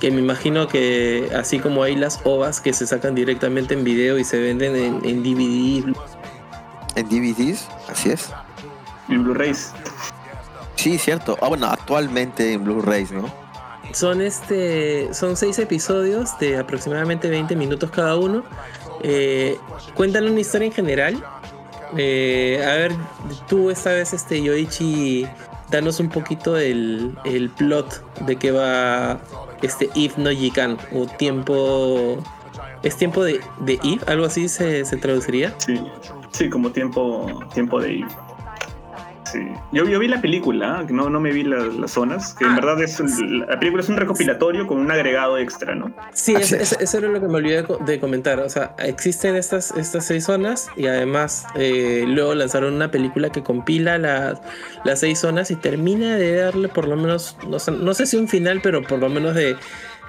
que 0.00 0.10
me 0.10 0.20
imagino 0.20 0.68
que 0.68 1.30
así 1.36 1.58
como 1.58 1.82
hay 1.82 1.96
las 1.96 2.20
OVAs 2.24 2.60
que 2.60 2.72
se 2.72 2.86
sacan 2.86 3.14
directamente 3.14 3.74
en 3.74 3.84
video 3.84 4.18
y 4.18 4.24
se 4.24 4.40
venden 4.40 4.76
en, 4.76 5.04
en 5.04 5.22
DVD, 5.22 5.94
En 6.94 7.08
DVDs, 7.08 7.68
así 7.88 8.10
es. 8.10 8.30
Y 9.08 9.16
Blu-rays. 9.16 9.72
Sí, 10.78 10.96
cierto. 10.96 11.36
Ah, 11.42 11.48
bueno, 11.48 11.66
actualmente 11.66 12.52
en 12.52 12.62
Blu-rays, 12.62 13.10
¿no? 13.10 13.28
son 13.92 14.20
este 14.20 15.12
son 15.14 15.36
seis 15.36 15.58
episodios 15.58 16.38
de 16.38 16.58
aproximadamente 16.58 17.28
20 17.28 17.56
minutos 17.56 17.90
cada 17.90 18.16
uno. 18.16 18.44
Eh, 19.02 19.58
cuentan 19.94 20.28
una 20.28 20.38
historia 20.38 20.66
en 20.66 20.72
general. 20.72 21.24
Eh, 21.96 22.62
a 22.64 22.74
ver, 22.76 22.92
tú 23.48 23.70
esta 23.70 23.90
vez, 23.90 24.12
este 24.12 24.40
Yoichi, 24.40 25.26
danos 25.68 25.98
un 25.98 26.10
poquito 26.10 26.56
el, 26.56 27.18
el 27.24 27.50
plot 27.50 28.24
de 28.26 28.36
qué 28.36 28.52
va 28.52 29.18
este 29.62 29.90
If 29.94 30.16
no 30.16 30.30
Yikan 30.30 30.78
o 30.94 31.06
tiempo. 31.06 32.18
¿Es 32.84 32.96
tiempo 32.96 33.24
de, 33.24 33.40
de 33.60 33.80
If? 33.82 34.08
¿Algo 34.08 34.26
así 34.26 34.48
se, 34.48 34.84
se 34.84 34.96
traduciría? 34.96 35.52
Sí, 35.58 35.80
sí, 36.30 36.48
como 36.48 36.70
tiempo, 36.70 37.42
tiempo 37.52 37.80
de 37.80 37.94
ir. 37.94 38.06
Sí. 39.32 39.40
Yo, 39.72 39.84
yo 39.84 39.98
vi 39.98 40.08
la 40.08 40.20
película, 40.20 40.84
que 40.86 40.92
no, 40.92 41.10
no 41.10 41.20
me 41.20 41.32
vi 41.32 41.42
la- 41.44 41.56
las 41.66 41.90
zonas, 41.90 42.34
que 42.34 42.44
en 42.44 42.52
Ah. 42.52 42.54
verdad 42.56 42.80
es 42.82 42.98
un- 43.00 43.40
la 43.46 43.58
película 43.58 43.82
es 43.82 43.88
un 43.88 43.96
recopilatorio 43.96 44.66
con 44.66 44.78
un 44.78 44.90
agregado 44.90 45.36
extra, 45.38 45.74
¿no? 45.74 45.90
Sí, 46.12 46.34
eso, 46.34 46.56
es. 46.56 46.72
eso- 46.80 46.98
era 46.98 47.08
lo 47.08 47.20
que 47.20 47.28
me 47.28 47.34
olvidé 47.36 47.56
de 47.56 47.64
co- 47.64 47.76
de 47.78 48.00
comentar. 48.00 48.38
O 48.40 48.48
sea, 48.48 48.74
existen 48.78 49.36
estas, 49.36 49.70
estas 49.72 50.06
seis 50.06 50.24
zonas 50.24 50.68
y 50.76 50.86
además 50.86 51.46
eh, 51.56 52.04
luego 52.06 52.34
lanzaron 52.34 52.74
una 52.74 52.90
película 52.90 53.30
que 53.30 53.42
compila 53.42 53.98
la- 53.98 54.40
las 54.84 55.00
seis 55.00 55.18
zonas 55.18 55.50
y 55.50 55.56
termina 55.56 56.16
de 56.16 56.34
darle 56.36 56.68
por 56.68 56.88
lo 56.88 56.96
menos, 56.96 57.36
no 57.48 57.58
sé, 57.58 57.70
no 57.72 57.94
sé 57.94 58.06
si 58.06 58.16
un 58.16 58.28
final, 58.28 58.60
pero 58.62 58.82
por 58.82 58.98
lo 58.98 59.08
menos 59.08 59.34
de, 59.34 59.56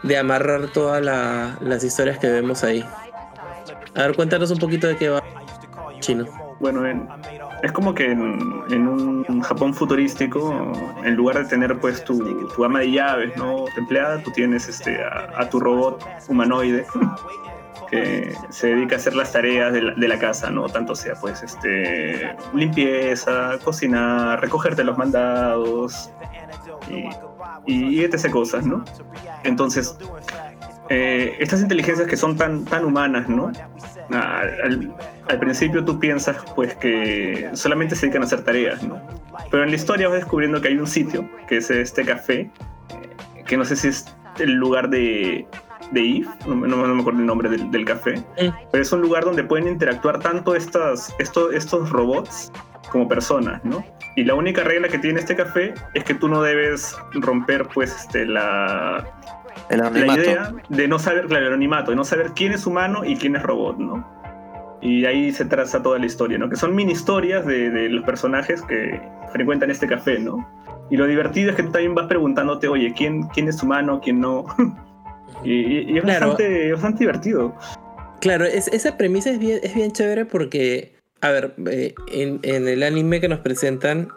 de 0.04 0.18
amarrar 0.18 0.68
todas 0.72 1.04
la- 1.04 1.58
las 1.62 1.84
historias 1.84 2.18
que 2.20 2.28
vemos 2.30 2.64
ahí. 2.64 2.86
A 3.96 4.04
ver, 4.04 4.16
cuéntanos 4.16 4.52
un 4.52 4.60
poquito 4.60 4.88
de 4.88 4.96
qué 4.96 5.10
va 5.10 5.22
Chino. 6.00 6.26
Bueno, 6.62 6.86
en- 6.88 7.08
es 7.62 7.72
como 7.72 7.94
que 7.94 8.12
en, 8.12 8.64
en 8.70 8.88
un 8.88 9.42
Japón 9.42 9.74
futurístico, 9.74 10.72
en 11.04 11.16
lugar 11.16 11.40
de 11.40 11.46
tener 11.46 11.80
pues 11.80 12.04
tu, 12.04 12.48
tu 12.48 12.66
ama 12.66 12.80
de 12.80 12.92
llaves, 12.92 13.36
¿no? 13.38 13.66
Empleada, 13.78 14.22
tú 14.24 14.32
tienes 14.32 14.68
este, 14.68 15.00
a, 15.04 15.50
tu 15.50 15.60
robot 15.60 16.06
humanoide 16.28 16.86
que 17.90 18.34
se 18.50 18.68
dedica 18.68 18.96
a 18.96 19.00
hacer 19.00 19.16
las 19.16 19.32
tareas 19.32 19.74
de 19.74 19.82
la, 19.82 20.20
casa, 20.20 20.50
¿no? 20.50 20.68
Tanto 20.68 20.96
sea 20.96 21.16
pues 21.16 21.42
este, 21.44 22.36
limpieza, 22.54 23.58
cocinar, 23.64 24.42
recogerte 24.42 24.84
los 24.84 24.98
mandados 24.98 26.12
y, 26.90 27.10
y 27.66 28.04
etc. 28.04 28.30
cosas, 28.30 28.66
¿no? 28.66 28.84
Entonces, 29.44 29.98
eh, 30.90 31.36
estas 31.40 31.62
inteligencias 31.62 32.08
que 32.08 32.18
son 32.18 32.36
tan, 32.36 32.66
tan 32.66 32.86
humanas, 32.86 33.30
¿no? 33.30 33.52
Al, 34.12 34.94
al 35.30 35.40
principio 35.40 35.86
tú 35.86 36.00
piensas 36.00 36.38
pues 36.56 36.76
que 36.76 37.50
solamente 37.54 37.96
se 37.96 38.08
dedican 38.08 38.24
a 38.24 38.26
hacer 38.26 38.44
tareas, 38.44 38.84
¿no? 38.84 39.00
Pero 39.52 39.64
en 39.64 39.70
la 39.70 39.76
historia 39.76 40.08
vas 40.10 40.18
descubriendo 40.18 40.60
que 40.62 40.68
hay 40.70 40.78
un 40.78 40.88
sitio, 40.88 41.30
que 41.48 41.58
es 41.58 41.70
este 41.72 42.04
café, 42.04 42.50
que 43.46 43.56
no 43.58 43.64
sé 43.64 43.76
si 43.76 43.88
es 43.90 44.14
el 44.40 44.54
lugar 44.54 44.90
de, 44.90 45.46
de 45.92 46.02
Eve, 46.02 46.28
no, 46.48 46.56
me- 46.56 46.68
no 46.68 46.78
me- 46.78 46.88
no 46.88 46.96
me 46.96 47.02
acuerdo 47.02 47.20
el 47.20 47.26
nombre 47.26 47.50
del, 47.50 47.72
del 47.72 47.86
café, 47.86 48.24
pero 48.72 48.82
es 48.82 48.92
un 48.92 49.02
lugar 49.02 49.24
donde 49.24 49.44
pueden 49.44 49.68
interactuar 49.68 50.20
tanto 50.20 50.56
estas, 50.56 51.14
estos, 51.20 51.54
estos 51.54 51.90
robots 51.90 52.52
como 52.92 53.08
personas, 53.08 53.64
¿no? 53.64 53.86
Y 54.16 54.24
la 54.24 54.34
única 54.34 54.64
regla 54.64 54.88
que 54.90 54.98
tiene 54.98 55.20
este 55.20 55.36
café 55.36 55.74
es 55.94 56.04
que 56.04 56.16
tú 56.16 56.28
no 56.28 56.42
debes 56.42 56.98
romper 57.14 57.68
pues 57.74 57.96
este, 57.96 58.26
la, 58.26 59.06
El 59.70 59.78
la 59.80 59.90
idea 60.18 60.52
de 60.70 60.88
no 60.88 60.98
saber, 61.00 61.28
claro, 61.28 61.44
el 61.46 61.52
anonimato, 61.54 61.92
de 61.92 61.96
no 61.98 62.04
saber 62.04 62.32
quién 62.36 62.52
es 62.52 62.66
humano 62.66 63.06
y 63.06 63.16
quién 63.16 63.36
es 63.36 63.44
robot, 63.44 63.78
¿no? 63.78 64.19
Y 64.82 65.06
ahí 65.06 65.32
se 65.34 65.46
traza 65.46 65.82
toda 65.84 66.00
la 66.00 66.06
historia, 66.06 66.38
¿no? 66.38 66.50
Que 66.50 66.56
son 66.56 66.74
mini 66.76 66.94
historias 66.94 67.46
de, 67.46 67.70
de 67.70 67.90
los 67.90 68.04
personajes 68.06 68.62
que 68.62 69.02
frecuentan 69.34 69.70
este 69.72 69.88
café, 69.88 70.20
¿no? 70.20 70.48
Y 70.90 70.98
lo 70.98 71.06
divertido 71.06 71.50
es 71.52 71.56
que 71.56 71.64
tú 71.64 71.72
también 71.72 71.94
vas 71.96 72.08
preguntándote, 72.08 72.68
oye, 72.68 72.94
¿quién, 72.98 73.24
quién 73.28 73.48
es 73.50 73.62
humano, 73.62 74.00
quién 74.04 74.20
no? 74.22 74.46
y, 75.44 75.98
es, 75.98 76.04
Claro. 76.04 76.30
bastante, 76.30 76.72
bastante 76.72 77.00
divertido. 77.00 77.56
Claro, 78.22 78.46
es- 78.46 78.68
esa 78.70 78.98
premisa 78.98 79.30
es 79.30 79.40
bien, 79.40 79.60
es 79.64 79.76
bien 79.76 79.92
chévere 79.92 80.26
porque, 80.26 80.94
a 81.22 81.30
ver, 81.32 81.54
eh, 81.70 81.94
en, 82.12 82.40
en 82.44 82.68
el 82.68 82.84
anime 82.84 83.22
que 83.22 83.28
nos 83.28 83.40
presentan, 83.40 84.10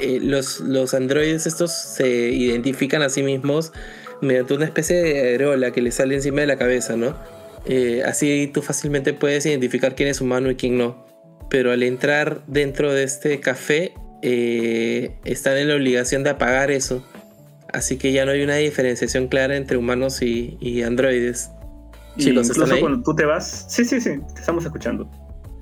eh, 0.00 0.18
los, 0.22 0.60
los 0.60 0.94
androides 0.94 1.46
estos 1.46 1.72
se 1.72 2.08
identifican 2.30 3.02
a 3.02 3.08
sí 3.08 3.22
mismos 3.22 3.72
mediante 4.20 4.54
una 4.54 4.64
especie 4.66 4.96
de 5.00 5.34
areola 5.36 5.70
que 5.70 5.80
les 5.80 5.94
sale 5.94 6.14
encima 6.16 6.40
de 6.42 6.46
la 6.48 6.56
cabeza, 6.58 6.96
¿no? 6.96 7.14
Eh, 7.68 8.02
así 8.04 8.50
tú 8.52 8.62
fácilmente 8.62 9.12
puedes 9.12 9.44
identificar 9.46 9.94
quién 9.94 10.08
es 10.08 10.20
humano 10.20 10.50
y 10.50 10.56
quién 10.56 10.78
no. 10.78 11.06
Pero 11.50 11.70
al 11.70 11.82
entrar 11.82 12.42
dentro 12.46 12.92
de 12.92 13.04
este 13.04 13.40
café, 13.40 13.92
eh, 14.22 15.12
están 15.24 15.56
en 15.58 15.68
la 15.68 15.74
obligación 15.76 16.24
de 16.24 16.30
apagar 16.30 16.70
eso. 16.70 17.04
Así 17.72 17.98
que 17.98 18.12
ya 18.12 18.24
no 18.24 18.32
hay 18.32 18.42
una 18.42 18.56
diferenciación 18.56 19.28
clara 19.28 19.56
entre 19.56 19.76
humanos 19.76 20.22
y, 20.22 20.56
y 20.60 20.82
androides. 20.82 21.50
Y 22.16 22.24
Chicos, 22.24 22.48
¿están 22.50 22.56
incluso 22.56 22.74
ahí? 22.74 22.80
cuando 22.80 23.02
tú 23.02 23.14
te 23.14 23.24
vas, 23.26 23.66
sí, 23.68 23.84
sí, 23.84 24.00
sí, 24.00 24.18
te 24.34 24.40
estamos 24.40 24.64
escuchando. 24.64 25.08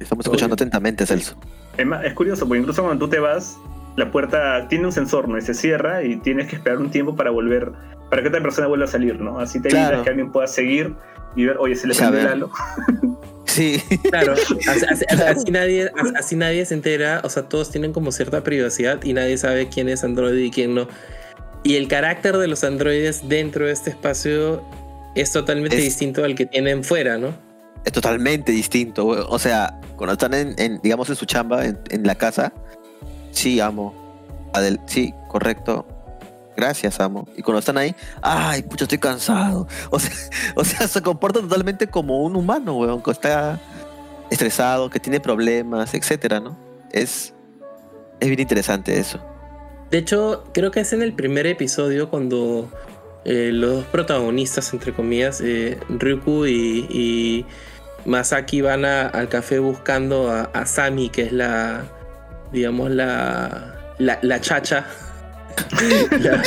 Estamos 0.01 0.25
escuchando 0.25 0.55
Obvio. 0.55 0.65
atentamente, 0.65 1.05
Celso. 1.07 1.37
Es, 1.77 1.87
es 2.05 2.15
curioso, 2.15 2.47
porque 2.47 2.61
incluso 2.61 2.83
cuando 2.83 3.05
tú 3.05 3.11
te 3.11 3.19
vas, 3.19 3.57
la 3.97 4.11
puerta 4.13 4.67
tiene 4.69 4.87
un 4.87 4.93
sensor, 4.93 5.29
¿no? 5.29 5.37
Y 5.37 5.43
se 5.43 5.53
cierra 5.55 6.03
y 6.05 6.17
tienes 6.17 6.47
que 6.49 6.57
esperar 6.57 6.79
un 6.79 6.91
tiempo 6.91 7.17
para 7.17 7.31
volver, 7.31 7.73
para 8.09 8.23
que 8.23 8.29
otra 8.29 8.41
persona 8.43 8.69
vuelva 8.69 8.85
a 8.85 8.89
salir, 8.89 9.21
¿no? 9.21 9.39
Así 9.41 9.61
te 9.61 9.69
evitas 9.69 9.89
Claro. 9.89 10.03
que 10.05 10.11
alguien 10.11 10.33
pueda 10.33 10.47
seguir 10.47 10.95
y 11.37 11.45
ver, 11.45 11.57
oye, 11.59 11.76
se 11.76 11.87
le 11.87 11.95
Ya 11.95 12.09
prendió 12.11 12.20
el 12.20 12.26
halo. 12.32 12.51
Sí. 13.47 13.80
Claro, 14.11 14.32
así, 14.68 14.84
así- 14.89 15.05
así 15.24 15.51
nadie, 15.51 15.91
así 16.18 16.37
nadie 16.37 16.66
se 16.66 16.74
entera, 16.74 17.20
o 17.24 17.30
sea, 17.30 17.45
todos 17.45 17.70
tienen 17.70 17.93
como 17.93 18.11
cierta 18.12 18.43
privacidad 18.43 19.03
y 19.05 19.12
nadie 19.14 19.39
sabe 19.39 19.68
quién 19.68 19.89
es 19.89 20.03
androide 20.05 20.45
y 20.45 20.51
quién 20.51 20.74
no. 20.74 20.89
Y 21.62 21.76
el 21.76 21.89
carácter 21.89 22.37
de 22.37 22.49
los 22.49 22.64
androides 22.64 23.28
dentro 23.28 23.64
de 23.66 23.72
este 23.72 23.91
espacio 23.91 24.62
es 25.14 25.32
totalmente 25.32 25.76
Es- 25.78 25.84
distinto 25.84 26.22
al 26.24 26.34
que 26.34 26.45
tienen 26.47 26.84
fuera, 26.84 27.16
¿no? 27.18 27.34
es 27.84 27.93
totalmente 27.93 28.51
distinto. 28.51 29.07
O 29.07 29.39
sea, 29.39 29.80
cuando 29.97 30.14
están 30.14 30.34
en, 30.34 30.55
en, 30.59 30.80
digamos, 30.82 31.09
en 31.09 31.14
su 31.14 31.24
chamba, 31.24 31.64
en, 31.64 31.78
en 31.91 32.05
la 32.05 32.16
casa, 32.16 32.53
sí, 33.30 33.61
amo. 33.61 33.95
Adel- 34.55 34.80
sí, 34.87 35.14
correcto. 35.28 35.87
Gracias, 36.57 36.99
amo. 37.01 37.29
Y 37.37 37.43
cuando 37.43 37.59
están 37.59 37.77
ahí, 37.77 37.95
ay, 38.23 38.63
pucha, 38.63 38.85
estoy 38.85 38.99
cansado. 38.99 39.69
O 40.55 40.65
sea, 40.65 40.89
se 40.89 41.03
comporta 41.03 41.41
totalmente 41.41 41.87
como 41.87 42.23
un 42.23 42.35
humano, 42.35 42.77
weón, 42.77 43.03
que 43.03 43.11
está 43.11 43.61
estresado, 44.31 44.89
que 44.89 44.99
tiene 44.99 45.21
problemas, 45.21 45.93
etcétera, 45.93 46.41
¿no? 46.41 46.57
Es, 46.93 47.35
es 48.21 48.29
bien 48.29 48.41
interesante 48.41 48.99
eso. 48.99 49.21
De 49.91 49.99
hecho, 49.99 50.45
creo 50.55 50.71
que 50.71 50.81
es 50.81 50.93
en 50.93 51.03
el 51.03 51.13
primer 51.13 51.47
episodio 51.47 52.09
cuando 52.09 52.71
eh, 53.25 53.51
los 53.53 53.77
dos 53.77 53.85
protagonistas, 53.87 54.73
entre 54.73 54.95
comillas, 54.95 55.41
eh, 55.43 55.79
Ryuku 55.89 56.47
y, 56.47 57.45
Masaki 58.07 58.61
van 58.61 58.85
al 58.85 59.29
café 59.29 59.59
buscando 59.59 60.31
a, 60.31 60.43
a 60.43 60.65
Sami, 60.65 61.11
que 61.11 61.23
es 61.23 61.33
la, 61.33 61.85
digamos, 62.53 62.91
la, 62.91 63.75
la 63.99 64.41
chacha 64.41 64.87
La- 66.21 66.43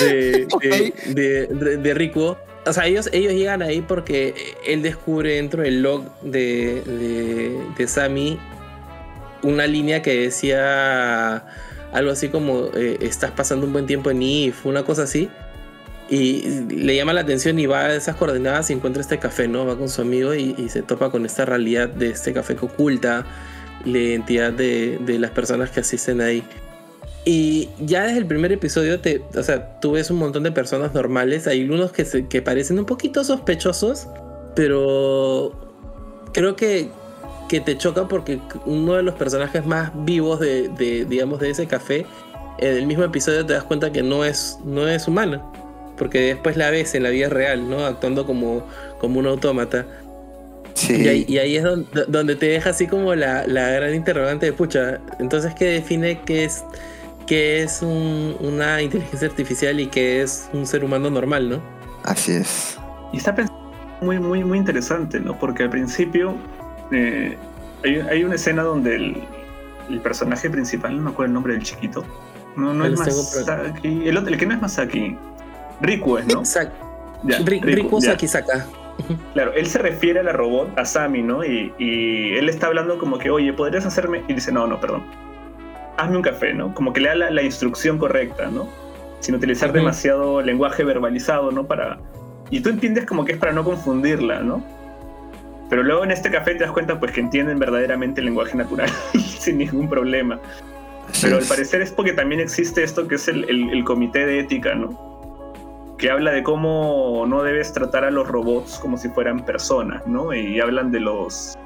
de, 0.00 0.46
de, 0.60 0.94
de, 1.14 1.46
de- 1.46 1.76
de 1.76 1.94
Riku. 1.94 2.36
O 2.64 2.72
sea, 2.72 2.86
ellos, 2.86 3.08
ellos 3.12 3.32
llegan 3.32 3.60
ahí 3.62 3.80
porque 3.80 4.54
él 4.64 4.82
descubre 4.82 5.34
dentro 5.34 5.62
del 5.62 5.82
log 5.82 6.04
de, 6.22 6.80
de, 7.76 7.88
Sami 7.88 8.38
una 9.42 9.66
línea 9.66 10.00
que 10.02 10.16
decía 10.20 11.44
algo 11.92 12.12
así 12.12 12.28
como 12.28 12.68
eh, 12.74 12.98
estás 13.00 13.32
pasando 13.32 13.66
un 13.66 13.72
buen 13.72 13.86
tiempo 13.86 14.10
en 14.12 14.22
IF, 14.22 14.64
una 14.64 14.84
cosa 14.84 15.02
así. 15.02 15.28
Y 16.08 16.42
le 16.68 16.94
llama 16.94 17.12
la 17.12 17.22
atención 17.22 17.58
y 17.58 17.66
va 17.66 17.86
a 17.86 17.94
esas 17.94 18.14
coordenadas 18.16 18.70
y 18.70 18.74
encuentra 18.74 19.00
este 19.00 19.18
café, 19.18 19.48
¿no? 19.48 19.66
Va 19.66 19.76
con 19.76 19.88
su 19.88 20.02
amigo 20.02 20.32
y, 20.34 20.54
y 20.58 20.68
se 20.68 20.82
topa 20.82 21.10
con 21.10 21.24
esta 21.26 21.44
realidad 21.44 21.88
de 21.88 22.10
este 22.10 22.32
café 22.32 22.54
que 22.54 22.66
oculta 22.66 23.24
la 23.84 23.98
identidad 23.98 24.52
de, 24.52 24.98
de 25.00 25.18
las 25.18 25.30
personas 25.32 25.70
que 25.70 25.80
asisten 25.80 26.20
ahí. 26.20 26.44
Y 27.24 27.68
ya 27.78 28.04
desde 28.04 28.18
el 28.18 28.26
primer 28.26 28.50
episodio, 28.50 28.98
te, 29.00 29.22
o 29.36 29.42
sea, 29.42 29.78
tú 29.80 29.92
ves 29.92 30.10
un 30.10 30.18
montón 30.18 30.42
de 30.42 30.50
personas 30.50 30.92
normales. 30.92 31.46
Hay 31.46 31.68
unos 31.68 31.92
que, 31.92 32.04
se, 32.04 32.26
que 32.26 32.42
parecen 32.42 32.78
un 32.80 32.84
poquito 32.84 33.22
sospechosos, 33.22 34.08
pero 34.56 35.52
creo 36.32 36.56
que, 36.56 36.88
que 37.48 37.60
te 37.60 37.78
choca 37.78 38.08
porque 38.08 38.40
uno 38.66 38.94
de 38.94 39.04
los 39.04 39.14
personajes 39.14 39.64
más 39.64 39.92
vivos 40.04 40.40
de, 40.40 40.68
de 40.70 41.04
digamos, 41.04 41.38
de 41.38 41.50
ese 41.50 41.66
café, 41.66 42.06
en 42.58 42.76
el 42.76 42.86
mismo 42.86 43.04
episodio 43.04 43.46
te 43.46 43.52
das 43.52 43.64
cuenta 43.64 43.92
que 43.92 44.02
no 44.02 44.24
es, 44.24 44.58
no 44.64 44.88
es 44.88 45.06
humana. 45.06 45.42
Porque 45.96 46.20
después 46.20 46.56
la 46.56 46.70
ves 46.70 46.94
en 46.96 47.04
la 47.04 47.10
vida 47.10 47.28
real, 47.28 47.68
¿no? 47.70 47.86
Actuando 47.86 48.26
como, 48.26 48.66
como 48.98 49.20
un 49.20 49.26
autómata. 49.26 49.86
Sí. 50.74 51.02
Y 51.02 51.08
ahí, 51.08 51.24
y 51.28 51.38
ahí 51.38 51.56
es 51.56 51.62
donde, 51.62 51.86
donde 52.08 52.34
te 52.34 52.46
deja 52.46 52.70
así 52.70 52.88
como 52.88 53.14
la, 53.14 53.46
la 53.46 53.70
gran 53.70 53.94
interrogante 53.94 54.46
de 54.46 54.52
pucha. 54.52 55.00
Entonces, 55.20 55.54
¿qué 55.54 55.66
define 55.66 56.20
qué 56.24 56.44
es, 56.44 56.64
qué 57.26 57.62
es 57.62 57.82
un- 57.82 58.36
una 58.40 58.82
inteligencia 58.82 59.28
artificial 59.28 59.78
y 59.80 59.86
qué 59.86 60.22
es 60.22 60.48
un 60.52 60.66
ser 60.66 60.84
humano 60.84 61.10
normal, 61.10 61.48
no? 61.48 61.62
Así 62.04 62.32
es. 62.32 62.78
Y 63.12 63.18
está 63.18 63.34
pensando 63.34 63.60
muy, 64.00 64.18
muy, 64.18 64.42
muy 64.44 64.58
interesante, 64.58 65.20
¿no? 65.20 65.38
Porque 65.38 65.62
al 65.64 65.70
principio 65.70 66.34
eh, 66.90 67.36
hay, 67.84 68.00
hay 68.00 68.24
una 68.24 68.34
escena 68.34 68.62
donde 68.62 68.96
el, 68.96 69.22
el 69.88 70.00
personaje 70.00 70.50
principal, 70.50 70.96
no 70.96 71.02
me 71.02 71.10
acuerdo 71.10 71.28
el 71.28 71.34
nombre 71.34 71.54
del 71.54 71.62
chiquito, 71.62 72.04
no, 72.56 72.74
no 72.74 72.84
es 72.84 72.98
Masaki, 72.98 74.08
el, 74.08 74.16
otro- 74.18 74.32
el 74.32 74.38
que 74.38 74.46
no 74.46 74.54
es 74.54 74.60
Masaki, 74.60 75.16
Riku 75.80 76.18
es, 76.18 76.26
¿no? 76.26 76.40
Ya, 77.24 77.38
Ri- 77.38 77.62
Riku, 77.62 77.66
Riku 77.66 78.00
ya. 78.00 78.10
Sakisaka. 78.12 78.66
Claro, 79.32 79.52
él 79.54 79.66
se 79.66 79.78
refiere 79.78 80.20
a 80.20 80.22
la 80.22 80.32
robot, 80.32 80.78
a 80.78 80.84
Sami, 80.84 81.22
¿no? 81.22 81.44
Y, 81.44 81.72
y 81.78 82.34
él 82.34 82.48
está 82.48 82.66
hablando 82.66 82.98
como 82.98 83.18
que, 83.18 83.30
oye, 83.30 83.52
¿podrías 83.52 83.86
hacerme? 83.86 84.22
Y 84.28 84.34
dice, 84.34 84.52
no, 84.52 84.66
no, 84.66 84.80
perdón. 84.80 85.04
Hazme 85.96 86.16
un 86.16 86.22
café, 86.22 86.54
¿no? 86.54 86.74
Como 86.74 86.92
que 86.92 87.00
le 87.00 87.08
da 87.08 87.14
la, 87.14 87.30
la 87.30 87.42
instrucción 87.42 87.98
correcta, 87.98 88.48
¿no? 88.48 88.66
Sin 89.20 89.34
utilizar 89.34 89.72
demasiado 89.72 90.40
lenguaje 90.42 90.84
verbalizado, 90.84 91.50
¿no? 91.52 91.64
Para... 91.66 91.98
Y 92.50 92.60
tú 92.60 92.70
entiendes 92.70 93.06
como 93.06 93.24
que 93.24 93.32
es 93.32 93.38
para 93.38 93.52
no 93.52 93.62
confundirla, 93.64 94.40
¿no? 94.40 94.62
Pero 95.70 95.82
luego 95.82 96.04
en 96.04 96.10
este 96.10 96.30
café 96.30 96.54
te 96.54 96.64
das 96.64 96.72
cuenta 96.72 96.98
pues 97.00 97.12
que 97.12 97.20
entienden 97.20 97.58
verdaderamente 97.58 98.20
el 98.20 98.26
lenguaje 98.26 98.56
natural 98.56 98.90
sin 99.38 99.58
ningún 99.58 99.88
problema. 99.88 100.38
Pero 101.20 101.36
al 101.38 101.44
parecer 101.44 101.80
es 101.82 101.90
porque 101.92 102.12
también 102.12 102.40
existe 102.40 102.82
esto 102.82 103.06
que 103.08 103.14
es 103.16 103.28
el, 103.28 103.44
el- 103.48 103.70
el 103.70 103.84
comité 103.84 104.26
de 104.26 104.40
ética, 104.40 104.74
¿no? 104.74 104.90
Que 105.98 106.10
habla 106.10 106.32
de 106.32 106.42
cómo 106.42 107.24
no 107.28 107.42
debes 107.42 107.72
tratar 107.72 108.04
a 108.04 108.10
los 108.10 108.26
robots 108.28 108.78
como 108.80 108.96
si 108.96 109.08
fueran 109.10 109.44
personas, 109.44 110.06
¿no? 110.06 110.34
Y 110.34 110.60
hablan 110.60 110.90
de 110.90 111.00
los 111.00 111.56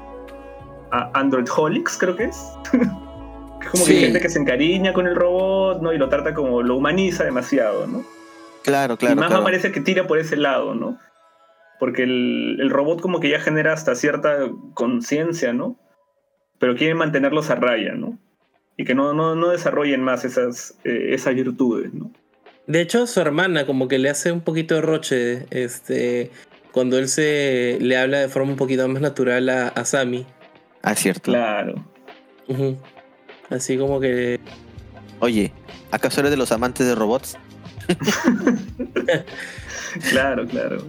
a- 0.91 1.09
Androidholics, 1.13 1.97
creo 1.97 2.15
que 2.15 2.25
es. 2.25 2.51
es 3.61 3.67
como 3.69 3.85
que 3.85 3.91
hay 3.91 3.99
gente 3.99 4.19
que 4.19 4.29
se 4.29 4.39
encariña 4.39 4.93
con 4.93 5.07
el 5.07 5.15
robot, 5.15 5.81
¿no? 5.81 5.93
Y 5.93 5.97
lo 5.97 6.09
trata 6.09 6.33
como, 6.33 6.61
lo 6.61 6.75
humaniza 6.75 7.23
demasiado, 7.23 7.87
¿no? 7.87 8.05
Claro, 8.63 8.95
y 8.95 8.97
claro. 8.97 9.15
más 9.15 9.27
claro. 9.27 9.41
me 9.41 9.45
parece 9.45 9.71
que 9.71 9.81
tira 9.81 10.07
por 10.07 10.19
ese 10.19 10.35
lado, 10.35 10.75
¿no? 10.75 10.99
Porque 11.79 12.03
el, 12.03 12.57
el 12.59 12.69
robot 12.69 13.01
como 13.01 13.19
que 13.19 13.29
ya 13.29 13.39
genera 13.39 13.73
hasta 13.73 13.95
cierta 13.95 14.49
conciencia, 14.73 15.53
¿no? 15.53 15.77
Pero 16.59 16.75
quieren 16.75 16.97
mantenerlos 16.97 17.49
a 17.49 17.55
raya, 17.55 17.93
¿no? 17.93 18.17
Y 18.77 18.85
que 18.85 18.95
no, 18.95 19.13
no, 19.13 19.35
no 19.35 19.49
desarrollen 19.49 20.01
más 20.01 20.25
esas, 20.25 20.77
eh, 20.83 21.09
esas 21.13 21.35
virtudes, 21.35 21.93
¿no? 21.93 22.11
De 22.67 22.81
hecho, 22.81 23.07
su 23.07 23.21
hermana 23.21 23.65
como 23.65 23.87
que 23.87 23.97
le 23.97 24.09
hace 24.09 24.31
un 24.31 24.41
poquito 24.41 24.75
de 24.75 24.81
roche 24.81 25.45
este, 25.51 26.31
cuando 26.71 26.97
él 26.97 27.07
se 27.07 27.77
le 27.79 27.97
habla 27.97 28.19
de 28.19 28.27
forma 28.27 28.51
un 28.51 28.57
poquito 28.57 28.87
más 28.87 29.01
natural 29.01 29.47
a, 29.49 29.69
a 29.69 29.85
Sammy. 29.85 30.25
Ah, 30.81 30.93
cierto. 30.95 31.31
Claro. 31.31 31.85
Ujú. 32.47 32.77
Así 33.49 33.77
como 33.77 33.99
que... 33.99 34.39
Oye, 35.19 35.51
¿acaso 35.91 36.19
eres 36.19 36.31
de 36.31 36.37
los 36.37 36.51
amantes 36.51 36.85
de 36.87 36.95
robots? 36.95 37.37
Claro, 40.09 40.45
claro. 40.45 40.83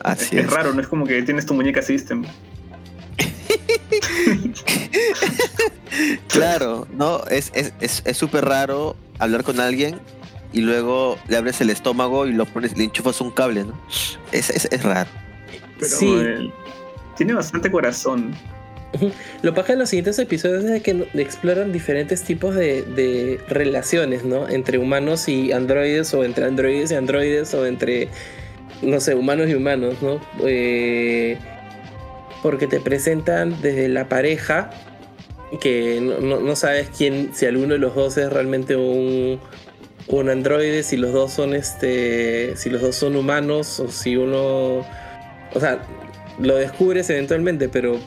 Así 0.00 0.36
es, 0.36 0.44
es. 0.44 0.50
raro, 0.50 0.74
no 0.74 0.80
es 0.80 0.88
como 0.88 1.06
que 1.06 1.22
tienes 1.22 1.46
tu 1.46 1.54
muñeca 1.54 1.80
system. 1.80 2.24
Claro, 6.28 6.86
no, 6.92 7.22
es 7.30 7.50
es 7.54 7.72
es- 7.80 8.02
es 8.04 8.16
súper 8.16 8.44
raro 8.46 8.96
hablar 9.18 9.44
con 9.44 9.60
alguien 9.60 10.00
y 10.52 10.60
luego 10.62 11.18
le 11.28 11.36
abres 11.36 11.60
el 11.60 11.70
estómago 11.70 12.26
y 12.26 12.32
lo 12.32 12.46
pones, 12.46 12.76
le 12.76 12.84
enchufas 12.84 13.20
un 13.20 13.30
cable, 13.30 13.64
¿no? 13.64 13.78
Es, 14.32 14.50
es, 14.50 14.66
es 14.70 14.82
raro. 14.82 15.10
Pero 15.78 15.96
Sí. 15.96 16.50
tiene 17.16 17.34
bastante 17.34 17.70
corazón. 17.70 18.34
Lo 19.42 19.54
paja 19.54 19.72
en 19.72 19.78
los 19.78 19.88
siguientes 19.88 20.18
episodios 20.18 20.64
es 20.64 20.82
que 20.82 21.06
exploran 21.14 21.72
diferentes 21.72 22.22
tipos 22.22 22.54
de, 22.54 23.40
relaciones, 23.48 24.24
¿no? 24.24 24.48
Entre 24.48 24.78
humanos 24.78 25.28
y 25.28 25.52
androides, 25.52 26.12
o 26.14 26.24
entre 26.24 26.44
androides 26.44 26.92
y 26.92 26.94
androides, 26.94 27.54
o 27.54 27.66
entre, 27.66 28.08
no 28.82 29.00
sé, 29.00 29.14
humanos 29.14 29.48
y 29.48 29.54
humanos, 29.54 29.96
¿no? 30.02 30.20
Eh, 30.46 31.38
porque 32.42 32.66
te 32.66 32.80
presentan 32.80 33.60
desde 33.62 33.88
la 33.88 34.08
pareja, 34.08 34.70
que 35.60 36.00
no, 36.02 36.18
no- 36.20 36.40
no 36.40 36.56
sabes 36.56 36.88
quién, 36.96 37.30
si 37.34 37.46
alguno 37.46 37.74
de 37.74 37.78
los 37.78 37.94
dos 37.94 38.16
es 38.18 38.30
realmente 38.32 38.76
un, 38.76 39.40
un 40.08 40.28
androide, 40.28 40.82
si 40.82 40.96
los 40.96 41.12
dos 41.12 41.32
son 41.32 41.54
este, 41.54 42.56
si 42.56 42.68
los 42.70 42.82
dos 42.82 42.96
son 42.96 43.16
humanos, 43.16 43.80
o 43.80 43.88
si 43.90 44.16
uno, 44.16 44.78
o 44.78 45.60
sea, 45.60 45.80
lo 46.38 46.56
descubres 46.56 47.08
eventualmente, 47.10 47.68
pero 47.68 47.98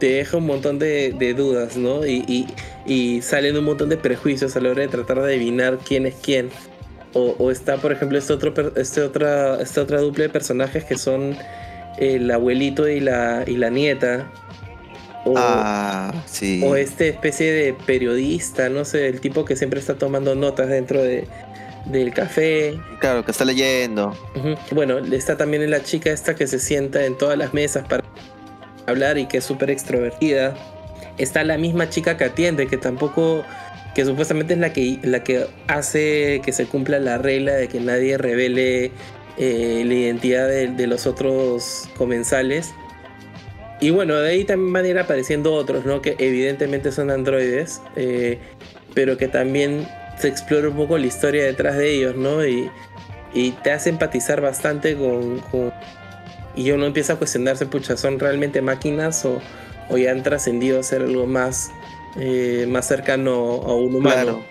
te 0.00 0.06
deja 0.14 0.38
un 0.38 0.46
montón 0.46 0.78
de, 0.80 1.12
de 1.12 1.34
dudas, 1.34 1.76
¿no? 1.76 2.04
Y, 2.04 2.24
y- 2.26 2.46
y 2.86 3.22
salen 3.22 3.56
un 3.56 3.64
montón 3.64 3.88
de 3.90 3.96
prejuicios 3.96 4.56
a 4.56 4.60
la 4.60 4.70
hora 4.70 4.82
de 4.82 4.88
tratar 4.88 5.20
de 5.20 5.34
adivinar 5.34 5.78
quién 5.86 6.06
es 6.06 6.14
quién. 6.20 6.50
O, 7.12 7.36
o 7.38 7.50
está, 7.50 7.76
por 7.76 7.92
ejemplo, 7.92 8.18
este 8.18 8.32
otro, 8.32 8.72
este 8.76 9.02
otra, 9.02 9.60
esta 9.60 9.82
otra 9.82 10.00
dupla 10.00 10.24
de 10.24 10.28
personajes 10.30 10.84
que 10.84 10.96
son 10.98 11.36
el 11.98 12.30
abuelito 12.30 12.88
y 12.88 13.00
la, 13.00 13.44
y 13.46 13.56
la 13.56 13.68
nieta. 13.70 14.30
O, 15.26 15.34
Ah, 15.36 16.14
sí. 16.26 16.62
o 16.64 16.74
esta 16.76 17.04
especie 17.04 17.52
de 17.52 17.74
periodista, 17.74 18.68
no 18.70 18.84
sé, 18.86 19.06
el 19.08 19.20
tipo 19.20 19.44
que 19.44 19.54
siempre 19.54 19.78
está 19.78 19.94
tomando 19.96 20.34
notas 20.34 20.68
dentro 20.68 21.02
de, 21.02 21.26
del 21.84 22.14
café. 22.14 22.78
Claro, 23.00 23.24
que 23.24 23.30
está 23.32 23.44
leyendo. 23.44 24.16
Ujú. 24.34 24.54
Bueno, 24.74 24.98
está 24.98 25.36
también 25.36 25.68
la 25.70 25.82
chica 25.82 26.10
esta 26.10 26.34
que 26.34 26.46
se 26.46 26.58
sienta 26.58 27.04
en 27.04 27.18
todas 27.18 27.36
las 27.36 27.52
mesas 27.52 27.86
para 27.86 28.02
hablar 28.90 29.18
y 29.18 29.26
que 29.26 29.38
es 29.38 29.44
súper 29.44 29.70
extrovertida. 29.70 30.54
Está 31.18 31.44
la 31.44 31.58
misma 31.58 31.88
chica 31.90 32.16
que 32.16 32.24
atiende, 32.24 32.66
que 32.66 32.76
tampoco, 32.76 33.44
que 33.94 34.04
supuestamente 34.04 34.54
es 34.54 34.60
la 34.60 34.72
que, 34.72 34.98
la 35.02 35.22
que 35.22 35.46
hace 35.66 36.40
que 36.44 36.52
se 36.52 36.66
cumpla 36.66 36.98
la 36.98 37.18
regla 37.18 37.52
de 37.52 37.68
que 37.68 37.80
nadie 37.80 38.16
revele 38.16 38.92
eh, 39.36 39.82
la 39.86 39.94
identidad 39.94 40.48
de, 40.48 40.86
los 40.86 41.06
otros 41.06 41.88
comensales. 41.96 42.72
Y 43.80 43.90
bueno, 43.90 44.16
de 44.16 44.30
ahí 44.30 44.44
también 44.44 44.72
van 44.72 44.84
a 44.84 44.88
ir 44.88 44.98
apareciendo 44.98 45.54
otros, 45.54 45.86
¿no? 45.86 46.02
Que 46.02 46.14
evidentemente 46.18 46.92
son 46.92 47.10
androides, 47.10 47.80
eh, 47.96 48.38
pero 48.94 49.16
que 49.16 49.28
también 49.28 49.88
se 50.18 50.28
explora 50.28 50.68
un 50.68 50.76
poco 50.76 50.98
la 50.98 51.06
historia 51.06 51.44
detrás 51.44 51.76
de 51.78 51.94
ellos, 51.94 52.16
¿no? 52.16 52.44
Y, 52.44 52.70
y 53.32 53.52
te 53.52 53.72
hace 53.72 53.90
empatizar 53.90 54.40
bastante 54.40 54.96
con- 54.96 55.42
Y 56.56 56.70
uno 56.72 56.86
empieza 56.86 57.14
a 57.14 57.16
cuestionarse, 57.16 57.66
pucha, 57.66 57.96
¿son 57.96 58.18
realmente 58.18 58.60
máquinas 58.62 59.24
o, 59.24 59.40
o 59.88 59.96
ya 59.98 60.10
han 60.10 60.22
trascendido 60.22 60.80
a 60.80 60.82
ser 60.82 61.02
algo 61.02 61.26
más, 61.26 61.70
eh, 62.16 62.66
más 62.68 62.86
cercano 62.88 63.32
a 63.34 63.74
un 63.74 63.94
humano? 63.94 64.14
Claro, 64.14 64.44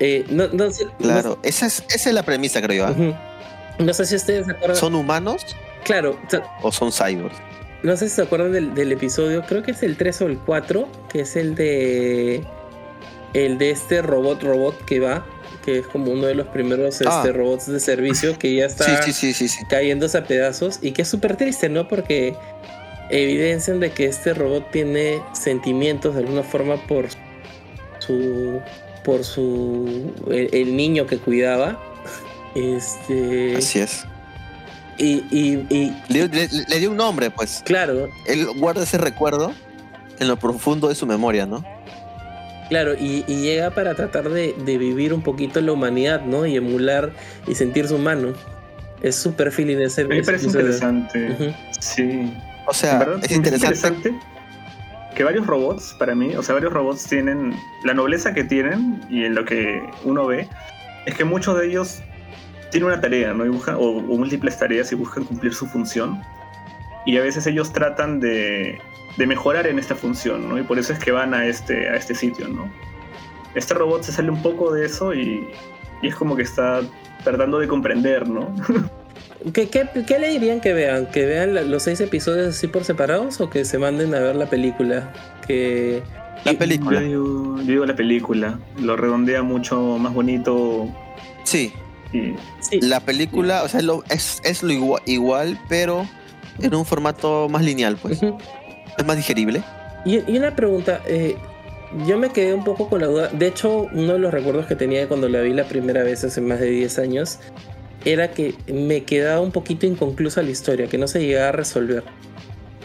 Eh, 0.00 0.24
no, 0.30 0.46
no 0.48 0.70
sé, 0.70 0.84
no 0.86 0.92
claro. 0.98 1.38
Esa 1.42 1.66
es, 1.66 1.84
esa 1.94 2.08
es 2.08 2.14
la 2.14 2.22
premisa, 2.22 2.62
creo 2.62 2.86
yo. 2.86 2.94
¿ah? 2.94 3.74
No 3.78 3.92
sé 3.92 4.06
si 4.06 4.14
ustedes 4.16 4.46
se 4.46 4.52
acuerdan. 4.52 4.76
¿Son 4.76 4.94
humanos 4.94 5.44
Claro, 5.84 6.18
o 6.62 6.72
son 6.72 6.90
cyborgs? 6.92 7.36
no 7.82 7.96
sé 7.96 8.08
si 8.08 8.16
se 8.16 8.22
acuerdan 8.22 8.50
del, 8.52 8.74
del 8.74 8.90
episodio, 8.92 9.42
creo 9.46 9.62
que 9.62 9.70
es 9.70 9.82
el 9.84 9.96
3 9.96 10.22
o 10.22 10.26
el 10.26 10.38
4, 10.38 10.88
que 11.10 11.20
es 11.20 11.36
el 11.36 11.54
de. 11.54 12.44
El 13.34 13.58
de 13.58 13.70
este 13.70 14.00
robot 14.02 14.42
robot 14.42 14.84
que 14.86 15.00
va, 15.00 15.24
que 15.68 15.78
es 15.80 15.86
como 15.86 16.10
uno 16.12 16.26
de 16.26 16.34
los 16.34 16.46
primeros 16.48 17.00
Ah. 17.06 17.18
este, 17.22 17.32
robots 17.36 17.66
de 17.66 17.78
servicio 17.80 18.38
que 18.38 18.54
ya 18.54 18.64
está. 18.66 19.02
Sí, 19.12 19.34
cayéndose 19.68 20.16
a 20.16 20.24
pedazos 20.24 20.78
y 20.80 20.92
que 20.92 21.02
es 21.02 21.08
súper 21.08 21.36
triste, 21.36 21.68
¿no? 21.68 21.86
Porque 21.88 22.34
evidencian 23.10 23.80
de 23.80 23.90
que 23.90 24.06
este 24.06 24.32
robot 24.34 24.70
tiene 24.70 25.20
sentimientos 25.32 26.14
de 26.14 26.20
alguna 26.20 26.42
forma 26.42 26.76
por 26.86 27.06
su 27.98 28.60
por 29.04 29.24
su 29.24 30.12
el, 30.30 30.48
el 30.52 30.76
niño 30.76 31.06
que 31.06 31.18
cuidaba 31.18 31.78
este 32.54 33.56
Así 33.56 33.78
es. 33.80 34.04
y, 34.98 35.24
y, 35.30 35.66
y 35.70 35.96
Le, 36.08 36.28
le- 36.28 36.48
le 36.68 36.78
dio 36.78 36.90
un 36.90 36.96
nombre, 36.96 37.30
pues. 37.30 37.62
claro 37.64 38.08
Él 38.26 38.46
guarda 38.56 38.82
ese 38.82 38.98
recuerdo 38.98 39.52
en 40.18 40.28
lo 40.28 40.36
profundo 40.38 40.88
de 40.88 40.94
su 40.94 41.06
memoria, 41.06 41.46
¿no? 41.46 41.64
Claro 42.68 42.94
y, 42.94 43.24
y 43.26 43.40
llega 43.40 43.70
para 43.70 43.94
tratar 43.94 44.28
de, 44.28 44.54
de 44.64 44.78
vivir 44.78 45.12
un 45.12 45.22
poquito 45.22 45.60
la 45.60 45.72
humanidad 45.72 46.24
no 46.24 46.46
y 46.46 46.56
emular 46.56 47.12
y 47.46 47.54
sentirse 47.54 47.94
humano 47.94 48.34
es 49.02 49.16
súper 49.16 49.52
feeling 49.52 49.78
ese 49.78 50.02
A 50.02 50.04
mí 50.08 50.16
me 50.16 50.22
parece 50.22 50.46
interesante. 50.46 51.54
Sí. 51.80 52.32
O 52.66 52.70
En 52.70 52.74
sea, 52.74 52.98
verdad, 52.98 53.20
es 53.24 53.30
interesante 53.32 54.14
que 55.14 55.24
varios 55.24 55.46
robots, 55.46 55.96
para 55.98 56.14
mí, 56.14 56.34
o 56.36 56.42
sea, 56.42 56.54
varios 56.54 56.72
robots 56.72 57.04
tienen 57.04 57.54
la 57.84 57.94
nobleza 57.94 58.34
que 58.34 58.44
tienen 58.44 59.00
y 59.08 59.24
en 59.24 59.34
lo 59.34 59.44
que 59.44 59.82
uno 60.04 60.26
ve, 60.26 60.48
es 61.06 61.14
que 61.14 61.24
muchos 61.24 61.58
de 61.58 61.66
ellos 61.66 62.02
tienen 62.70 62.88
una 62.90 63.00
tarea, 63.00 63.32
¿no? 63.32 63.44
Y 63.46 63.48
buscan, 63.48 63.76
o, 63.76 63.80
o 63.80 64.16
múltiples 64.16 64.58
tareas 64.58 64.92
y 64.92 64.94
buscan 64.94 65.24
cumplir 65.24 65.54
su 65.54 65.66
función. 65.66 66.22
Y 67.06 67.16
a 67.16 67.22
veces 67.22 67.46
ellos 67.46 67.72
tratan 67.72 68.20
de, 68.20 68.78
de 69.16 69.26
mejorar 69.26 69.66
en 69.66 69.78
esta 69.78 69.94
función, 69.94 70.48
¿no? 70.48 70.58
Y 70.58 70.62
por 70.62 70.78
eso 70.78 70.92
es 70.92 70.98
que 70.98 71.10
van 71.12 71.34
a 71.34 71.46
este, 71.46 71.88
a 71.88 71.96
este 71.96 72.14
sitio, 72.14 72.48
¿no? 72.48 72.70
Este 73.54 73.74
robot 73.74 74.02
se 74.02 74.12
sale 74.12 74.30
un 74.30 74.42
poco 74.42 74.72
de 74.72 74.86
eso 74.86 75.14
y, 75.14 75.48
y 76.02 76.08
es 76.08 76.14
como 76.14 76.36
que 76.36 76.42
está 76.42 76.80
tratando 77.24 77.58
de 77.58 77.66
comprender, 77.66 78.28
¿no? 78.28 78.54
¿Qué, 79.52 79.68
qué, 79.68 79.88
qué 80.06 80.18
le 80.18 80.28
dirían 80.28 80.60
que 80.60 80.72
vean? 80.72 81.06
¿Que 81.06 81.24
vean 81.24 81.70
los 81.70 81.84
seis 81.84 82.00
episodios 82.00 82.48
así 82.48 82.66
por 82.66 82.84
separados 82.84 83.40
o 83.40 83.48
que 83.48 83.64
se 83.64 83.78
manden 83.78 84.14
a 84.14 84.18
ver 84.18 84.36
la 84.36 84.46
película? 84.46 85.12
Que 85.46 86.02
La 86.44 86.52
Yo 86.52 86.58
película. 86.58 87.00
digo, 87.00 87.56
yo 87.58 87.64
digo 87.64 87.86
la 87.86 87.94
película, 87.96 88.58
lo 88.80 88.96
redondea 88.96 89.42
mucho 89.42 89.80
más 89.98 90.12
bonito 90.12 90.88
Sí, 91.44 91.72
sí, 92.60 92.80
la 92.80 93.00
película, 93.00 93.62
o 93.62 93.68
sea, 93.68 93.80
lo, 93.80 94.02
es, 94.10 94.40
es 94.44 94.62
lo 94.62 94.72
igual, 94.72 95.02
igual, 95.06 95.58
pero 95.68 96.06
en 96.60 96.74
un 96.74 96.84
formato 96.84 97.48
más 97.48 97.62
lineal, 97.62 97.96
pues. 97.96 98.20
Es 98.98 99.04
más 99.06 99.16
digerible. 99.16 99.62
Y, 100.04 100.30
y 100.30 100.36
una 100.36 100.54
pregunta, 100.54 101.00
eh, 101.06 101.36
yo 102.06 102.18
me 102.18 102.30
quedé 102.30 102.54
un 102.54 102.64
poco 102.64 102.88
con 102.88 103.00
la 103.00 103.06
duda. 103.06 103.28
De 103.28 103.46
hecho, 103.46 103.88
uno 103.92 104.14
de 104.14 104.18
los 104.18 104.32
recuerdos 104.32 104.66
que 104.66 104.76
tenía 104.76 105.08
cuando 105.08 105.28
la 105.28 105.40
vi 105.40 105.52
la 105.52 105.64
primera 105.64 106.02
vez 106.02 106.24
hace 106.24 106.40
más 106.40 106.60
de 106.60 106.70
10 106.70 106.98
años 106.98 107.38
era 108.04 108.30
que 108.30 108.54
me 108.66 109.04
quedaba 109.04 109.40
un 109.40 109.52
poquito 109.52 109.86
inconclusa 109.86 110.42
la 110.42 110.50
historia, 110.50 110.88
que 110.88 110.98
no 110.98 111.08
se 111.08 111.20
llegaba 111.20 111.48
a 111.48 111.52
resolver. 111.52 112.04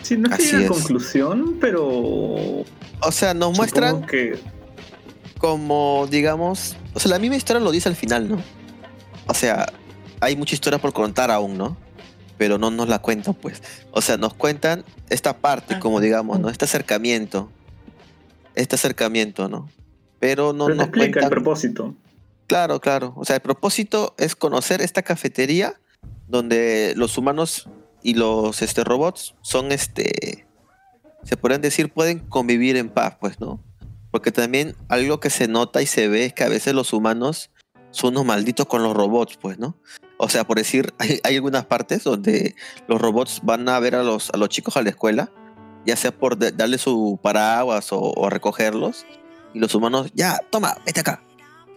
sí, 0.02 0.18
no 0.18 0.34
es. 0.36 0.68
conclusión, 0.68 1.58
pero 1.60 1.84
O 1.86 3.12
sea, 3.12 3.34
nos 3.34 3.56
muestran 3.56 4.06
que 4.06 4.40
como, 5.38 6.08
digamos, 6.10 6.78
o 6.94 7.00
sea, 7.00 7.12
la 7.12 7.20
misma 7.20 7.36
historia 7.36 7.62
lo 7.62 7.72
dice 7.72 7.90
al 7.90 7.98
final, 7.98 8.30
¿no? 8.30 8.42
O 9.28 9.34
sea, 9.34 9.66
hay 10.22 10.38
mucha 10.38 10.56
historia 10.56 10.80
por 10.80 10.94
contar 10.94 11.32
aún, 11.32 11.58
¿no? 11.58 11.76
Pero 12.38 12.58
no 12.58 12.72
nos 12.72 12.90
la 12.90 13.00
cuentan, 13.00 13.34
pues. 13.36 13.62
O 13.92 14.02
sea, 14.02 14.18
nos 14.18 14.34
cuentan 14.34 14.84
esta 15.10 15.38
parte, 15.38 15.80
como 15.80 16.00
digamos, 16.00 16.40
¿no? 16.40 16.50
Este 16.50 16.66
acercamiento. 16.66 17.50
Este 18.56 18.76
acercamiento, 18.76 19.50
¿no? 19.50 19.70
Pero 20.20 20.54
no 20.54 20.66
pero 20.66 20.76
nos 20.78 20.88
explica 20.88 21.20
el 21.22 21.30
propósito. 21.30 21.96
Claro, 22.48 22.80
claro. 22.80 23.14
O 23.16 23.26
sea, 23.26 23.38
el 23.38 23.42
propósito 23.42 24.16
es 24.18 24.36
conocer 24.36 24.82
esta 24.82 25.02
cafetería 25.02 25.80
donde 26.28 26.94
los 26.96 27.18
humanos 27.18 27.70
y 28.02 28.16
los 28.16 28.62
este, 28.62 28.84
robots 28.84 29.36
son, 29.42 29.72
este, 29.72 30.46
se 31.24 31.38
podrían 31.38 31.62
decir, 31.62 31.92
pueden 31.92 32.20
convivir 32.20 32.76
en 32.76 32.90
paz, 32.90 33.18
pues, 33.20 33.40
¿no? 33.40 33.64
Porque 34.12 34.32
también 34.32 34.76
algo 34.90 35.20
que 35.20 35.30
se 35.30 35.48
nota 35.48 35.82
y 35.82 35.86
se 35.88 36.08
ve 36.08 36.26
es 36.26 36.34
que 36.34 36.44
a 36.44 36.50
veces 36.50 36.74
los 36.74 36.94
humanos 36.94 37.50
son 37.92 38.14
unos 38.14 38.26
malditos 38.26 38.66
con 38.66 38.84
los 38.84 38.94
robots, 38.94 39.38
pues, 39.38 39.58
¿no? 39.58 39.78
O 40.18 40.30
sea, 40.30 40.44
por 40.46 40.58
decir, 40.58 40.94
hay, 41.00 41.36
algunas 41.36 41.66
partes 41.66 42.04
donde 42.04 42.56
los 42.88 43.02
robots 43.02 43.42
van 43.44 43.68
a 43.70 43.80
ver 43.80 43.96
a 43.96 44.04
los, 44.04 44.30
a 44.32 44.38
los 44.38 44.50
chicos 44.50 44.78
a 44.78 44.82
la 44.82 44.90
escuela, 44.90 45.32
ya 45.86 45.96
sea 45.96 46.12
por 46.12 46.38
de- 46.38 46.52
darle 46.52 46.78
su 46.78 47.20
paraguas 47.22 47.92
o, 47.92 48.00
o 48.00 48.30
recogerlos, 48.30 49.06
y 49.54 49.60
los 49.60 49.76
humanos, 49.76 50.12
ya, 50.14 50.40
toma, 50.50 50.78
vete 50.86 51.02
acá, 51.02 51.24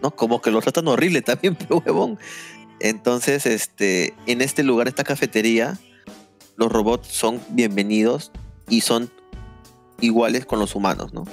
¿no? 0.02 0.10
Como 0.10 0.40
que 0.40 0.50
los 0.50 0.62
tratan 0.62 0.88
horrible 0.88 1.22
también, 1.22 1.54
pero 1.56 1.82
huevón. 1.84 2.18
Entonces, 2.80 3.46
este, 3.46 4.14
en 4.26 4.42
este 4.42 4.62
lugar, 4.62 4.88
esta 4.88 5.04
cafetería, 5.04 5.78
los 6.56 6.70
robots 6.70 7.08
son 7.08 7.40
bienvenidos 7.50 8.32
y 8.68 8.82
son 8.82 9.10
iguales 10.00 10.44
con 10.46 10.58
los 10.58 10.74
humanos, 10.74 11.12
¿no? 11.12 11.24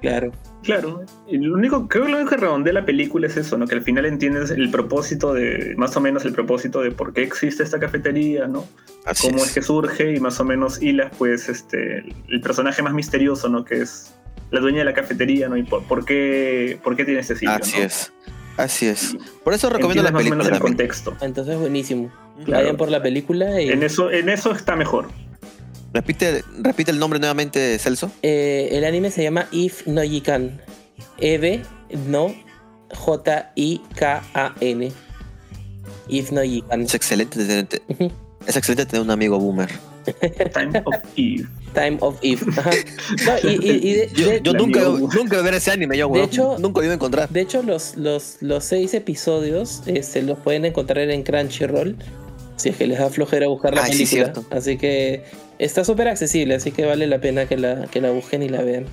Claro. 0.00 0.32
Claro, 0.62 1.04
y 1.28 1.38
lo 1.38 1.54
único, 1.54 1.86
creo 1.86 2.06
que 2.06 2.10
lo 2.10 2.16
único 2.16 2.30
que 2.30 2.36
redondea 2.38 2.72
la 2.72 2.84
película 2.84 3.28
es 3.28 3.36
eso, 3.36 3.56
¿no? 3.56 3.66
Que 3.66 3.76
al 3.76 3.82
final 3.82 4.04
entiendes 4.04 4.50
el 4.50 4.70
propósito 4.70 5.32
de, 5.32 5.74
más 5.76 5.96
o 5.96 6.00
menos 6.00 6.24
el 6.24 6.32
propósito 6.32 6.80
de 6.80 6.90
por 6.90 7.12
qué 7.12 7.22
existe 7.22 7.62
esta 7.62 7.78
cafetería, 7.78 8.48
¿no? 8.48 8.66
Así 9.04 9.28
Cómo 9.28 9.38
es. 9.38 9.48
es. 9.48 9.54
que 9.54 9.62
surge 9.62 10.16
y 10.16 10.20
más 10.20 10.40
o 10.40 10.44
menos 10.44 10.82
hilas, 10.82 11.12
pues, 11.16 11.48
este, 11.48 12.04
el 12.28 12.40
personaje 12.40 12.82
más 12.82 12.94
misterioso, 12.94 13.48
¿no? 13.48 13.64
Que 13.64 13.82
es 13.82 14.14
la 14.50 14.60
dueña 14.60 14.78
de 14.78 14.86
la 14.86 14.94
cafetería, 14.94 15.48
¿no? 15.48 15.56
Y 15.56 15.62
por, 15.62 15.84
por 15.84 16.04
qué, 16.04 16.78
por 16.82 16.96
qué 16.96 17.04
tiene 17.04 17.20
este 17.20 17.34
sitio, 17.34 17.50
Así 17.54 17.78
¿no? 17.78 17.84
es. 17.84 18.12
Así 18.56 18.86
es. 18.86 19.16
Por 19.44 19.52
eso 19.52 19.68
recomiendo 19.68 20.02
la 20.02 20.10
más 20.10 20.20
o 20.20 20.24
película 20.24 20.44
menos 20.44 20.56
el 20.56 20.62
contexto. 20.62 21.16
Entonces, 21.20 21.58
buenísimo. 21.58 22.10
Claro. 22.44 22.62
Vayan 22.64 22.76
por 22.76 22.90
la 22.90 23.02
película 23.02 23.60
y 23.60 23.68
En 23.70 23.82
eso, 23.82 24.10
en 24.10 24.28
eso 24.30 24.52
está 24.52 24.76
mejor. 24.76 25.08
Repite, 25.96 26.44
repite 26.62 26.90
el 26.90 26.98
nombre 26.98 27.18
nuevamente, 27.18 27.78
Celso. 27.78 28.10
eh, 28.22 28.68
el 28.72 28.84
anime 28.84 29.10
se 29.10 29.22
llama 29.22 29.48
If 29.50 29.86
No 29.86 30.04
Yikan. 30.04 30.60
Eve 31.18 31.62
no 32.06 32.34
J-I-K-A-N. 32.94 34.92
If 36.08 36.30
No 36.32 36.44
Yikan. 36.44 36.82
Es 36.82 36.94
excelente 36.94 37.40
es 38.46 38.56
excelente 38.56 38.86
tener 38.86 39.02
un 39.02 39.10
amigo 39.10 39.38
boomer. 39.38 39.68
Time 40.52 40.82
of 40.84 40.94
Eve. 41.16 41.46
Time 41.74 41.96
of 42.00 42.16
Eve. 42.22 42.40
Ajá. 42.58 42.70
No, 43.24 43.50
y, 43.50 43.54
y- 43.54 43.88
y 43.88 43.92
de, 43.94 44.08
Yo, 44.14 44.28
de- 44.28 44.40
yo 44.42 44.52
la 44.52 44.58
nunca, 44.58 44.80
nunca 44.82 45.28
voy 45.30 45.38
a 45.38 45.42
ver 45.42 45.54
ese 45.54 45.70
anime, 45.72 45.96
yo, 45.98 46.06
De 46.06 46.12
weón. 46.12 46.26
hecho- 46.26 46.56
nunca 46.58 46.78
lo 46.80 46.84
iba 46.84 46.92
a 46.92 46.94
encontrar. 46.94 47.28
de 47.28 47.40
hecho, 47.40 47.62
los, 47.62 47.96
los, 47.96 48.36
los 48.40 48.64
seis 48.64 48.94
episodios 48.94 49.82
eh, 49.86 50.02
se 50.04 50.22
los 50.22 50.38
pueden 50.38 50.64
encontrar 50.66 51.10
en 51.10 51.22
Crunchyroll. 51.24 51.96
Si 52.56 52.70
es 52.70 52.76
que 52.76 52.86
les 52.86 52.98
da 52.98 53.10
flojera 53.10 53.46
buscar 53.48 53.74
la 53.74 53.84
sí, 53.86 53.92
película. 53.92 54.08
cierto. 54.32 54.44
así 54.50 54.76
que 54.78 55.22
está 55.58 55.84
súper 55.84 56.08
accesible, 56.08 56.54
así 56.54 56.72
que 56.72 56.84
vale 56.84 57.06
la 57.06 57.20
pena 57.20 57.46
que 57.46 57.56
la, 57.56 57.86
que 57.90 58.00
la 58.00 58.10
busquen 58.10 58.42
y 58.42 58.48
la 58.48 58.62
vean. 58.62 58.86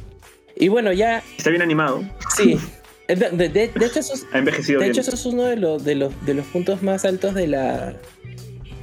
Y 0.55 0.68
bueno, 0.68 0.91
ya, 0.93 1.24
Está 1.38 1.49
bien 1.49 1.61
animado. 1.61 2.03
sí. 2.38 2.57
De, 3.05 3.16
de- 3.16 3.49
de- 3.49 3.68
de 3.68 3.86
hecho, 3.86 3.99
eso 3.99 4.14
es, 4.14 4.26
Ha 4.32 4.38
envejecido 4.39 4.80
de 4.80 4.86
bien. 4.86 4.91
hecho, 4.93 5.01
eso 5.01 5.14
es 5.16 5.26
uno 5.26 5.43
de 5.43 5.57
los, 5.57 5.84
de 5.84 5.93
los, 5.95 6.26
de 6.26 6.34
los 6.36 6.45
puntos 6.47 6.82
más 6.82 7.03
altos 7.03 7.34
de 7.36 7.47
la, 7.47 7.95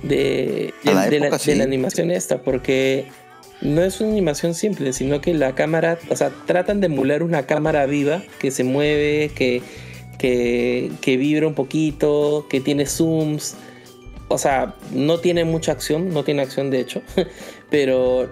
de, 0.03 0.75
A 0.85 0.93
la 0.93 1.07
de 1.09 1.17
época, 1.17 1.31
la, 1.31 1.39
sí. 1.39 1.51
de 1.53 1.57
la 1.57 1.65
animación 1.65 2.11
esta, 2.11 2.43
porque 2.43 3.07
no 3.63 3.83
es 3.83 3.99
una 4.01 4.11
animación 4.11 4.55
simple, 4.55 4.93
sino 4.93 5.23
que 5.23 5.33
la 5.33 5.55
cámara, 5.55 5.99
o 6.11 6.17
sea, 6.17 6.31
tratan 6.47 6.81
de 6.81 6.87
emular 6.87 7.23
una 7.23 7.47
cámara 7.47 7.87
viva 7.87 8.23
que 8.39 8.51
se 8.51 8.63
mueve, 8.63 9.31
que, 9.35 9.63
que, 10.19 10.91
que 11.01 11.17
vibra 11.17 11.47
un 11.47 11.55
poquito, 11.55 12.47
que 12.51 12.61
tiene 12.61 12.85
zooms. 12.87 13.57
O 14.33 14.39
sea, 14.39 14.77
no 14.93 15.19
tiene 15.19 15.45
mucha 15.45 15.73
acción, 15.73 16.15
no 16.15 16.23
tiene 16.23 16.43
acción 16.43 16.71
de 16.71 16.79
hecho, 16.79 17.03
pero 17.71 18.31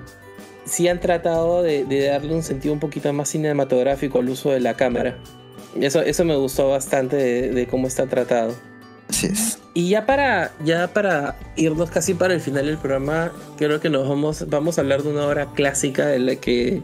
sí 0.65 0.87
han 0.87 1.01
tratado 1.01 1.63
de, 1.63 1.85
de 1.85 2.07
darle 2.07 2.35
un 2.35 2.45
sentido 2.45 2.73
un 2.73 2.81
poquito 2.81 3.13
más 3.13 3.31
cinematográfico 3.31 4.21
al 4.21 4.29
uso 4.29 4.51
de 4.51 4.61
la 4.61 4.75
cámara. 4.75 5.19
Eso, 5.81 6.01
eso 6.01 6.25
me 6.25 6.37
gustó 6.37 6.71
bastante 6.71 7.17
de, 7.17 7.51
de 7.51 7.67
cómo 7.67 7.89
está 7.89 8.07
tratado. 8.07 8.55
Así 9.09 9.27
es. 9.27 9.59
Y 9.75 9.89
ya 9.89 10.07
para, 10.07 10.53
ya 10.65 10.89
para 10.93 11.37
irnos 11.57 11.91
casi 11.91 12.15
para 12.15 12.35
el 12.35 12.41
final 12.41 12.67
del 12.67 12.79
programa, 12.79 13.33
creo 13.57 13.81
que 13.81 13.91
nos 13.91 14.09
vamos, 14.09 14.49
vamos 14.49 14.79
a 14.79 14.83
hablar 14.83 15.03
de 15.03 15.11
una 15.11 15.27
obra 15.27 15.47
clásica 15.55 16.07
de 16.07 16.19
la 16.21 16.37
que 16.37 16.83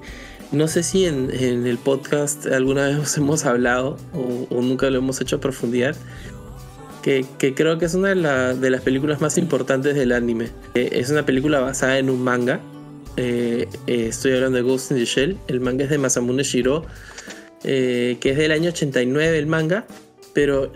no 0.53 0.69
sé 0.69 0.83
si 0.83 1.07
en, 1.07 1.31
en 1.33 1.67
el 1.67 1.79
podcast 1.79 2.47
alguna 2.47 2.89
vez 2.89 3.17
hemos 3.17 3.45
hablado 3.45 3.97
o, 4.13 4.47
o 4.55 4.61
nunca 4.61 4.91
lo 4.91 4.99
hemos 4.99 5.21
hecho 5.21 5.37
a 5.37 5.41
profundidad, 5.41 5.97
que, 7.05 7.55
creo 7.55 7.79
que 7.79 7.85
es 7.85 7.95
una 7.95 8.09
de, 8.09 8.15
la- 8.15 8.55
de 8.55 8.71
las 8.71 8.81
películas 8.81 9.21
más 9.21 9.37
importantes 9.37 9.95
del 9.95 10.13
anime. 10.13 10.49
Eh, 10.75 10.89
es 10.93 11.11
una 11.11 11.27
película 11.27 11.61
basada 11.61 11.99
en 11.99 12.09
un 12.09 12.23
manga. 12.25 12.61
Eh, 13.19 13.69
eh, 13.87 14.07
estoy 14.09 14.33
hablando 14.33 14.57
de 14.57 14.63
Ghost 14.63 14.91
in 14.91 14.97
the 14.97 15.05
Shell. 15.05 15.37
El 15.49 15.61
manga 15.61 15.85
es 15.85 15.91
de 15.91 15.99
Masamune 15.99 16.43
Shiro, 16.43 16.85
que 17.63 18.19
es 18.23 18.37
del 18.37 18.53
año 18.53 18.71
89 18.71 19.39
el 19.39 19.47
manga. 19.47 19.85
Pero 20.33 20.73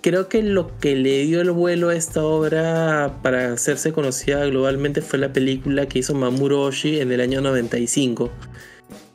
creo 0.00 0.28
que 0.28 0.42
lo 0.42 0.76
que 0.80 0.96
le 0.96 1.24
dio 1.24 1.40
el 1.40 1.52
vuelo 1.52 1.90
a 1.90 1.94
esta 1.94 2.24
obra 2.24 3.20
para 3.22 3.52
hacerse 3.52 3.92
conocida 3.92 4.44
globalmente 4.46 5.02
fue 5.02 5.20
la 5.20 5.32
película 5.32 5.86
que 5.86 6.00
hizo 6.00 6.14
Mamuro 6.14 6.62
Oshii 6.62 6.98
en 6.98 7.12
el 7.12 7.20
año 7.20 7.40
95, 7.40 8.28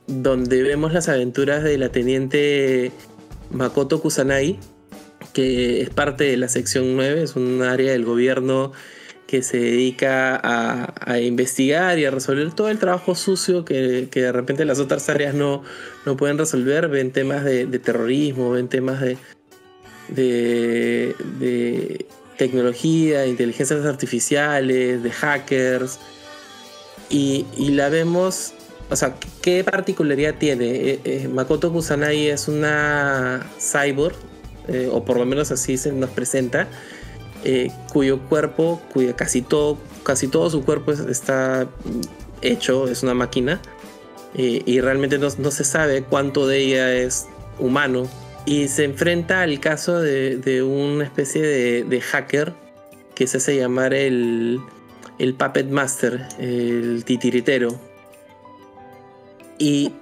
donde 0.08 0.64
vemos 0.64 0.94
las 0.94 1.10
aventuras 1.10 1.64
de 1.64 1.78
la 1.78 1.90
teniente 1.90 2.94
Makoto 3.52 4.00
Kusanagi, 4.02 4.58
que 5.34 5.82
es 5.82 5.90
parte 5.90 6.26
de 6.26 6.38
la 6.38 6.48
sección 6.48 6.96
9, 6.96 7.24
es 7.24 7.36
un 7.36 7.62
área 7.64 7.92
del 7.92 8.06
gobierno 8.06 8.72
que 9.34 9.42
se 9.42 9.58
dedica 9.58 10.40
a, 10.44 11.20
investigar 11.20 11.98
y 11.98 12.06
a 12.06 12.12
resolver 12.12 12.54
todo 12.54 12.70
el 12.70 12.78
trabajo 12.78 13.16
sucio 13.16 13.66
que, 13.66 14.08
que 14.12 14.22
de 14.22 14.32
repente 14.32 14.64
las 14.64 14.78
otras 14.78 15.10
áreas 15.10 15.34
no, 15.34 15.64
no 16.06 16.16
pueden 16.16 16.38
resolver. 16.38 16.88
Ven 16.88 17.12
temas 17.12 17.44
de, 17.44 17.66
terrorismo, 17.80 18.52
ven 18.52 18.68
temas 18.68 19.02
de, 19.02 19.18
de, 20.08 22.06
tecnología, 22.38 23.26
inteligencias 23.26 23.84
artificiales, 23.88 25.02
de 25.02 25.12
hackers. 25.12 26.00
Y, 27.10 27.48
y 27.58 27.72
la 27.72 27.90
vemos, 27.90 28.54
o 28.92 28.96
sea, 28.96 29.16
¿qué 29.42 29.64
particularidad 29.64 30.36
tiene? 30.36 30.66
Eh, 30.92 31.00
eh, 31.06 31.28
Makoto 31.28 31.74
Kusanagi 31.74 32.28
es 32.28 32.48
una 32.48 33.50
cyborg, 33.60 34.16
eh, 34.68 34.90
o 34.92 35.04
por 35.04 35.18
lo 35.18 35.26
menos 35.26 35.52
así 35.52 35.78
se 35.78 35.92
nos 35.92 36.10
presenta, 36.10 36.68
eh, 37.44 37.72
cuyo 37.92 38.20
cuerpo, 38.30 38.82
cuya 38.94 39.16
casi 39.16 39.42
todo, 39.42 39.78
casi 40.04 40.28
todo 40.28 40.50
su 40.50 40.64
cuerpo 40.64 40.92
es- 40.92 41.00
está 41.02 41.68
hecho, 42.42 42.88
es 42.88 43.04
una 43.04 43.14
máquina, 43.14 43.62
eh, 44.36 44.62
y 44.66 44.80
realmente 44.82 45.18
no, 45.18 45.28
no, 45.38 45.52
se 45.52 45.64
sabe 45.64 46.04
cuánto 46.04 46.48
de 46.48 46.60
ella 46.60 46.94
es 46.94 47.28
humano. 47.60 48.08
Y 48.46 48.68
se 48.68 48.84
enfrenta 48.84 49.42
al 49.42 49.60
caso 49.62 50.02
de, 50.02 50.38
de 50.38 50.64
una 50.64 51.06
especie 51.06 51.42
de, 51.42 51.84
de, 51.86 52.02
hacker 52.02 52.54
que 53.16 53.26
se 53.28 53.38
hace 53.38 53.56
llamar 53.56 53.94
el, 53.94 54.60
el 55.18 55.34
Puppet 55.34 55.70
Master, 55.70 56.28
el 56.40 57.06
titiritero. 57.06 57.80
¿Y 59.58 59.94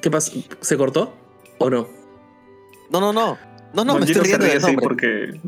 qué 0.00 0.10
pasó? 0.10 0.32
¿Se 0.60 0.76
cortó 0.76 1.14
o 1.58 1.70
no? 1.70 1.86
No, 2.90 3.00
no, 3.00 3.12
no. 3.12 3.38
No, 3.76 3.84
no, 3.84 3.98
me 3.98 4.06
estoy 4.06 4.22
riendo 4.22 4.46
del 4.46 4.62
nombre. 4.62 4.82
porque... 4.82 5.40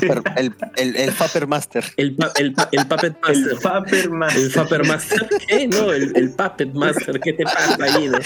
el, 0.36 0.52
el, 0.76 0.96
el 0.96 1.12
Paper 1.12 1.46
Master. 1.46 1.84
El, 1.96 2.16
el, 2.36 2.54
el 2.72 2.86
Puppet 2.86 3.16
Master. 3.22 3.52
El 3.52 3.58
Paper 3.60 4.10
Master. 4.10 4.42
El 4.42 4.50
Paper 4.50 4.86
Master. 4.86 5.28
¿Qué? 5.46 5.68
No, 5.68 5.92
el, 5.92 6.12
el 6.16 6.30
Puppet 6.32 6.74
Master. 6.74 7.20
¿Qué 7.20 7.32
te 7.32 7.44
pasa, 7.44 7.76
Gino? 7.96 8.18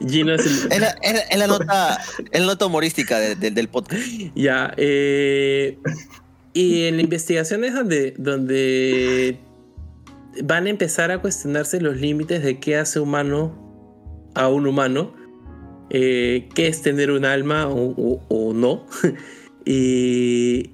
Gino 0.06 0.34
es 0.34 0.46
el... 0.46 0.72
Es 0.72 0.80
la, 0.80 0.88
es 1.00 1.38
la, 1.38 1.46
nota, 1.46 1.98
es 2.30 2.40
la 2.40 2.46
nota 2.46 2.66
humorística 2.66 3.18
de, 3.18 3.34
de, 3.34 3.50
del 3.50 3.68
podcast. 3.68 4.02
Ya, 4.34 4.74
eh... 4.76 5.78
Y 6.52 6.84
en 6.84 6.96
la 6.96 7.02
investigación 7.02 7.64
es 7.64 7.72
donde, 7.72 8.14
donde 8.18 9.38
van 10.44 10.66
a 10.66 10.70
empezar 10.70 11.10
a 11.10 11.20
cuestionarse 11.20 11.80
los 11.80 11.96
límites 11.96 12.42
de 12.42 12.60
qué 12.60 12.76
hace 12.76 13.00
humano 13.00 14.30
a 14.34 14.48
un 14.48 14.66
humano 14.66 15.17
eh, 15.90 16.48
qué 16.54 16.68
es 16.68 16.82
tener 16.82 17.10
un 17.10 17.24
alma 17.24 17.68
o, 17.68 17.94
o, 17.96 18.22
o 18.28 18.52
no. 18.52 18.86
y, 19.64 20.70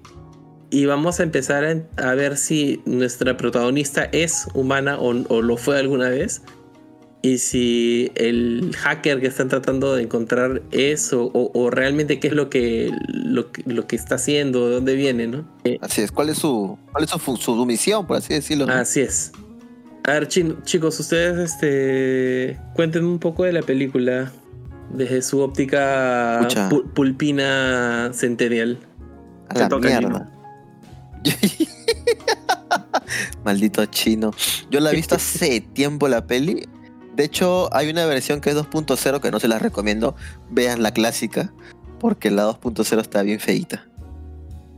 y, 0.71 0.87
vamos 0.87 1.21
a 1.21 1.23
empezar 1.23 1.65
a, 1.65 2.11
a, 2.11 2.15
ver 2.15 2.37
si 2.37 2.83
nuestra 2.85 3.37
protagonista 3.37 4.05
es 4.12 4.47
humana 4.55 4.99
o, 4.99 5.15
o, 5.29 5.43
lo 5.43 5.57
fue 5.57 5.79
alguna 5.79 6.09
vez. 6.09 6.43
Y 7.23 7.39
si 7.39 8.12
el 8.17 8.73
hacker 8.77 9.19
que 9.19 9.29
están 9.29 9.49
tratando 9.49 9.95
de 9.95 10.03
encontrar 10.03 10.61
es 10.73 11.11
o, 11.12 11.71
realmente 11.71 12.21
qué 12.21 12.29
es 12.29 12.35
lo 12.35 12.51
que, 12.51 12.91
lo, 13.09 13.49
lo, 13.65 13.87
que 13.87 13.97
está 13.97 14.17
haciendo, 14.17 14.69
de 14.69 14.75
dónde 14.75 14.95
viene, 14.95 15.27
¿no? 15.27 15.49
Así 15.81 16.03
es, 16.03 16.12
¿cuál 16.12 16.29
es 16.29 16.37
su, 16.37 16.77
cuál 16.93 17.05
es 17.05 17.11
su, 17.11 17.37
su 17.37 17.65
misión, 17.65 18.07
por 18.07 18.19
así 18.19 18.35
decirlo? 18.35 18.67
¿no? 18.67 18.75
Así 18.75 19.01
es. 19.01 19.33
A 20.07 20.12
ver, 20.12 20.29
chicos, 20.29 21.01
ustedes 21.01 21.51
este, 21.51 22.61
cuenten 22.75 23.07
un 23.07 23.19
poco 23.19 23.45
de 23.45 23.53
la 23.55 23.62
película 23.62 24.31
desde 24.91 25.22
su 25.22 25.41
óptica 25.41 26.47
pu 26.70 26.85
pulpina 26.95 28.11
centennial. 28.12 28.78
A 29.49 29.59
la 29.59 29.78
mierda. 29.78 30.30
Maldito 33.45 33.85
chino. 33.87 34.32
Yo 34.70 34.80
la 34.80 34.91
he 34.91 34.95
visto 34.95 35.14
hace 35.14 35.61
tiempo 35.72 36.09
la 36.09 36.26
peli. 36.26 36.66
De 37.14 37.24
hecho, 37.24 37.74
hay 37.74 37.91
una 37.91 38.07
versión 38.07 38.41
que 38.41 38.51
es 38.51 38.57
2.0 38.57 39.20
que 39.20 39.30
no 39.30 39.39
se 39.39 39.49
la 39.49 39.59
recomiendo. 39.59 40.16
Vean 40.51 40.82
la 40.82 40.93
clásica. 40.93 41.53
Porque 42.01 42.30
la 42.30 42.47
2.0 42.47 43.01
está 43.01 43.22
bien 43.22 43.41
feita. 43.41 43.87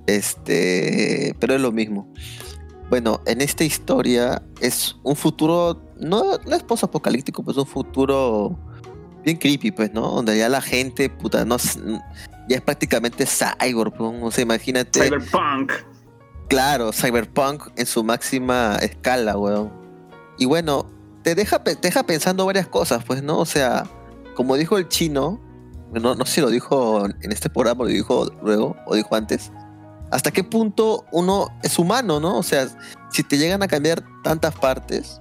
Este. 0.07 1.35
Pero 1.41 1.55
es 1.55 1.61
lo 1.61 1.73
mismo. 1.73 2.13
Bueno, 2.91 3.21
en 3.27 3.41
esta 3.41 3.65
historia 3.65 4.43
es 4.61 4.97
un 5.03 5.17
futuro. 5.17 5.83
No, 5.99 6.39
no 6.47 6.55
es 6.55 6.63
post-apocalíptico, 6.63 7.43
pues 7.43 7.57
es 7.57 7.63
un 7.63 7.69
futuro 7.69 8.59
bien 9.27 9.37
creepy, 9.39 9.73
pues, 9.73 9.93
¿no? 9.93 10.09
Donde 10.09 10.39
ya 10.39 10.49
la 10.49 10.63
gente, 10.63 11.11
puta, 11.11 11.45
no 11.45 11.57
ya 12.49 12.57
es 12.57 12.63
prácticamente 12.63 13.27
cyborg, 13.27 13.93
pues, 13.93 14.23
o 14.23 14.31
sea, 14.31 14.43
imagínate. 14.43 15.03
Cyberpunk. 15.03 15.73
Claro, 16.49 16.93
cyberpunk 16.93 17.65
en 17.77 17.87
su 17.87 18.05
máxima 18.05 18.77
escala, 18.77 19.37
weón. 19.37 19.73
Y 20.39 20.47
bueno, 20.47 20.87
te 21.23 21.35
deja, 21.35 21.63
te 21.65 21.75
deja 21.75 22.05
pensando 22.05 22.47
varias 22.47 22.69
cosas, 22.69 23.03
pues, 23.05 23.25
¿no? 23.25 23.39
O 23.41 23.47
sea, 23.47 23.83
como 24.37 24.57
dijo 24.57 24.79
el 24.79 24.87
chino, 24.87 25.41
no, 25.93 26.15
no 26.15 26.25
sé 26.25 26.35
si 26.35 26.41
lo 26.41 26.51
dijo 26.51 27.05
en 27.07 27.33
este 27.33 27.51
programa, 27.51 27.83
lo 27.83 27.91
dijo 27.91 28.31
luego, 28.45 28.77
o 28.87 28.95
dijo 28.95 29.17
antes. 29.17 29.51
¿Hasta 30.13 30.31
qué 30.31 30.45
punto 30.45 31.05
uno 31.11 31.49
es 31.65 31.81
humano, 31.81 32.21
no? 32.21 32.39
O 32.39 32.45
sea, 32.45 32.69
si 33.11 33.25
te 33.25 33.39
llegan 33.39 33.65
a 33.65 33.67
cambiar 33.67 34.05
tantas 34.23 34.55
partes, 34.55 35.21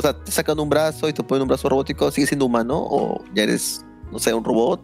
o 0.00 0.02
sea, 0.02 0.14
te 0.14 0.32
sacan 0.32 0.58
un 0.58 0.70
brazo 0.70 1.10
y 1.10 1.12
te 1.12 1.22
ponen 1.22 1.42
un 1.42 1.48
brazo 1.48 1.68
robótico, 1.68 2.10
¿sigues 2.10 2.30
siendo 2.30 2.46
humano 2.46 2.78
o 2.78 3.22
ya 3.34 3.42
eres, 3.42 3.84
no 4.10 4.18
sé, 4.18 4.32
un 4.32 4.42
robot? 4.42 4.80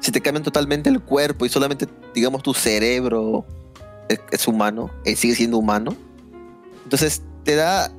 Si 0.00 0.10
te 0.10 0.20
cambian 0.20 0.42
totalmente 0.42 0.90
el 0.90 1.00
cuerpo 1.00 1.46
y 1.46 1.48
solamente, 1.48 1.86
digamos, 2.12 2.42
tu 2.42 2.52
cerebro 2.52 3.46
es, 4.08 4.48
humano, 4.48 4.90
eh, 5.04 5.14
sigue 5.14 5.36
siendo 5.36 5.58
humano. 5.58 5.94
Entonces, 6.82 7.22
te 7.44 7.54
da, 7.54 7.92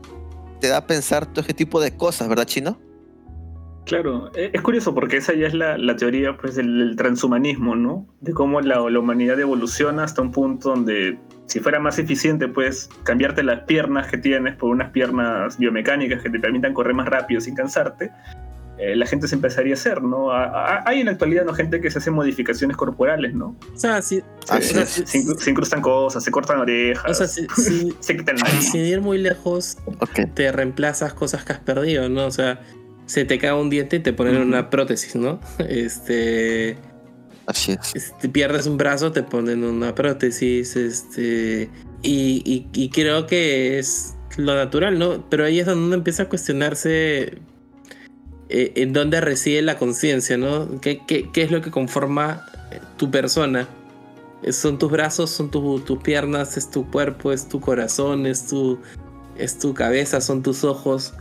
te 0.59 0.67
da 0.67 0.77
a 0.77 0.87
pensar 0.87 1.25
todo 1.25 1.39
ese 1.39 1.53
tipo 1.53 1.79
de 1.79 1.95
cosas, 1.95 2.27
¿verdad, 2.27 2.43
Chino? 2.43 2.77
Claro, 3.85 4.29
e, 4.35 4.51
es 4.53 4.61
curioso 4.61 4.93
porque 4.93 5.15
esa 5.17 5.33
ya 5.33 5.47
es 5.47 5.53
la, 5.53 5.77
la 5.77 5.95
teoría 5.95 6.35
pues, 6.35 6.55
del, 6.55 6.79
del, 6.79 6.95
transhumanismo, 6.97 7.77
¿no? 7.77 8.07
De 8.19 8.33
cómo 8.33 8.59
la, 8.59 8.77
la, 8.89 8.99
humanidad 8.99 9.39
evoluciona 9.39 10.03
hasta 10.03 10.21
un 10.21 10.33
punto 10.33 10.71
donde 10.71 11.17
si 11.47 11.59
fuera 11.59 11.79
más 11.79 11.99
eficiente, 11.99 12.47
puedes 12.47 12.89
cambiarte 13.03 13.43
las 13.43 13.61
piernas 13.61 14.07
que 14.07 14.17
tienes 14.17 14.55
por 14.55 14.71
unas 14.71 14.91
piernas 14.91 15.57
biomecánicas 15.57 16.21
que 16.21 16.29
te 16.29 16.39
permitan 16.39 16.73
correr 16.73 16.93
más 16.93 17.07
rápido 17.07 17.39
sin 17.39 17.55
cansarte. 17.55 18.11
Eh, 18.77 18.95
la 18.95 19.05
gente 19.05 19.27
se 19.29 19.35
empezaría 19.35 19.73
a 19.73 19.75
hacer, 19.75 20.01
¿no? 20.01 20.31
A, 20.31 20.43
a, 20.43 20.83
hay 20.85 20.99
en 20.99 21.05
la 21.05 21.13
actualidad 21.13 21.45
¿no? 21.45 21.53
gente 21.53 21.79
que 21.79 21.89
se 21.89 21.99
hace 21.99 22.11
modificaciones 22.11 22.75
corporales, 22.75 23.33
¿no? 23.33 23.55
O 23.73 23.77
sea, 23.77 24.01
si, 24.01 24.19
o 24.19 24.61
sea, 24.61 24.85
se, 24.85 25.49
incrustan 25.49 25.81
cosas, 25.81 26.21
se 26.21 26.29
cortan 26.29 26.59
orejas, 26.59 27.09
o 27.09 27.13
sea, 27.13 27.27
si, 27.27 27.47
si, 27.55 27.95
se 28.01 28.17
quitan 28.17 28.37
Sin 28.37 28.81
ir 28.81 28.99
muy 28.99 29.17
lejos, 29.17 29.77
okay. 29.99 30.25
te 30.25 30.51
reemplazas 30.51 31.13
cosas 31.13 31.45
que 31.45 31.53
has 31.53 31.59
perdido, 31.59 32.09
¿no? 32.09 32.25
O 32.25 32.31
sea, 32.31 32.59
se 33.05 33.23
te 33.23 33.39
cae 33.39 33.53
un 33.53 33.69
diente 33.69 33.97
y 33.97 33.99
te 33.99 34.11
ponen 34.11 34.35
uh 34.35 34.39
-huh. 34.39 34.47
una 34.47 34.69
prótesis, 34.69 35.15
¿no? 35.15 35.39
Este. 35.59 36.77
Así 37.47 37.73
es. 37.73 37.95
Este, 37.95 38.29
pierdes 38.29 38.67
un 38.67 38.77
brazo, 38.77 39.11
te 39.11 39.23
ponen 39.23 39.63
una 39.63 39.93
prótesis, 39.93 40.75
este. 40.75 41.69
Y, 42.01 42.41
y, 42.45 42.67
y, 42.73 42.89
creo 42.89 43.25
que 43.27 43.79
es 43.79 44.15
lo 44.37 44.55
natural, 44.55 44.99
¿no? 44.99 45.27
Pero 45.29 45.45
ahí 45.45 45.59
es 45.59 45.65
donde 45.65 45.85
uno 45.85 45.95
empieza 45.95 46.23
a 46.23 46.29
cuestionarse 46.29 47.39
eh, 48.49 48.73
en 48.75 48.93
dónde 48.93 49.21
reside 49.21 49.61
la 49.61 49.77
conciencia, 49.77 50.37
¿no? 50.37 50.79
¿Qué, 50.81 51.01
¿Qué, 51.07 51.31
qué, 51.31 51.43
es 51.43 51.51
lo 51.51 51.61
que 51.61 51.71
conforma 51.71 52.45
tu 52.97 53.09
persona? 53.09 53.67
Son 54.49 54.77
tus 54.77 54.91
brazos, 54.91 55.31
son 55.31 55.49
tu, 55.49 55.79
tus 55.79 56.01
piernas, 56.03 56.57
es 56.57 56.69
tu 56.69 56.89
cuerpo, 56.91 57.31
es 57.31 57.47
tu 57.49 57.59
corazón, 57.59 58.27
es 58.27 58.45
tu, 58.47 58.79
es 59.37 59.57
tu 59.57 59.73
cabeza, 59.73 60.21
son 60.21 60.43
tus 60.43 60.63
ojos 60.63 61.13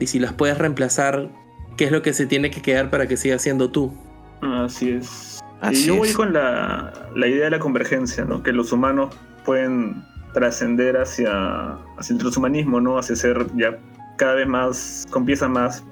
y 0.00 0.06
si 0.06 0.18
las 0.18 0.32
puedes 0.32 0.56
reemplazar, 0.58 1.30
¿qué 1.76 1.84
es 1.84 1.92
lo 1.92 2.02
que 2.02 2.14
se 2.14 2.26
tiene 2.26 2.50
que 2.50 2.62
quedar 2.62 2.90
para 2.90 3.06
que 3.06 3.16
siga 3.16 3.38
siendo 3.38 3.70
tú? 3.70 3.92
Así 4.40 4.90
es. 4.90 5.29
Así 5.60 5.82
y 5.82 5.86
yo 5.86 5.96
voy 5.96 6.08
es. 6.08 6.16
con 6.16 6.32
la, 6.32 6.92
la, 7.14 7.26
idea 7.26 7.44
de 7.44 7.50
la 7.50 7.58
convergencia, 7.58 8.24
¿no? 8.24 8.42
Que 8.42 8.52
los 8.52 8.72
humanos 8.72 9.14
pueden 9.44 10.02
trascender 10.32 10.96
hacia, 10.96 11.72
hacia 11.98 12.14
el 12.14 12.18
transhumanismo, 12.18 12.80
¿no? 12.80 12.98
Hacia 12.98 13.16
ser 13.16 13.46
ya 13.56 13.78
cada 14.16 14.34
vez 14.34 14.46
más, 14.46 15.06
con 15.10 15.24
piezas 15.24 15.50
más 15.50 15.84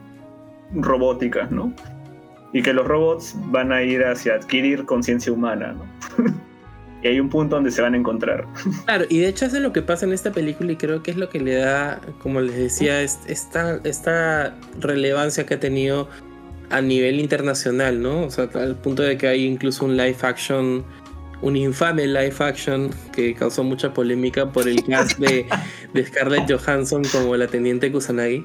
robóticas, 0.73 1.51
¿no? 1.51 1.73
Y 2.53 2.63
que 2.63 2.73
los 2.73 2.87
robots 2.87 3.35
van 3.47 3.73
a 3.73 3.83
ir 3.83 4.05
hacia 4.05 4.35
adquirir 4.35 4.85
conciencia 4.85 5.33
humana, 5.33 5.75
¿no? 5.75 5.85
y 7.03 7.09
hay 7.09 7.21
un 7.21 7.29
punto 7.29 7.57
donde 7.57 7.71
se 7.71 7.83
van 7.83 7.95
a 7.95 7.97
encontrar. 7.97 8.47
Claro, 8.85 9.05
y 9.09 9.19
de 9.19 9.29
hecho 9.29 9.47
eso 9.47 9.57
es 9.57 9.63
lo 9.63 9.73
que 9.73 9.83
pasa 9.83 10.07
en 10.07 10.13
esta 10.13 10.33
película 10.33 10.73
y 10.73 10.77
creo 10.77 11.03
que 11.03 11.11
es 11.11 11.17
lo 11.17 11.29
que 11.29 11.41
le 11.41 11.57
da, 11.57 12.01
como 12.23 12.41
les 12.41 12.57
decía, 12.57 13.03
esta, 13.03 13.81
esta 13.85 14.55
relevancia 14.81 15.45
que 15.45 15.55
ha 15.55 15.61
tenido 15.61 16.09
a 16.71 16.81
nivel 16.81 17.21
internacional, 17.21 18.01
¿no? 18.03 18.25
O 18.25 18.31
sea, 18.31 18.49
al 18.55 18.77
punto 18.77 19.03
de 19.03 19.17
que 19.17 19.29
hay 19.29 19.45
incluso 19.45 19.85
un 19.85 19.97
live 19.97 20.17
action, 20.23 20.85
un 21.41 21.57
infame 21.57 22.07
live 22.07 22.35
action 22.41 22.91
que 23.13 23.35
causó 23.35 23.65
mucha 23.65 23.95
polémica 23.95 24.53
por 24.53 24.69
el 24.69 24.85
cast 24.85 25.19
de, 25.19 25.47
Scarlett 26.05 26.51
Johansson 26.51 27.03
como 27.13 27.37
la 27.37 27.47
teniente 27.47 27.91
Kusanagi. 27.91 28.45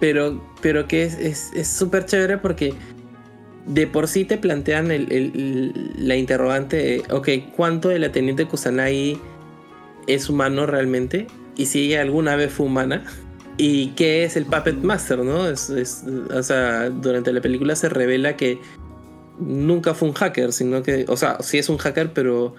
Pero, 0.00 0.42
pero 0.60 0.88
que 0.88 1.04
es 1.04 1.52
súper 1.68 2.00
es, 2.00 2.06
es 2.06 2.10
chévere 2.10 2.38
porque 2.38 2.74
de 3.66 3.86
por 3.86 4.08
sí 4.08 4.24
te 4.24 4.38
plantean 4.38 4.90
el, 4.90 5.12
el, 5.12 5.92
la 5.96 6.16
interrogante 6.16 6.76
de, 6.76 7.02
ok, 7.10 7.54
¿cuánto 7.54 7.88
de 7.88 8.00
la 8.00 8.10
teniente 8.10 8.46
Kusanagi 8.46 9.20
es 10.08 10.28
humano 10.28 10.66
realmente? 10.66 11.28
Y 11.56 11.66
si 11.66 11.86
ella 11.86 12.00
alguna 12.00 12.34
vez 12.34 12.52
fue 12.52 12.66
humana. 12.66 13.04
¿Y 13.58 13.88
qué 13.88 14.24
es 14.24 14.36
el 14.36 14.46
Puppet 14.46 14.82
Master, 14.82 15.18
no? 15.18 15.48
Es, 15.48 15.70
es, 15.70 16.04
o 16.32 16.42
sea, 16.42 16.88
durante 16.90 17.32
la 17.32 17.40
película 17.40 17.76
se 17.76 17.88
revela 17.88 18.36
que 18.36 18.60
nunca 19.38 19.94
fue 19.94 20.08
un 20.08 20.14
hacker, 20.14 20.52
sino 20.52 20.82
que, 20.82 21.04
o 21.08 21.16
sea, 21.16 21.38
sí 21.40 21.58
es 21.58 21.68
un 21.68 21.78
hacker, 21.78 22.12
pero, 22.12 22.54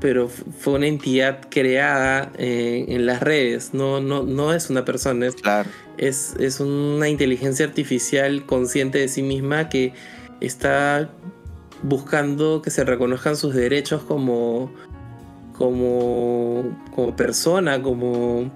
pero 0.00 0.28
fue 0.28 0.74
una 0.74 0.86
entidad 0.86 1.40
creada 1.50 2.32
eh, 2.38 2.84
en 2.88 3.06
las 3.06 3.20
redes, 3.20 3.74
no, 3.74 4.00
no, 4.00 4.22
no 4.22 4.54
es 4.54 4.70
una 4.70 4.84
persona, 4.84 5.26
es, 5.26 5.34
claro. 5.34 5.68
es, 5.96 6.34
es 6.38 6.60
una 6.60 7.08
inteligencia 7.08 7.66
artificial 7.66 8.46
consciente 8.46 8.98
de 8.98 9.08
sí 9.08 9.22
misma 9.22 9.68
que 9.68 9.92
está 10.40 11.10
buscando 11.82 12.62
que 12.62 12.70
se 12.70 12.84
reconozcan 12.84 13.36
sus 13.36 13.54
derechos 13.54 14.02
como, 14.02 14.72
como, 15.56 16.64
como 16.94 17.16
persona, 17.16 17.82
como, 17.82 18.50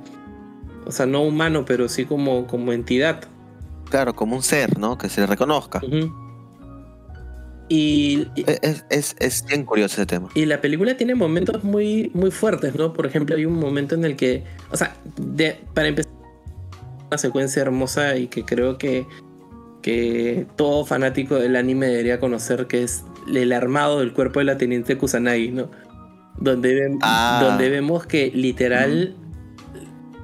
o 0.87 0.93
sea, 0.93 1.07
no 1.07 1.23
humano, 1.23 1.65
pero 1.65 1.89
sí 1.89 2.05
como, 2.05 2.47
como 2.47 2.73
entidad. 2.73 3.21
claro, 3.91 4.15
como 4.15 4.37
un 4.37 4.43
ser, 4.43 4.79
¿no? 4.79 4.97
Que 4.99 5.09
se 5.09 5.21
le 5.21 5.27
reconozca. 5.27 5.81
Y, 7.69 8.27
y- 8.35 8.45
E- 8.47 8.59
Es, 8.63 8.85
es, 8.91 9.17
es 9.19 9.45
bien 9.47 9.65
curioso 9.65 9.95
ese 9.95 10.07
tema. 10.07 10.29
y 10.35 10.45
la 10.47 10.61
película 10.61 10.97
tiene 10.97 11.15
momentos 11.15 11.65
muy, 11.65 12.11
muy 12.15 12.31
fuertes, 12.31 12.75
¿no? 12.75 12.93
Por 12.93 13.07
ejemplo, 13.07 13.35
hay 13.37 13.47
un 13.47 13.59
momento 13.59 13.95
en 13.95 14.05
el 14.05 14.17
que, 14.17 14.45
o 14.71 14.77
sea, 14.77 14.95
de- 15.17 15.59
para 15.75 15.89
empezar, 15.89 16.13
una 17.09 17.19
secuencia 17.19 17.63
hermosa 17.63 18.17
y 18.17 18.27
que 18.27 18.45
creo 18.45 18.79
que, 18.79 19.07
que 19.83 20.47
todo 20.57 20.85
fanático 20.85 21.37
del 21.37 21.57
anime 21.57 21.87
debería 21.87 22.21
conocer, 22.21 22.67
que 22.67 22.83
es 22.83 23.05
el 23.33 23.53
armado 23.53 24.01
del 24.01 24.13
cuerpo 24.13 24.41
de 24.41 24.45
la 24.47 24.59
teniente 24.59 24.97
Kusanagi, 24.99 25.51
¿no? 25.51 25.71
Donde, 26.39 26.97
Ah. 27.03 27.41
donde 27.45 27.69
vemos 27.71 28.07
que 28.07 28.31
literal 28.35 29.15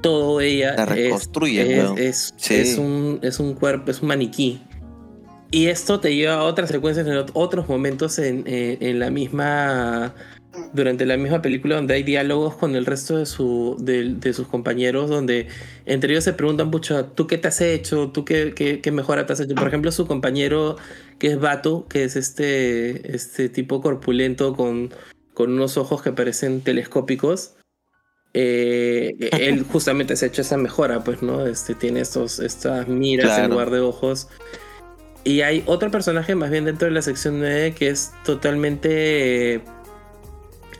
todo 0.02 0.40
ella 0.40 0.74
La 0.76 0.82
es, 0.84 0.88
reconstruyen, 0.88 1.70
es, 1.70 2.00
es- 2.00 2.34
Sí. 2.36 2.54
es 2.54 2.78
un, 2.78 3.18
es 3.22 3.38
un 3.40 3.54
cuerpo, 3.54 3.90
es 3.90 4.00
un 4.02 4.08
maniquí. 4.08 4.60
Y 5.50 5.66
esto 5.66 5.98
te 5.98 6.14
lleva 6.14 6.34
a 6.34 6.42
otras 6.42 6.68
secuencias 6.70 7.06
en 7.06 7.14
ot- 7.14 7.30
otros 7.32 7.68
momentos 7.68 8.18
en, 8.18 8.44
en- 8.46 8.78
en 8.80 8.98
la 8.98 9.10
misma. 9.10 10.14
Durante 10.72 11.06
la 11.06 11.16
misma 11.16 11.40
película, 11.40 11.76
donde 11.76 11.94
hay 11.94 12.02
diálogos 12.02 12.56
con 12.56 12.74
el 12.74 12.84
resto 12.84 13.16
de, 13.18 13.26
su, 13.26 13.76
de, 13.78 14.14
de 14.14 14.32
sus 14.32 14.48
compañeros, 14.48 15.08
donde 15.08 15.46
entre 15.86 16.10
ellos 16.12 16.24
se 16.24 16.32
preguntan 16.32 16.68
mucho: 16.68 17.04
¿tú 17.04 17.26
qué 17.26 17.38
te 17.38 17.48
has 17.48 17.60
hecho? 17.60 18.08
¿Tú 18.10 18.24
qué, 18.24 18.54
qué, 18.56 18.80
qué 18.80 18.90
mejora 18.90 19.24
te 19.24 19.34
has 19.34 19.40
hecho? 19.40 19.54
Por 19.54 19.68
ejemplo, 19.68 19.92
su 19.92 20.06
compañero, 20.06 20.76
que 21.18 21.28
es 21.28 21.38
Batu, 21.38 21.86
que 21.88 22.02
es 22.04 22.16
este, 22.16 23.14
este 23.14 23.48
tipo 23.50 23.80
corpulento 23.80 24.56
con, 24.56 24.90
con 25.34 25.52
unos 25.52 25.76
ojos 25.76 26.02
que 26.02 26.12
parecen 26.12 26.60
telescópicos. 26.62 27.54
Eh, 28.34 29.14
él 29.32 29.64
justamente 29.64 30.16
se 30.16 30.26
ha 30.26 30.28
hecho 30.28 30.42
esa 30.42 30.56
mejora, 30.56 31.02
pues, 31.04 31.22
¿no? 31.22 31.46
Este, 31.46 31.74
tiene 31.74 32.00
estos, 32.00 32.38
estas 32.40 32.88
miras 32.88 33.38
en 33.38 33.50
lugar 33.50 33.70
de 33.70 33.80
ojos. 33.80 34.28
Y 35.24 35.42
hay 35.42 35.62
otro 35.66 35.90
personaje 35.90 36.34
más 36.34 36.50
bien 36.50 36.64
dentro 36.64 36.86
de 36.86 36.94
la 36.94 37.02
sección 37.02 37.38
9 37.38 37.74
que 37.74 37.88
es 37.88 38.12
totalmente 38.24 39.54
eh, 39.54 39.60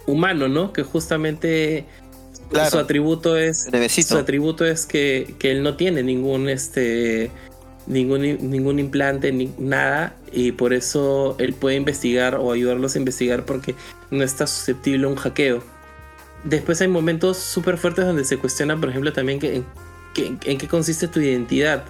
humano, 0.07 0.49
¿no? 0.49 0.73
Que 0.73 0.83
justamente 0.83 1.87
Claro. 2.51 2.71
su 2.71 2.79
atributo 2.79 3.37
es 3.37 3.71
Nevecito. 3.71 4.09
su 4.09 4.17
atributo 4.17 4.65
es 4.65 4.87
que, 4.87 5.35
que 5.39 5.51
él 5.51 5.63
no 5.63 5.77
tiene 5.77 6.03
ningún 6.03 6.49
este 6.49 7.31
ningún, 7.87 8.23
ningún 8.51 8.79
implante 8.79 9.33
ni 9.33 9.53
nada 9.59 10.17
y 10.33 10.53
por 10.53 10.73
eso 10.73 11.37
él 11.39 11.55
puede 11.55 11.77
investigar 11.77 12.37
o 12.37 12.53
ayudarlos 12.53 12.95
a 12.95 12.99
investigar 12.99 13.45
porque 13.45 13.75
no 14.11 14.23
está 14.25 14.47
susceptible 14.47 15.07
a 15.07 15.11
un 15.11 15.17
hackeo. 15.17 15.63
Después 16.45 16.81
hay 16.81 16.89
momentos 16.89 17.37
súper 17.39 17.79
fuertes 17.79 18.07
donde 18.07 18.25
se 18.25 18.37
cuestiona, 18.39 18.77
por 18.79 18.89
ejemplo, 18.91 19.13
también 19.13 19.39
que, 19.41 19.63
que- 20.15 20.37
en 20.45 20.59
qué 20.59 20.69
consiste 20.69 21.09
tu 21.09 21.21
identidad. 21.21 21.85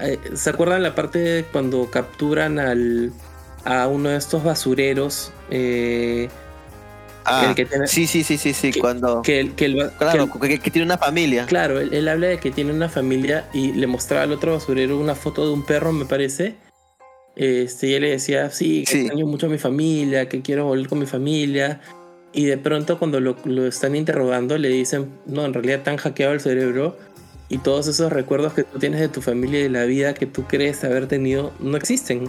Eh, 0.00 0.18
¿Se 0.34 0.50
acuerdan 0.50 0.82
la 0.82 0.94
parte 0.94 1.18
de 1.18 1.44
cuando 1.44 1.90
capturan 1.90 2.58
al, 2.58 3.12
a 3.64 3.86
uno 3.88 4.08
de 4.08 4.16
estos 4.16 4.42
basureros? 4.42 5.32
eh, 5.50 6.28
Ah, 7.24 7.46
el 7.50 7.54
que 7.54 7.66
tiene- 7.66 7.86
sí, 7.86 8.08
sí, 8.08 8.24
sí, 8.24 8.36
sí, 8.36 8.52
sí. 8.52 8.72
que- 8.72 8.80
Cuando. 8.80 9.22
que, 9.22 9.38
el- 9.38 9.54
que 9.54 9.66
el, 9.66 9.76
ba- 9.76 9.90
que 9.90 9.96
claro, 9.96 10.28
el- 10.42 10.48
que, 10.48 10.58
que 10.58 10.70
tiene 10.72 10.86
una 10.86 10.98
familia. 10.98 11.46
Claro, 11.46 11.78
él, 11.80 11.94
él 11.94 12.08
habla 12.08 12.26
de 12.26 12.38
que 12.38 12.50
tiene 12.50 12.72
una 12.72 12.88
familia 12.88 13.48
y 13.52 13.72
le 13.74 13.86
mostraba 13.86 14.24
al 14.24 14.32
otro 14.32 14.54
basurero 14.54 14.98
una 14.98 15.14
foto 15.14 15.46
de 15.46 15.52
un 15.52 15.64
perro, 15.64 15.92
me 15.92 16.04
parece. 16.04 16.56
Este, 17.36 17.86
y 17.88 17.94
él 17.94 18.02
le 18.02 18.10
decía, 18.10 18.50
sí, 18.50 18.82
que 18.84 18.92
Sí. 18.92 18.98
extraño 19.02 19.26
mucho 19.26 19.46
a 19.46 19.50
mi 19.50 19.58
familia, 19.58 20.28
que 20.28 20.42
quiero 20.42 20.64
volver 20.64 20.88
con 20.88 20.98
mi 20.98 21.06
familia. 21.06 21.80
Y 22.32 22.46
de 22.46 22.56
pronto 22.58 22.98
cuando 22.98 23.20
lo, 23.20 23.36
lo 23.44 23.66
están 23.66 23.94
interrogando 23.94 24.56
le 24.58 24.68
dicen, 24.68 25.10
no, 25.26 25.44
en 25.44 25.52
realidad 25.52 25.80
te 25.82 25.90
han 25.90 25.96
hackeado 25.98 26.32
el 26.32 26.40
cerebro 26.40 26.96
y 27.48 27.58
todos 27.58 27.86
esos 27.88 28.10
recuerdos 28.12 28.54
que 28.54 28.64
tú 28.64 28.78
tienes 28.78 29.00
de 29.00 29.08
tu 29.08 29.20
familia 29.20 29.60
y 29.60 29.64
de 29.64 29.68
la 29.70 29.84
vida 29.84 30.14
que 30.14 30.24
tú 30.26 30.44
crees 30.44 30.82
haber 30.84 31.06
tenido 31.08 31.52
no 31.60 31.76
existen. 31.76 32.24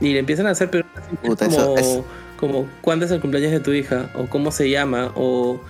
Y 0.00 0.14
le 0.14 0.20
empiezan 0.20 0.46
a 0.46 0.50
hacer 0.50 0.70
preguntas 0.70 1.04
Puta, 1.22 1.46
como, 1.48 1.76
es- 1.76 2.00
como 2.40 2.66
¿cuándo 2.80 3.04
es 3.04 3.10
el 3.10 3.20
cumpleaños 3.20 3.52
de 3.52 3.60
tu 3.60 3.72
hija? 3.72 4.10
o 4.16 4.26
cómo 4.26 4.50
se 4.50 4.70
llama 4.70 5.12
o 5.14 5.60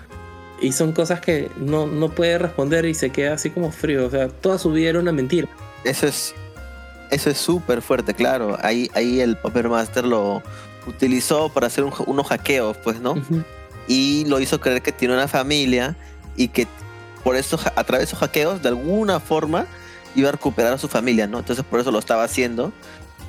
y 0.61 0.70
son 0.70 0.93
cosas 0.93 1.20
que 1.20 1.51
no, 1.57 1.88
no 1.88 2.11
puede 2.11 2.38
responder 2.38 2.84
y 2.84 2.95
se 2.95 3.11
queda 3.11 3.34
así 3.34 3.51
como 3.51 3.72
frío. 3.72 4.07
O 4.07 4.11
sea, 4.11 4.28
toda 4.28 4.59
su 4.59 4.70
vida 4.70 4.90
era 4.90 5.01
una 5.01 5.11
mentira. 5.11 5.49
Eso 5.82 6.07
es. 6.07 6.32
Eso 7.11 7.28
es 7.30 7.36
súper 7.38 7.82
fuerte, 7.82 8.14
claro. 8.14 8.57
Ahí, 8.62 8.88
ahí 8.95 9.18
el 9.20 9.36
Paper 9.36 9.68
Master 9.68 10.05
lo 10.05 10.40
utilizó 10.86 11.48
para 11.48 11.66
hacer 11.68 11.84
un- 11.84 11.92
unos 12.06 12.26
hackeos, 12.28 12.76
pues, 12.78 13.00
¿no? 13.00 13.14
Y 13.88 14.24
lo 14.26 14.40
hizo 14.40 14.60
creer 14.60 14.82
que 14.82 14.92
tiene 14.92 15.14
una 15.14 15.28
familia 15.28 15.96
y 16.36 16.48
que 16.48 16.66
por 17.24 17.36
eso 17.36 17.58
a 17.76 17.84
través 17.84 18.00
de 18.00 18.04
esos 18.04 18.18
hackeos 18.18 18.62
de 18.62 18.68
alguna 18.68 19.20
forma 19.20 19.66
iba 20.14 20.28
a 20.28 20.32
recuperar 20.32 20.72
a 20.74 20.78
su 20.78 20.88
familia, 20.88 21.26
¿no? 21.26 21.38
Entonces 21.38 21.64
por 21.64 21.80
eso 21.80 21.90
lo 21.90 21.98
estaba 21.98 22.24
haciendo 22.24 22.72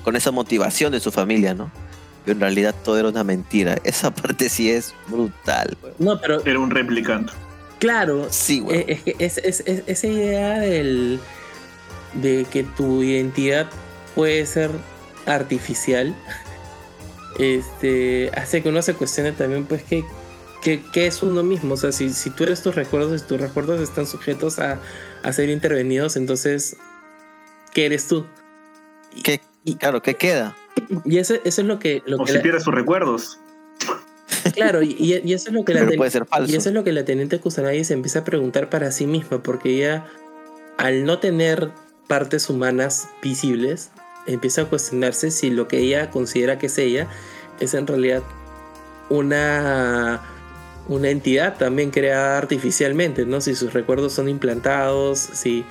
con 0.03 0.15
esa 0.15 0.31
motivación 0.31 0.91
de 0.91 0.99
su 0.99 1.11
familia, 1.11 1.53
¿no? 1.53 1.71
Pero 2.25 2.35
en 2.35 2.41
realidad 2.41 2.73
todo 2.83 2.97
era 2.99 3.09
una 3.09 3.23
mentira. 3.23 3.77
Esa 3.83 4.11
parte 4.11 4.49
sí 4.49 4.69
es 4.71 4.93
brutal. 5.07 5.77
güey. 5.81 5.93
No, 5.99 6.19
pero 6.19 6.43
Era 6.45 6.59
un 6.59 6.69
replicante. 6.71 7.33
claro, 7.79 8.27
Sí, 8.29 8.59
güey. 8.59 8.79
eh, 8.79 8.85
es 8.89 9.01
que 9.03 9.15
es, 9.19 9.37
es- 9.39 9.63
es- 9.65 9.83
esa 9.87 10.07
idea 10.07 10.59
del, 10.59 11.19
de 12.13 12.45
que 12.49 12.63
tu 12.63 13.03
identidad 13.03 13.67
puede 14.15 14.45
ser 14.45 14.71
artificial, 15.25 16.15
este, 17.39 18.29
hace 18.35 18.61
que 18.61 18.69
uno 18.69 18.81
se 18.81 18.93
cuestione 18.93 19.31
también, 19.31 19.65
pues, 19.65 19.83
qué, 19.83 20.03
qué, 20.61 20.81
qué 20.91 21.07
es 21.07 21.23
uno 21.23 21.43
mismo. 21.43 21.73
O 21.73 21.77
sea, 21.77 21.91
si, 21.91 22.09
si 22.11 22.29
tú 22.29 22.43
eres 22.43 22.61
tus 22.61 22.75
recuerdos 22.75 23.21
y 23.21 23.25
tus 23.25 23.39
recuerdos 23.39 23.81
están 23.81 24.05
sujetos 24.07 24.59
a, 24.59 24.79
a 25.23 25.33
ser 25.33 25.49
intervenidos, 25.49 26.15
entonces, 26.15 26.77
¿qué 27.73 27.85
eres 27.87 28.07
tú? 28.07 28.25
¿Qué, 29.23 29.41
claro, 29.79 30.01
¿qué 30.01 30.15
queda? 30.15 30.55
Y 31.05 31.17
eso, 31.19 31.35
eso 31.43 31.61
es 31.61 31.67
lo 31.67 31.79
que... 31.79 32.01
Lo 32.05 32.17
O 32.17 32.25
que 32.25 32.31
si 32.31 32.37
la- 32.37 32.43
pierdes 32.43 32.63
sus 32.63 32.73
recuerdos. 32.73 33.39
claro, 34.53 34.81
y, 34.81 34.95
y 34.99 35.33
eso 35.33 35.49
es 35.49 35.53
lo 35.53 35.63
que 35.63 35.73
la 35.73 35.79
Pero 35.81 35.91
ten- 35.91 35.97
puede 35.97 36.11
ser 36.11 36.25
falso. 36.25 36.51
Y 36.51 36.55
eso 36.55 36.69
es 36.69 36.75
lo 36.75 36.83
que 36.83 36.91
la 36.91 37.05
teniente 37.05 37.39
Kusanagi 37.39 37.83
se 37.83 37.93
empieza 37.93 38.19
a 38.19 38.23
preguntar 38.23 38.69
para 38.69 38.91
sí 38.91 39.05
misma, 39.07 39.41
porque 39.43 39.69
ella, 39.77 40.05
al 40.77 41.05
no 41.05 41.19
tener 41.19 41.71
partes 42.07 42.49
humanas 42.49 43.07
visibles, 43.21 43.91
empieza 44.27 44.61
a 44.61 44.65
cuestionarse 44.65 45.31
si 45.31 45.49
lo 45.49 45.67
que 45.67 45.79
ella 45.79 46.09
considera 46.09 46.57
que 46.57 46.67
es 46.67 46.77
ella 46.77 47.07
es 47.59 47.73
en 47.73 47.87
realidad 47.87 48.23
una, 49.09 50.21
una 50.87 51.09
entidad 51.09 51.57
también 51.57 51.91
creada 51.91 52.37
artificialmente, 52.37 53.25
¿no? 53.25 53.41
Si 53.41 53.55
sus 53.55 53.73
recuerdos 53.73 54.13
son 54.13 54.29
implantados, 54.29 55.19
si, 55.19 55.65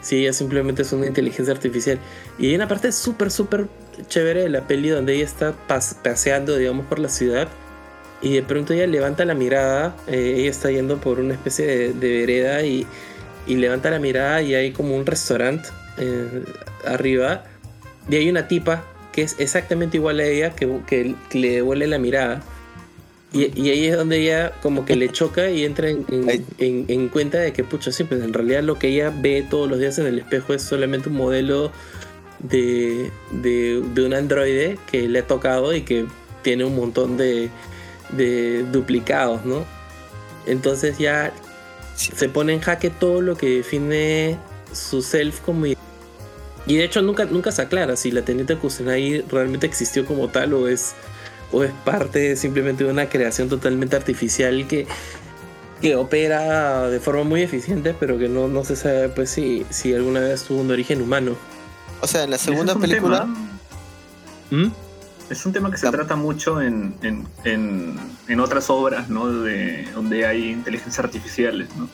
si 0.00 0.16
ella 0.22 0.32
simplemente 0.32 0.82
es 0.82 0.92
una 0.92 1.06
inteligencia 1.06 1.52
artificial. 1.52 1.98
Y 2.38 2.48
hay 2.48 2.54
una 2.56 2.68
parte 2.68 2.92
súper, 2.92 3.30
súper 3.30 3.66
chévere 4.08 4.42
de 4.42 4.48
la 4.48 4.66
peli 4.66 4.88
donde 4.88 5.14
ella 5.14 5.24
está 5.24 5.54
pas- 5.68 5.94
paseando, 6.02 6.56
digamos, 6.56 6.86
por 6.86 6.98
la 6.98 7.08
ciudad 7.08 7.48
y 8.20 8.34
de 8.34 8.42
pronto 8.42 8.72
ella 8.72 8.86
levanta 8.86 9.24
la 9.24 9.34
mirada, 9.34 9.96
eh, 10.08 10.34
ella 10.38 10.50
está 10.50 10.70
yendo 10.70 10.98
por 10.98 11.20
una 11.20 11.34
especie 11.34 11.66
de, 11.66 11.92
de 11.92 12.18
vereda 12.20 12.62
y, 12.62 12.84
y 13.46 13.56
levanta 13.56 13.90
la 13.90 14.00
mirada 14.00 14.42
y 14.42 14.54
hay 14.54 14.72
como 14.72 14.96
un 14.96 15.06
restaurante 15.06 15.68
eh, 15.98 16.42
arriba 16.84 17.44
y 18.08 18.16
hay 18.16 18.28
una 18.30 18.48
tipa 18.48 18.84
que 19.12 19.22
es 19.22 19.36
exactamente 19.38 19.96
igual 19.96 20.20
a 20.20 20.24
ella 20.26 20.50
que, 20.54 20.68
que, 20.86 21.14
que 21.30 21.38
le 21.38 21.50
devuelve 21.54 21.86
la 21.86 21.98
mirada. 21.98 22.42
Y, 23.32 23.50
y 23.60 23.70
ahí 23.70 23.86
es 23.86 23.96
donde 23.96 24.18
ella 24.22 24.52
como 24.62 24.84
que 24.86 24.96
le 24.96 25.08
choca 25.12 25.50
y 25.50 25.64
entra 25.64 25.90
en, 25.90 26.04
en- 26.10 26.44
en- 26.58 26.84
en 26.88 27.08
cuenta 27.08 27.38
de 27.38 27.52
que, 27.52 27.64
pucha, 27.64 27.92
sí, 27.92 28.04
pues 28.04 28.22
en 28.22 28.32
realidad 28.32 28.62
lo 28.62 28.78
que 28.78 28.88
ella 28.88 29.12
ve 29.14 29.44
todos 29.48 29.68
los 29.68 29.78
días 29.78 29.98
en 29.98 30.06
el 30.06 30.18
espejo 30.18 30.54
es 30.54 30.62
solamente 30.62 31.08
un 31.10 31.16
modelo 31.16 31.70
de, 32.38 33.10
de, 33.32 33.82
de 33.94 34.04
un 34.06 34.14
androide 34.14 34.78
que 34.90 35.08
le 35.08 35.18
ha 35.18 35.26
tocado 35.26 35.74
y 35.74 35.82
que 35.82 36.06
tiene 36.42 36.64
un 36.64 36.76
montón 36.76 37.16
de, 37.16 37.50
de 38.12 38.62
duplicados, 38.72 39.44
¿no? 39.44 39.64
Entonces 40.46 40.96
ya 40.98 41.32
Sí. 41.96 42.12
se 42.14 42.28
pone 42.28 42.52
en 42.54 42.60
jaque 42.60 42.90
todo 42.90 43.20
lo 43.20 43.36
que 43.36 43.56
define 43.56 44.38
su 44.72 45.02
self 45.02 45.40
como. 45.40 45.66
Y 46.68 46.76
de 46.76 46.84
hecho 46.84 47.02
nunca, 47.02 47.24
nunca 47.24 47.50
se 47.50 47.62
aclara 47.62 47.96
si 47.96 48.10
la 48.12 48.22
teniente 48.22 48.56
Kusanagi 48.56 49.22
realmente 49.22 49.66
existió 49.66 50.04
como 50.06 50.28
tal 50.28 50.52
o 50.54 50.68
es, 50.68 50.94
o 51.50 51.64
es 51.64 51.72
parte 51.84 52.36
simplemente 52.36 52.84
de 52.84 52.90
una 52.90 53.08
creación 53.08 53.48
totalmente 53.48 53.96
artificial 53.96 54.66
que, 54.68 54.86
que 55.80 55.96
opera 55.96 56.88
de 56.88 57.00
forma 57.00 57.24
muy 57.24 57.42
eficiente 57.42 57.94
pero 57.98 58.18
que 58.18 58.28
no, 58.28 58.46
no 58.48 58.64
se 58.64 58.76
sabe 58.76 59.08
pues 59.08 59.30
si, 59.30 59.64
si 59.70 59.94
alguna 59.94 60.20
vez 60.20 60.44
tuvo 60.44 60.60
un 60.60 60.70
origen 60.70 61.00
humano. 61.02 61.34
O 62.00 62.06
sea, 62.06 62.24
en 62.24 62.30
la 62.30 62.38
segunda 62.38 62.72
es 62.72 62.76
un 62.76 62.82
película... 62.82 63.20
tema- 63.20 63.50
¿Mm? 64.50 64.72
Es 65.30 65.44
un 65.44 65.52
tema 65.52 65.70
que 65.70 65.76
se 65.76 65.84
La- 65.84 65.92
trata 65.92 66.16
mucho 66.16 66.62
en, 66.62 66.94
en, 67.02 67.26
en, 67.44 67.98
en 68.28 68.40
otras 68.40 68.70
obras, 68.70 69.10
¿no? 69.10 69.30
De, 69.30 69.86
donde 69.94 70.24
hay 70.24 70.50
inteligencias 70.52 71.04
artificiales, 71.04 71.68
¿no? 71.76 71.86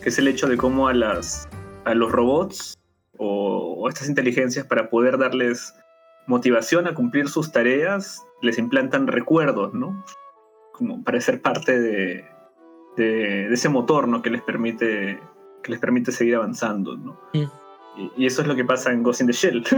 Que 0.00 0.10
es 0.10 0.18
el 0.18 0.28
hecho 0.28 0.46
de 0.46 0.56
cómo 0.56 0.86
a, 0.86 0.94
las, 0.94 1.48
a 1.84 1.94
los 1.94 2.12
robots 2.12 2.78
o, 3.18 3.74
o 3.78 3.88
estas 3.88 4.08
inteligencias 4.08 4.66
para 4.66 4.88
poder 4.90 5.18
darles 5.18 5.74
motivación 6.26 6.86
a 6.88 6.94
cumplir 6.94 7.28
sus 7.28 7.52
tareas, 7.52 8.22
les 8.42 8.58
implantan 8.58 9.06
recuerdos, 9.06 9.72
¿no? 9.74 10.04
Como 10.72 11.02
para 11.04 11.20
ser 11.20 11.40
parte 11.40 11.78
de, 11.80 12.24
de, 12.96 13.04
de 13.48 13.54
ese 13.54 13.68
motor, 13.68 14.08
¿no? 14.08 14.22
Que 14.22 14.30
les 14.30 14.42
permite, 14.42 15.20
que 15.62 15.70
les 15.70 15.80
permite 15.80 16.12
seguir 16.12 16.34
avanzando, 16.36 16.96
¿no? 16.96 17.18
Mm. 17.32 17.44
Y, 17.98 18.12
y 18.24 18.26
eso 18.26 18.42
es 18.42 18.48
lo 18.48 18.54
que 18.56 18.64
pasa 18.64 18.92
en 18.92 19.02
Ghost 19.02 19.20
in 19.20 19.26
the 19.28 19.32
Shell. 19.32 19.64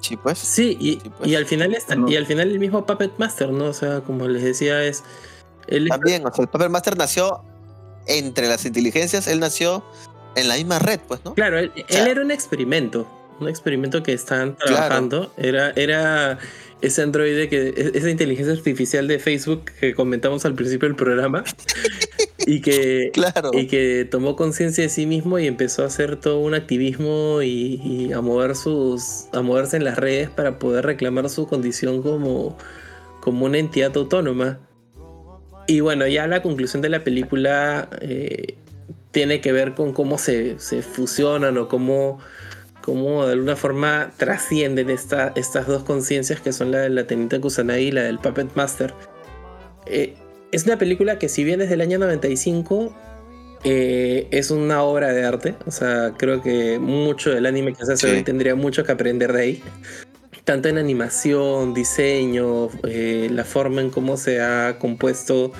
Sí, 0.00 0.16
pues. 0.16 0.38
Sí, 0.38 0.76
y, 0.80 0.92
Sí, 0.94 1.10
pues. 1.18 1.30
y 1.30 1.36
al 1.36 1.46
final 1.46 1.74
está, 1.74 1.94
No. 1.94 2.08
y 2.08 2.16
al 2.16 2.26
final 2.26 2.50
el 2.50 2.58
mismo 2.58 2.84
Puppet 2.84 3.12
Master, 3.18 3.50
¿no? 3.50 3.66
O 3.66 3.72
sea, 3.72 4.00
como 4.00 4.26
les 4.26 4.42
decía, 4.42 4.82
es. 4.82 5.04
Él 5.68 5.84
es- 5.84 5.90
También, 5.90 6.26
o 6.26 6.32
sea, 6.32 6.42
el 6.44 6.48
Paper 6.48 6.70
Master 6.70 6.96
nació 6.96 7.44
entre 8.06 8.48
las 8.48 8.64
inteligencias, 8.64 9.28
él 9.28 9.38
nació 9.38 9.84
en 10.36 10.48
la 10.48 10.56
misma 10.56 10.78
red, 10.78 11.00
pues, 11.06 11.20
¿no? 11.24 11.34
Claro, 11.34 11.58
él, 11.58 11.70
sea- 11.88 12.02
él 12.02 12.08
era 12.08 12.20
un 12.22 12.30
experimento. 12.30 13.06
Un 13.40 13.48
experimento 13.48 14.02
que 14.02 14.12
estaban 14.12 14.52
Claro. 14.54 14.76
trabajando. 14.76 15.32
Era, 15.36 15.72
era 15.76 16.38
ese 16.80 17.02
androide 17.02 17.48
que. 17.48 17.68
e- 17.68 17.92
esa 17.94 18.10
inteligencia 18.10 18.52
artificial 18.54 19.08
de 19.08 19.18
Facebook 19.18 19.64
que 19.80 19.94
comentamos 19.94 20.44
al 20.44 20.54
principio 20.54 20.88
del 20.88 20.96
programa. 20.96 21.42
y 22.46 22.60
que. 22.60 23.10
Claro. 23.12 23.50
Y 23.52 23.66
que 23.66 24.06
tomó 24.08 24.36
conciencia 24.36 24.84
de 24.84 24.90
sí 24.90 25.06
mismo 25.06 25.38
y 25.38 25.46
empezó 25.48 25.82
a 25.82 25.86
hacer 25.86 26.16
todo 26.16 26.38
un 26.38 26.54
activismo 26.54 27.40
y, 27.42 27.80
y 27.82 28.12
a 28.12 28.20
mover 28.20 28.54
sus. 28.54 29.24
a 29.32 29.40
moverse 29.42 29.76
en 29.76 29.84
las 29.84 29.98
redes 29.98 30.30
para 30.30 30.58
poder 30.58 30.84
reclamar 30.86 31.28
su 31.28 31.48
condición 31.48 32.02
como, 32.02 32.56
como 33.20 33.46
una 33.46 33.58
entidad 33.58 33.96
autónoma. 33.96 34.60
Y 35.66 35.80
bueno, 35.80 36.06
ya 36.06 36.26
la 36.26 36.42
conclusión 36.42 36.82
de 36.82 36.88
la 36.90 37.02
película 37.04 37.88
eh, 38.00 38.56
tiene 39.12 39.40
que 39.40 39.52
ver 39.52 39.74
con 39.74 39.92
cómo 39.92 40.18
se, 40.18 40.58
se 40.58 40.82
fusionan 40.82 41.56
o 41.58 41.68
cómo, 41.68 42.18
cómo 42.82 43.26
de 43.26 43.32
alguna 43.34 43.56
forma 43.56 44.10
trascienden 44.16 44.90
esta- 44.90 45.32
estas 45.36 45.66
dos 45.66 45.84
conciencias 45.84 46.40
que 46.40 46.52
son 46.52 46.70
la 46.72 46.78
de 46.80 46.90
la 46.90 47.06
Teniente 47.06 47.40
Kusanagi 47.40 47.84
y 47.84 47.92
la 47.92 48.02
del 48.02 48.18
Puppet 48.18 48.48
Master. 48.54 48.92
Eh, 49.86 50.14
es 50.50 50.64
una 50.64 50.78
película 50.78 51.18
que 51.18 51.28
si 51.28 51.44
bien 51.44 51.60
es 51.60 51.70
del 51.70 51.80
año 51.80 51.98
95, 51.98 52.94
eh, 53.64 54.26
es 54.30 54.50
una 54.50 54.82
obra 54.82 55.12
de 55.12 55.24
arte. 55.24 55.54
O 55.66 55.70
sea, 55.70 56.14
creo 56.16 56.42
que 56.42 56.78
mucho 56.78 57.30
del 57.30 57.46
anime 57.46 57.72
que 57.74 57.84
se 57.86 57.92
hace 57.92 58.08
Sí. 58.08 58.16
hoy 58.16 58.22
tendría 58.22 58.54
mucho 58.54 58.82
que 58.84 58.92
aprender 58.92 59.32
de 59.32 59.40
ahí. 59.40 59.62
Tanto 60.44 60.68
en 60.68 60.76
animación, 60.78 61.72
diseño, 61.72 62.68
eh, 62.88 63.28
la 63.30 63.44
forma 63.44 63.80
en 63.80 63.90
cómo 63.90 64.16
se 64.16 64.40
ha 64.40 64.78
compuesto. 64.80 65.52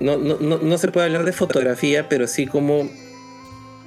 No, 0.00 0.16
no, 0.16 0.38
no, 0.40 0.58
no 0.58 0.78
se 0.78 0.88
puede 0.88 1.06
hablar 1.06 1.24
de 1.24 1.32
fotografía, 1.32 2.08
pero 2.08 2.26
sí 2.26 2.46
como 2.46 2.88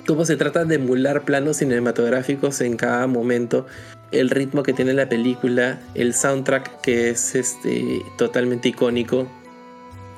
cómo 0.05 0.25
se 0.25 0.35
trata 0.35 0.65
de 0.65 0.75
emular 0.75 1.23
planos 1.23 1.57
cinematográficos 1.57 2.59
en 2.61 2.75
cada 2.75 3.07
momento, 3.07 3.65
el 4.11 4.29
ritmo 4.29 4.61
que 4.61 4.73
tiene 4.73 4.93
la 4.93 5.07
película, 5.09 5.79
el 5.95 6.13
soundtrack 6.13 6.81
que 6.81 7.09
es 7.09 7.35
este 7.35 8.01
totalmente 8.17 8.69
icónico. 8.69 9.27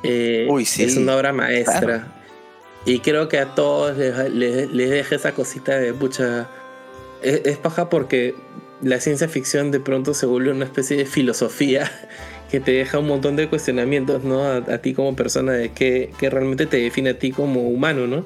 Eh, 0.04 0.48
Uy, 0.50 0.66
sí. 0.66 0.84
Es 0.84 0.98
una 0.98 1.16
obra 1.16 1.32
maestra. 1.34 1.80
Claro. 1.80 2.06
Y 2.86 3.00
creo 3.00 3.30
que 3.30 3.40
a 3.40 3.56
todos 3.56 3.98
les, 3.98 4.30
les- 4.32 4.70
les 4.72 4.90
deja 4.90 5.16
esa 5.16 5.32
cosita 5.34 5.78
de 5.78 5.94
mucha. 5.94 6.48
Es, 7.22 7.42
es 7.46 7.58
paja 7.58 7.90
porque 7.90 8.36
la 8.82 9.00
ciencia 9.00 9.28
ficción 9.28 9.72
de 9.72 9.80
pronto 9.80 10.14
se 10.14 10.26
vuelve 10.26 10.52
una 10.52 10.66
especie 10.66 10.98
de 10.98 11.06
filosofía 11.06 11.90
que 12.52 12.60
te 12.60 12.72
deja 12.72 13.00
un 13.00 13.08
montón 13.08 13.36
de 13.36 13.50
cuestionamientos, 13.50 14.24
¿no? 14.24 14.44
A, 14.44 14.58
a 14.58 14.78
ti 14.80 14.94
como 14.94 15.16
persona, 15.16 15.54
de 15.54 15.72
qué, 15.72 16.12
qué 16.18 16.30
realmente 16.30 16.66
te 16.66 16.78
define 16.78 17.12
a 17.12 17.20
ti 17.20 17.32
como 17.32 17.62
humano, 17.70 18.08
¿no? 18.08 18.26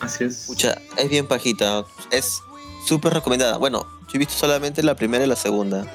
Así 0.00 0.24
es. 0.24 0.40
Escucha, 0.42 0.78
es 0.98 1.08
bien 1.08 1.26
pajita. 1.26 1.84
Es 2.10 2.40
súper 2.84 3.14
recomendada. 3.14 3.56
Bueno, 3.56 3.86
yo 4.02 4.10
he 4.14 4.18
visto 4.18 4.34
solamente 4.34 4.82
la 4.82 4.94
primera 4.94 5.24
y 5.24 5.28
la 5.28 5.36
segunda. 5.36 5.86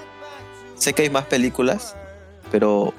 Sé 0.75 0.93
que 0.93 1.03
hay 1.03 1.09
más 1.09 1.25
películas, 1.25 1.95
pero 2.51 2.93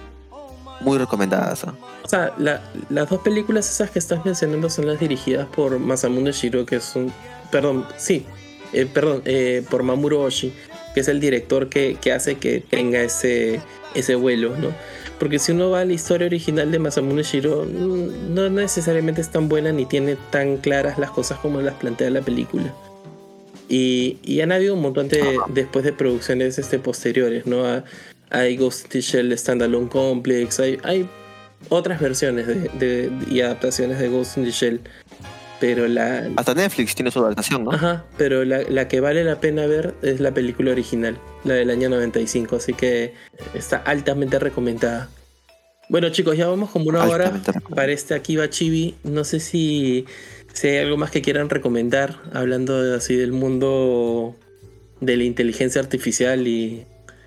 muy 0.80 0.98
recomendadas. 0.98 1.64
O 1.64 2.08
sea, 2.08 2.32
la- 2.38 2.62
las 2.90 3.08
dos 3.08 3.20
películas 3.22 3.68
esas 3.70 3.90
que 3.90 3.98
estás 3.98 4.24
mencionando 4.24 4.68
son 4.70 4.86
las 4.86 5.00
dirigidas 5.00 5.46
por 5.48 5.78
Masamune 5.78 6.32
Shiro, 6.32 6.64
que 6.66 6.76
es 6.76 6.94
un... 6.94 7.12
Perdón, 7.50 7.86
sí, 7.96 8.24
eh, 8.72 8.86
perdón, 8.86 9.22
eh, 9.24 9.64
por 9.68 9.82
Mamoru 9.82 10.20
Oshii, 10.20 10.52
que 10.94 11.00
es 11.00 11.08
el 11.08 11.20
director 11.20 11.68
que, 11.68 11.96
que 12.00 12.12
hace 12.12 12.36
que 12.38 12.60
tenga 12.60 13.00
ese, 13.00 13.60
ese 13.94 14.14
vuelo, 14.14 14.56
¿no? 14.58 14.68
Porque 15.18 15.38
si 15.38 15.52
uno 15.52 15.70
va 15.70 15.80
a 15.80 15.84
la 15.84 15.92
historia 15.92 16.26
original 16.26 16.70
de 16.70 16.78
Masamune 16.78 17.22
Shiro, 17.22 17.64
mm, 17.64 18.34
no 18.34 18.48
necesariamente 18.50 19.20
es 19.20 19.30
tan 19.30 19.48
buena 19.48 19.72
ni 19.72 19.86
tiene 19.86 20.16
tan 20.30 20.56
claras 20.56 20.98
las 20.98 21.10
cosas 21.10 21.38
como 21.38 21.60
las 21.60 21.74
plantea 21.74 22.10
la 22.10 22.20
película. 22.22 22.74
Y, 23.68 24.18
y 24.22 24.40
han 24.40 24.52
habido 24.52 24.74
un 24.74 24.82
montón 24.82 25.08
de, 25.08 25.22
después 25.54 25.84
de 25.84 25.92
producciones 25.92 26.58
este, 26.58 26.78
posteriores, 26.78 27.46
¿no? 27.46 27.64
Ha- 27.64 27.84
Hay 28.30 28.56
Ghost 28.56 28.84
in 28.86 28.90
the 28.90 29.00
Shell 29.00 29.38
Standalone 29.38 29.88
Complex, 29.88 30.58
hay, 30.60 30.78
hay 30.82 31.08
otras 31.68 32.00
versiones 32.00 32.46
de, 32.46 32.54
de- 32.78 33.10
y 33.30 33.40
adaptaciones 33.40 33.98
de 33.98 34.08
Ghost 34.08 34.36
in 34.38 34.44
the 34.44 34.50
Shell. 34.50 34.80
Pero 35.62 35.86
la, 35.86 36.28
Hasta 36.34 36.54
Netflix 36.54 36.92
tiene 36.96 37.12
su 37.12 37.20
adaptación, 37.20 37.62
¿no? 37.62 37.70
ajá, 37.70 38.04
pero 38.18 38.44
la, 38.44 38.62
la 38.68 38.88
que 38.88 38.98
vale 38.98 39.22
la 39.22 39.38
pena 39.38 39.64
ver 39.66 39.94
es 40.02 40.18
la 40.18 40.34
película 40.34 40.72
original, 40.72 41.16
la 41.44 41.54
del 41.54 41.70
año 41.70 41.88
95, 41.88 42.56
así 42.56 42.72
que 42.74 43.14
está 43.54 43.76
altamente 43.76 44.40
recomendada. 44.40 45.08
Bueno 45.88 46.08
chicos, 46.10 46.36
ya 46.36 46.48
vamos 46.48 46.70
como 46.70 46.86
una 46.88 47.04
hora 47.04 47.26
Altamente 47.26 47.52
para 47.76 47.92
este 47.92 48.14
Akiba 48.14 48.50
Chibi. 48.50 48.96
No 49.04 49.22
sé 49.22 49.38
si, 49.38 50.04
si 50.52 50.66
hay 50.66 50.78
algo 50.78 50.96
más 50.96 51.12
que 51.12 51.22
quieran 51.22 51.48
recomendar, 51.48 52.16
hablando 52.32 52.82
de- 52.82 52.96
así 52.96 53.14
del 53.14 53.30
mundo 53.30 54.34
de 55.00 55.16
la 55.16 55.22
inteligencia 55.22 55.80
artificial 55.80 56.48
y, 56.48 56.86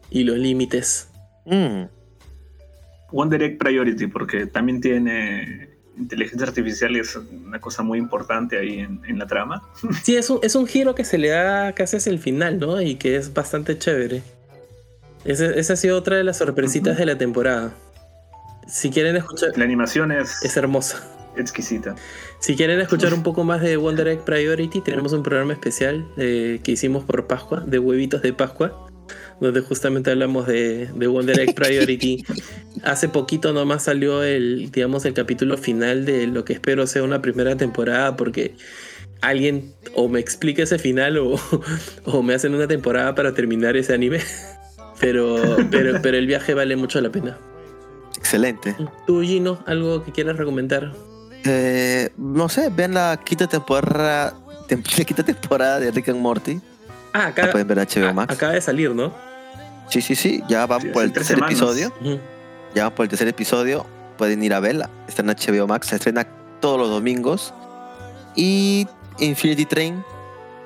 y 0.09 0.23
los 0.25 0.37
límites. 0.37 1.07
Mm, 1.45 1.83
One 3.11 3.31
Direct 3.37 3.59
Priority, 3.61 4.07
porque 4.07 4.45
también 4.47 4.81
tiene 4.81 5.69
inteligencia 5.97 6.47
artificial 6.47 6.95
es 6.95 7.15
una 7.45 7.59
cosa 7.59 7.83
muy 7.83 7.97
importante 7.99 8.57
ahí 8.59 8.79
en, 8.79 9.01
en 9.07 9.17
la 9.19 9.27
trama. 9.27 9.63
Sí, 10.03 10.15
es 10.15 10.29
un, 10.29 10.39
es 10.43 10.55
un 10.55 10.67
giro 10.67 10.93
que 10.95 11.05
se 11.05 11.17
le 11.17 11.29
da 11.29 11.73
casi 11.73 11.97
hacia 11.97 12.11
el 12.11 12.19
final, 12.19 12.59
¿no? 12.59 12.81
Y 12.81 12.95
que 12.95 13.15
es 13.15 13.33
bastante 13.33 13.77
chévere. 13.77 14.21
Ese- 15.23 15.59
esa 15.59 15.73
ha 15.73 15.75
sido 15.75 15.97
otra 15.97 16.17
de 16.17 16.23
las 16.23 16.37
sorpresitas 16.37 16.97
de 16.97 17.05
la 17.05 17.17
temporada. 17.17 17.73
Si 18.67 18.89
quieren 18.89 19.15
escuchar, 19.15 19.57
La 19.57 19.63
animación 19.63 20.11
es, 20.11 20.43
es 20.43 20.57
hermosa. 20.57 21.03
exquisita. 21.37 21.95
Si 22.39 22.55
quieren 22.55 22.79
escuchar 22.79 23.13
un 23.13 23.23
poco 23.23 23.43
más 23.43 23.61
de 23.61 23.77
Wonder 23.77 24.07
Egg 24.07 24.23
Priority, 24.23 24.81
tenemos 24.81 25.13
un 25.13 25.23
programa 25.23 25.53
especial 25.53 26.07
eh, 26.17 26.59
que 26.63 26.71
hicimos 26.73 27.03
por 27.03 27.25
Pascua, 27.27 27.61
de 27.61 27.79
huevitos 27.79 28.21
de 28.21 28.33
Pascua, 28.33 28.87
donde 29.39 29.61
justamente 29.61 30.11
hablamos 30.11 30.47
de, 30.47 30.87
de 30.95 31.07
Wonder 31.07 31.39
Egg 31.39 31.55
Priority. 31.55 32.23
Hace 32.83 33.09
poquito 33.09 33.51
nomás 33.53 33.83
salió 33.83 34.23
el, 34.23 34.69
digamos, 34.71 35.05
el 35.05 35.13
capítulo 35.13 35.57
final 35.57 36.05
de 36.05 36.27
lo 36.27 36.45
que 36.45 36.53
espero 36.53 36.87
sea 36.87 37.03
una 37.03 37.21
primera 37.21 37.55
temporada, 37.57 38.15
porque 38.15 38.55
alguien 39.21 39.73
o 39.95 40.07
me 40.07 40.19
explica 40.19 40.63
ese 40.63 40.77
final 40.79 41.17
o, 41.17 41.35
o 42.05 42.21
me 42.23 42.33
hacen 42.35 42.53
una 42.55 42.67
temporada 42.67 43.15
para 43.15 43.33
terminar 43.33 43.75
ese 43.77 43.93
anime. 43.93 44.19
Pero, 44.97 45.57
pero, 45.69 46.01
pero 46.01 46.15
el 46.15 46.25
viaje 46.25 46.53
vale 46.53 46.77
mucho 46.77 47.01
la 47.01 47.09
pena. 47.09 47.37
excelente. 48.17 48.77
Tú, 49.05 49.21
Gino, 49.23 49.59
algo 49.65 50.05
que 50.05 50.13
quieras 50.13 50.37
recomendar. 50.37 50.93
Eh, 51.43 52.11
no 52.17 52.47
sé, 52.47 52.69
vean 52.73 52.93
la 52.93 53.19
quinta 53.21 53.45
temporada, 53.45 54.33
tem- 54.69 54.81
la 54.97 55.03
quinta 55.03 55.21
temporada 55.23 55.81
de 55.81 55.91
Rick 55.91 56.07
and 56.07 56.21
Morty. 56.21 56.61
Ah, 57.15 57.19
La 57.19 57.25
acá, 57.27 57.51
pueden 57.51 57.67
ver 57.67 57.77
HBO 57.77 58.13
Max. 58.13 58.33
acaba 58.33 58.51
de 58.53 58.61
salir, 58.61 58.93
¿no? 58.93 59.13
Sí, 59.89 60.01
sí, 60.01 60.15
sí. 60.15 60.43
Ya 60.49 60.65
van 60.65 60.81
Sí, 60.81 60.87
por 60.89 61.03
el 61.03 61.13
tercer 61.13 61.35
semanas. 61.37 61.51
episodio. 61.59 61.93
Ya 62.73 62.83
van 62.83 62.95
por 62.95 63.03
el 63.05 63.09
tercer 63.09 63.27
episodio. 63.27 63.85
Pueden 64.17 64.43
ir 64.43 64.53
a 64.53 64.59
verla. 64.59 64.89
Está 65.07 65.21
en 65.21 65.27
HBO 65.29 65.67
Max. 65.67 65.87
Se 65.87 65.95
estrena 65.95 66.25
todos 66.59 66.77
los 66.79 66.89
domingos. 66.89 67.53
Y 68.35 68.87
Infinity 69.19 69.65
Train. 69.65 70.03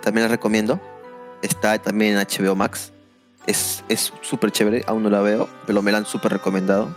También 0.01 0.23
la 0.23 0.29
recomiendo. 0.29 0.79
Está 1.41 1.77
también 1.79 2.17
en 2.17 2.25
HBO 2.25 2.55
Max. 2.55 2.91
Es 3.45 3.83
es 3.89 4.11
súper 4.21 4.51
chévere. 4.51 4.83
Aún 4.87 5.03
no 5.03 5.09
la 5.09 5.21
veo. 5.21 5.47
Pero 5.67 5.81
me 5.81 5.91
la 5.91 5.99
han 5.99 6.05
súper 6.05 6.31
recomendado. 6.33 6.95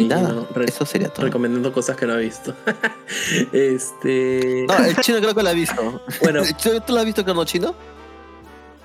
Nada. 0.00 0.46
Re- 0.54 0.66
Eso 0.66 0.84
sería 0.84 1.08
todo. 1.08 1.24
recomendando 1.26 1.72
cosas 1.72 1.96
que 1.96 2.06
no 2.06 2.14
he 2.18 2.22
visto. 2.24 2.54
este. 3.52 4.66
No, 4.68 4.76
el 4.84 4.96
chino 4.96 5.18
creo 5.18 5.34
que 5.34 5.42
la 5.42 5.50
ha 5.50 5.54
visto. 5.54 6.02
Bueno, 6.20 6.42
¿Tú 6.86 6.92
la 6.92 7.00
has 7.00 7.06
visto, 7.06 7.24
Carlos 7.24 7.46
Chino? 7.46 7.74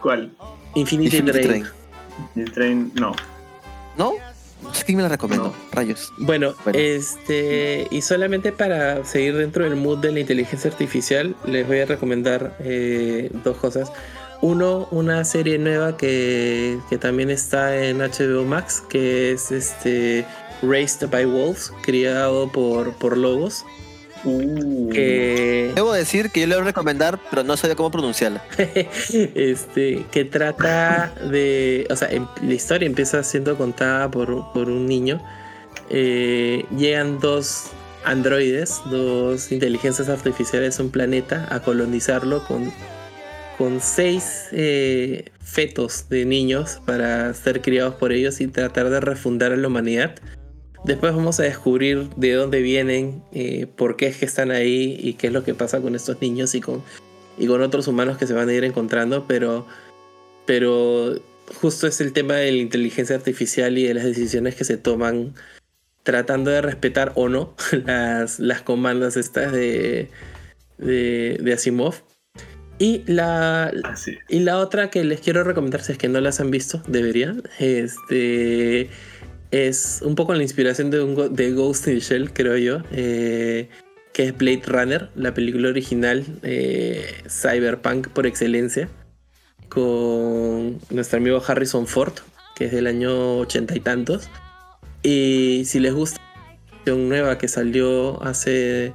¿Cuál? 0.01 0.31
Infinity, 0.75 1.17
Infinity 1.17 1.41
Train. 1.47 1.63
Train. 1.63 1.77
El 2.35 2.51
tren, 2.51 2.91
no. 2.95 3.15
¿No? 3.97 4.13
Es 4.73 4.83
que 4.83 4.95
me 4.95 5.03
la 5.03 5.09
recomiendo. 5.09 5.47
No. 5.47 5.53
Rayos. 5.71 6.11
Bueno, 6.17 6.53
Bueno. 6.63 6.79
este. 6.79 7.87
Y 7.91 8.01
solamente 8.01 8.51
para 8.51 9.05
seguir 9.05 9.37
dentro 9.37 9.63
del 9.63 9.75
mood 9.75 9.99
de 9.99 10.11
la 10.11 10.19
inteligencia 10.19 10.69
artificial, 10.71 11.35
les 11.45 11.67
voy 11.67 11.79
a 11.79 11.85
recomendar 11.85 12.55
eh, 12.59 13.29
dos 13.43 13.57
cosas. 13.57 13.91
Uno, 14.41 14.87
una 14.91 15.23
serie 15.25 15.57
nueva 15.57 15.97
que, 15.97 16.77
que 16.89 16.97
también 16.97 17.29
está 17.29 17.75
en 17.85 17.99
HBO 17.99 18.45
Max, 18.45 18.83
que 18.89 19.31
es 19.31 19.51
este 19.51 20.25
Raised 20.61 21.09
by 21.09 21.25
Wolves, 21.25 21.71
criado 21.81 22.51
por, 22.51 22.93
por 22.93 23.17
lobos. 23.17 23.65
Uh, 24.27 24.89
Que, 24.89 25.71
Debo 25.75 25.93
decir 25.93 26.29
que 26.31 26.41
yo 26.41 26.47
le 26.47 26.55
voy 26.55 26.63
a 26.63 26.65
recomendar, 26.65 27.19
pero 27.29 27.43
no 27.43 27.55
sabía 27.55 27.75
cómo 27.75 27.91
pronunciarla. 27.91 28.43
este, 29.35 30.05
que 30.11 30.25
trata 30.25 31.13
de. 31.31 31.87
O 31.89 31.95
sea, 31.95 32.09
em- 32.09 32.27
la 32.41 32.53
historia 32.53 32.85
empieza 32.87 33.23
siendo 33.23 33.57
contada 33.57 34.11
por, 34.11 34.51
por 34.53 34.69
un 34.69 34.85
niño. 34.85 35.21
Eh, 35.89 36.65
llegan 36.75 37.19
dos 37.19 37.67
androides, 38.03 38.81
dos 38.89 39.51
inteligencias 39.51 40.09
artificiales 40.09 40.79
a 40.79 40.83
un 40.83 40.89
planeta 40.91 41.47
a 41.49 41.61
colonizarlo 41.61 42.43
con, 42.45 42.71
con 43.57 43.79
seis 43.81 44.47
eh, 44.51 45.25
fetos 45.41 46.09
de 46.09 46.25
niños 46.25 46.81
para 46.85 47.33
ser 47.33 47.61
criados 47.61 47.95
por 47.95 48.11
ellos 48.11 48.41
y 48.41 48.47
tratar 48.47 48.89
de 48.89 48.99
refundar 48.99 49.51
a 49.51 49.57
la 49.57 49.67
humanidad. 49.67 50.15
Después 50.83 51.13
vamos 51.13 51.39
a 51.39 51.43
descubrir 51.43 52.09
de 52.15 52.33
dónde 52.33 52.61
vienen, 52.61 53.23
eh, 53.33 53.67
por 53.75 53.95
qué 53.95 54.07
es 54.07 54.17
que 54.17 54.25
están 54.25 54.51
ahí 54.51 54.97
y 55.01 55.13
qué 55.13 55.27
es 55.27 55.33
lo 55.33 55.43
que 55.43 55.53
pasa 55.53 55.81
con 55.81 55.95
estos 55.95 56.21
niños 56.21 56.55
y 56.55 56.61
con, 56.61 56.83
y 57.37 57.47
con 57.47 57.61
otros 57.61 57.87
humanos 57.87 58.17
que 58.17 58.27
se 58.27 58.33
van 58.33 58.49
a 58.49 58.53
ir 58.53 58.63
encontrando, 58.63 59.25
pero, 59.27 59.65
pero 60.45 61.15
justo 61.59 61.87
es 61.87 61.99
el 62.01 62.13
tema 62.13 62.35
de 62.35 62.51
la 62.51 62.57
inteligencia 62.57 63.15
artificial 63.15 63.77
y 63.77 63.83
de 63.83 63.93
las 63.93 64.03
decisiones 64.03 64.55
que 64.55 64.63
se 64.63 64.77
toman 64.77 65.33
tratando 66.03 66.51
de 66.51 66.61
respetar 66.61 67.11
o 67.15 67.27
no 67.27 67.55
las, 67.85 68.39
las 68.39 68.61
comandas 68.61 69.17
estas 69.17 69.51
de, 69.51 70.09
de, 70.77 71.37
de 71.41 71.53
Asimov. 71.53 71.95
Y 72.79 73.03
la, 73.07 73.73
y 74.29 74.39
la 74.39 74.59
otra 74.59 74.91
que 74.91 75.03
les 75.03 75.19
quiero 75.19 75.43
recomendar, 75.43 75.81
si 75.81 75.93
es 75.93 75.97
que 75.97 76.09
no 76.09 76.21
las 76.21 76.39
han 76.39 76.51
visto, 76.51 76.83
deberían, 76.87 77.41
este, 77.57 78.91
es 79.51 80.01
un 80.03 80.15
poco 80.15 80.33
la 80.33 80.43
inspiración 80.43 80.91
de, 80.91 81.01
un, 81.01 81.35
de 81.35 81.51
Ghost 81.53 81.87
in 81.87 81.95
the 81.95 81.99
Shell, 81.99 82.33
creo 82.33 82.57
yo, 82.57 82.81
eh, 82.91 83.69
que 84.13 84.23
es 84.23 84.37
Blade 84.37 84.63
Runner, 84.65 85.09
la 85.15 85.33
película 85.33 85.69
original 85.69 86.25
eh, 86.43 87.05
cyberpunk 87.29 88.07
por 88.09 88.25
excelencia, 88.25 88.89
con 89.69 90.79
nuestro 90.89 91.19
amigo 91.19 91.41
Harrison 91.45 91.87
Ford, 91.87 92.13
que 92.55 92.65
es 92.65 92.71
del 92.71 92.87
año 92.87 93.37
ochenta 93.37 93.75
y 93.75 93.79
tantos. 93.79 94.29
Y 95.03 95.63
si 95.65 95.79
les 95.79 95.93
gusta 95.93 96.19
la 96.85 96.95
nueva 96.95 97.37
que 97.37 97.47
salió 97.47 98.21
hace, 98.23 98.93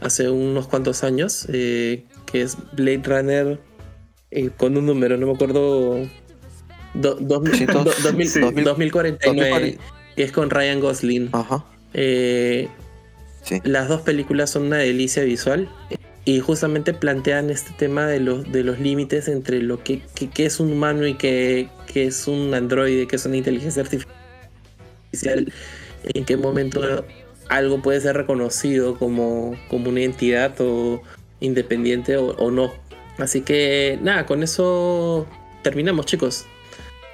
hace 0.00 0.28
unos 0.28 0.66
cuantos 0.66 1.04
años, 1.04 1.46
eh, 1.52 2.04
que 2.26 2.42
es 2.42 2.56
Blade 2.72 3.02
Runner 3.04 3.60
eh, 4.30 4.50
con 4.56 4.76
un 4.76 4.86
número, 4.86 5.16
no 5.16 5.26
me 5.26 5.32
acuerdo. 5.34 6.08
2049, 6.94 9.78
que 10.16 10.22
es 10.22 10.32
con 10.32 10.50
Ryan 10.50 10.80
Gosling. 10.80 11.30
Eh, 11.92 12.68
las 13.64 13.88
dos 13.88 14.02
películas 14.02 14.50
son 14.50 14.64
una 14.64 14.78
delicia 14.78 15.22
visual 15.22 15.68
y 16.24 16.40
justamente 16.40 16.94
plantean 16.94 17.50
este 17.50 17.72
tema 17.76 18.06
de 18.06 18.20
los, 18.20 18.50
de 18.50 18.64
los 18.64 18.80
límites 18.80 19.28
entre 19.28 19.60
lo 19.60 19.82
que, 19.82 20.02
es 20.36 20.60
un 20.60 20.72
humano 20.72 21.06
y 21.06 21.14
que, 21.14 21.68
es 21.94 22.26
un 22.26 22.54
androide, 22.54 23.06
que 23.06 23.16
es 23.16 23.26
una 23.26 23.36
inteligencia 23.36 23.82
artificial, 23.82 25.52
en 26.04 26.24
qué 26.24 26.36
momento 26.36 27.04
algo 27.48 27.82
puede 27.82 28.00
ser 28.00 28.16
reconocido 28.16 28.98
como, 28.98 29.56
como 29.68 29.90
una 29.90 30.00
entidad 30.00 30.54
o 30.60 31.02
independiente 31.40 32.16
o, 32.16 32.50
no. 32.50 32.72
Así 33.18 33.42
que 33.42 33.98
nada, 34.02 34.26
con 34.26 34.42
eso 34.42 35.26
terminamos, 35.62 36.06
chicos. 36.06 36.46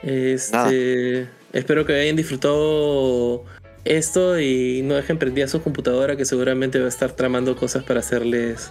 Este, 0.03 1.29
espero 1.53 1.85
que 1.85 1.95
hayan 1.95 2.17
disfrutado 2.17 3.45
esto 3.85 4.39
y 4.41 4.83
no 4.83 4.95
dejen 4.95 5.19
prendida 5.19 5.49
su 5.49 5.63
computadora 5.63 6.17
que 6.17 6.25
seguramente 6.25 6.79
va 6.79 6.87
a 6.87 6.89
estar 6.89 7.13
tramando 7.13 7.57
cosas 7.57 7.83
para 7.83 8.01
hacerles 8.01 8.71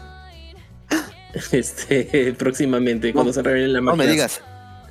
este 1.52 2.34
próximamente 2.38 3.14
cuando 3.14 3.34
se 3.34 3.42
revelen 3.42 3.74
la 3.74 3.82
máquina. 3.82 4.04
No 4.04 4.08
me 4.08 4.12
digas. 4.12 4.42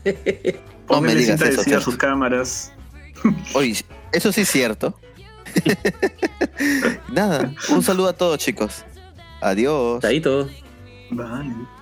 no 0.91 1.01
me 1.01 1.15
digas 1.15 1.41
eso. 1.41 1.81
sus 1.81 1.97
cámaras. 1.97 2.73
Oye, 3.55 3.85
eso 4.13 4.33
sí 4.33 4.43
es 4.43 4.49
cierto. 4.49 4.99
Nada, 7.13 7.53
un 7.71 7.83
saludo 7.83 8.09
a 8.09 8.13
todos, 8.13 8.39
chicos. 8.39 8.85
Adiós. 9.41 10.05
todo. 10.23 10.49
Bye. 11.11 11.78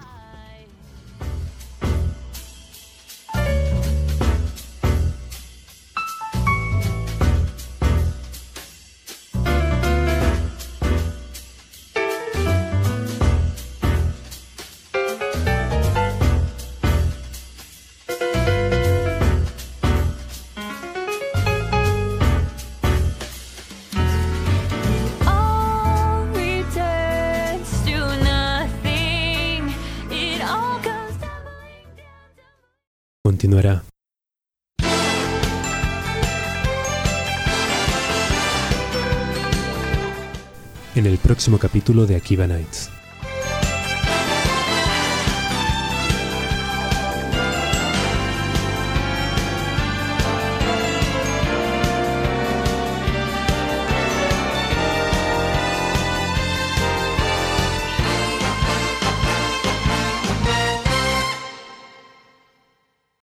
Próximo 41.37 41.59
capítulo 41.59 42.07
de 42.07 42.17
Akiva 42.17 42.47
Nights. 42.47 42.89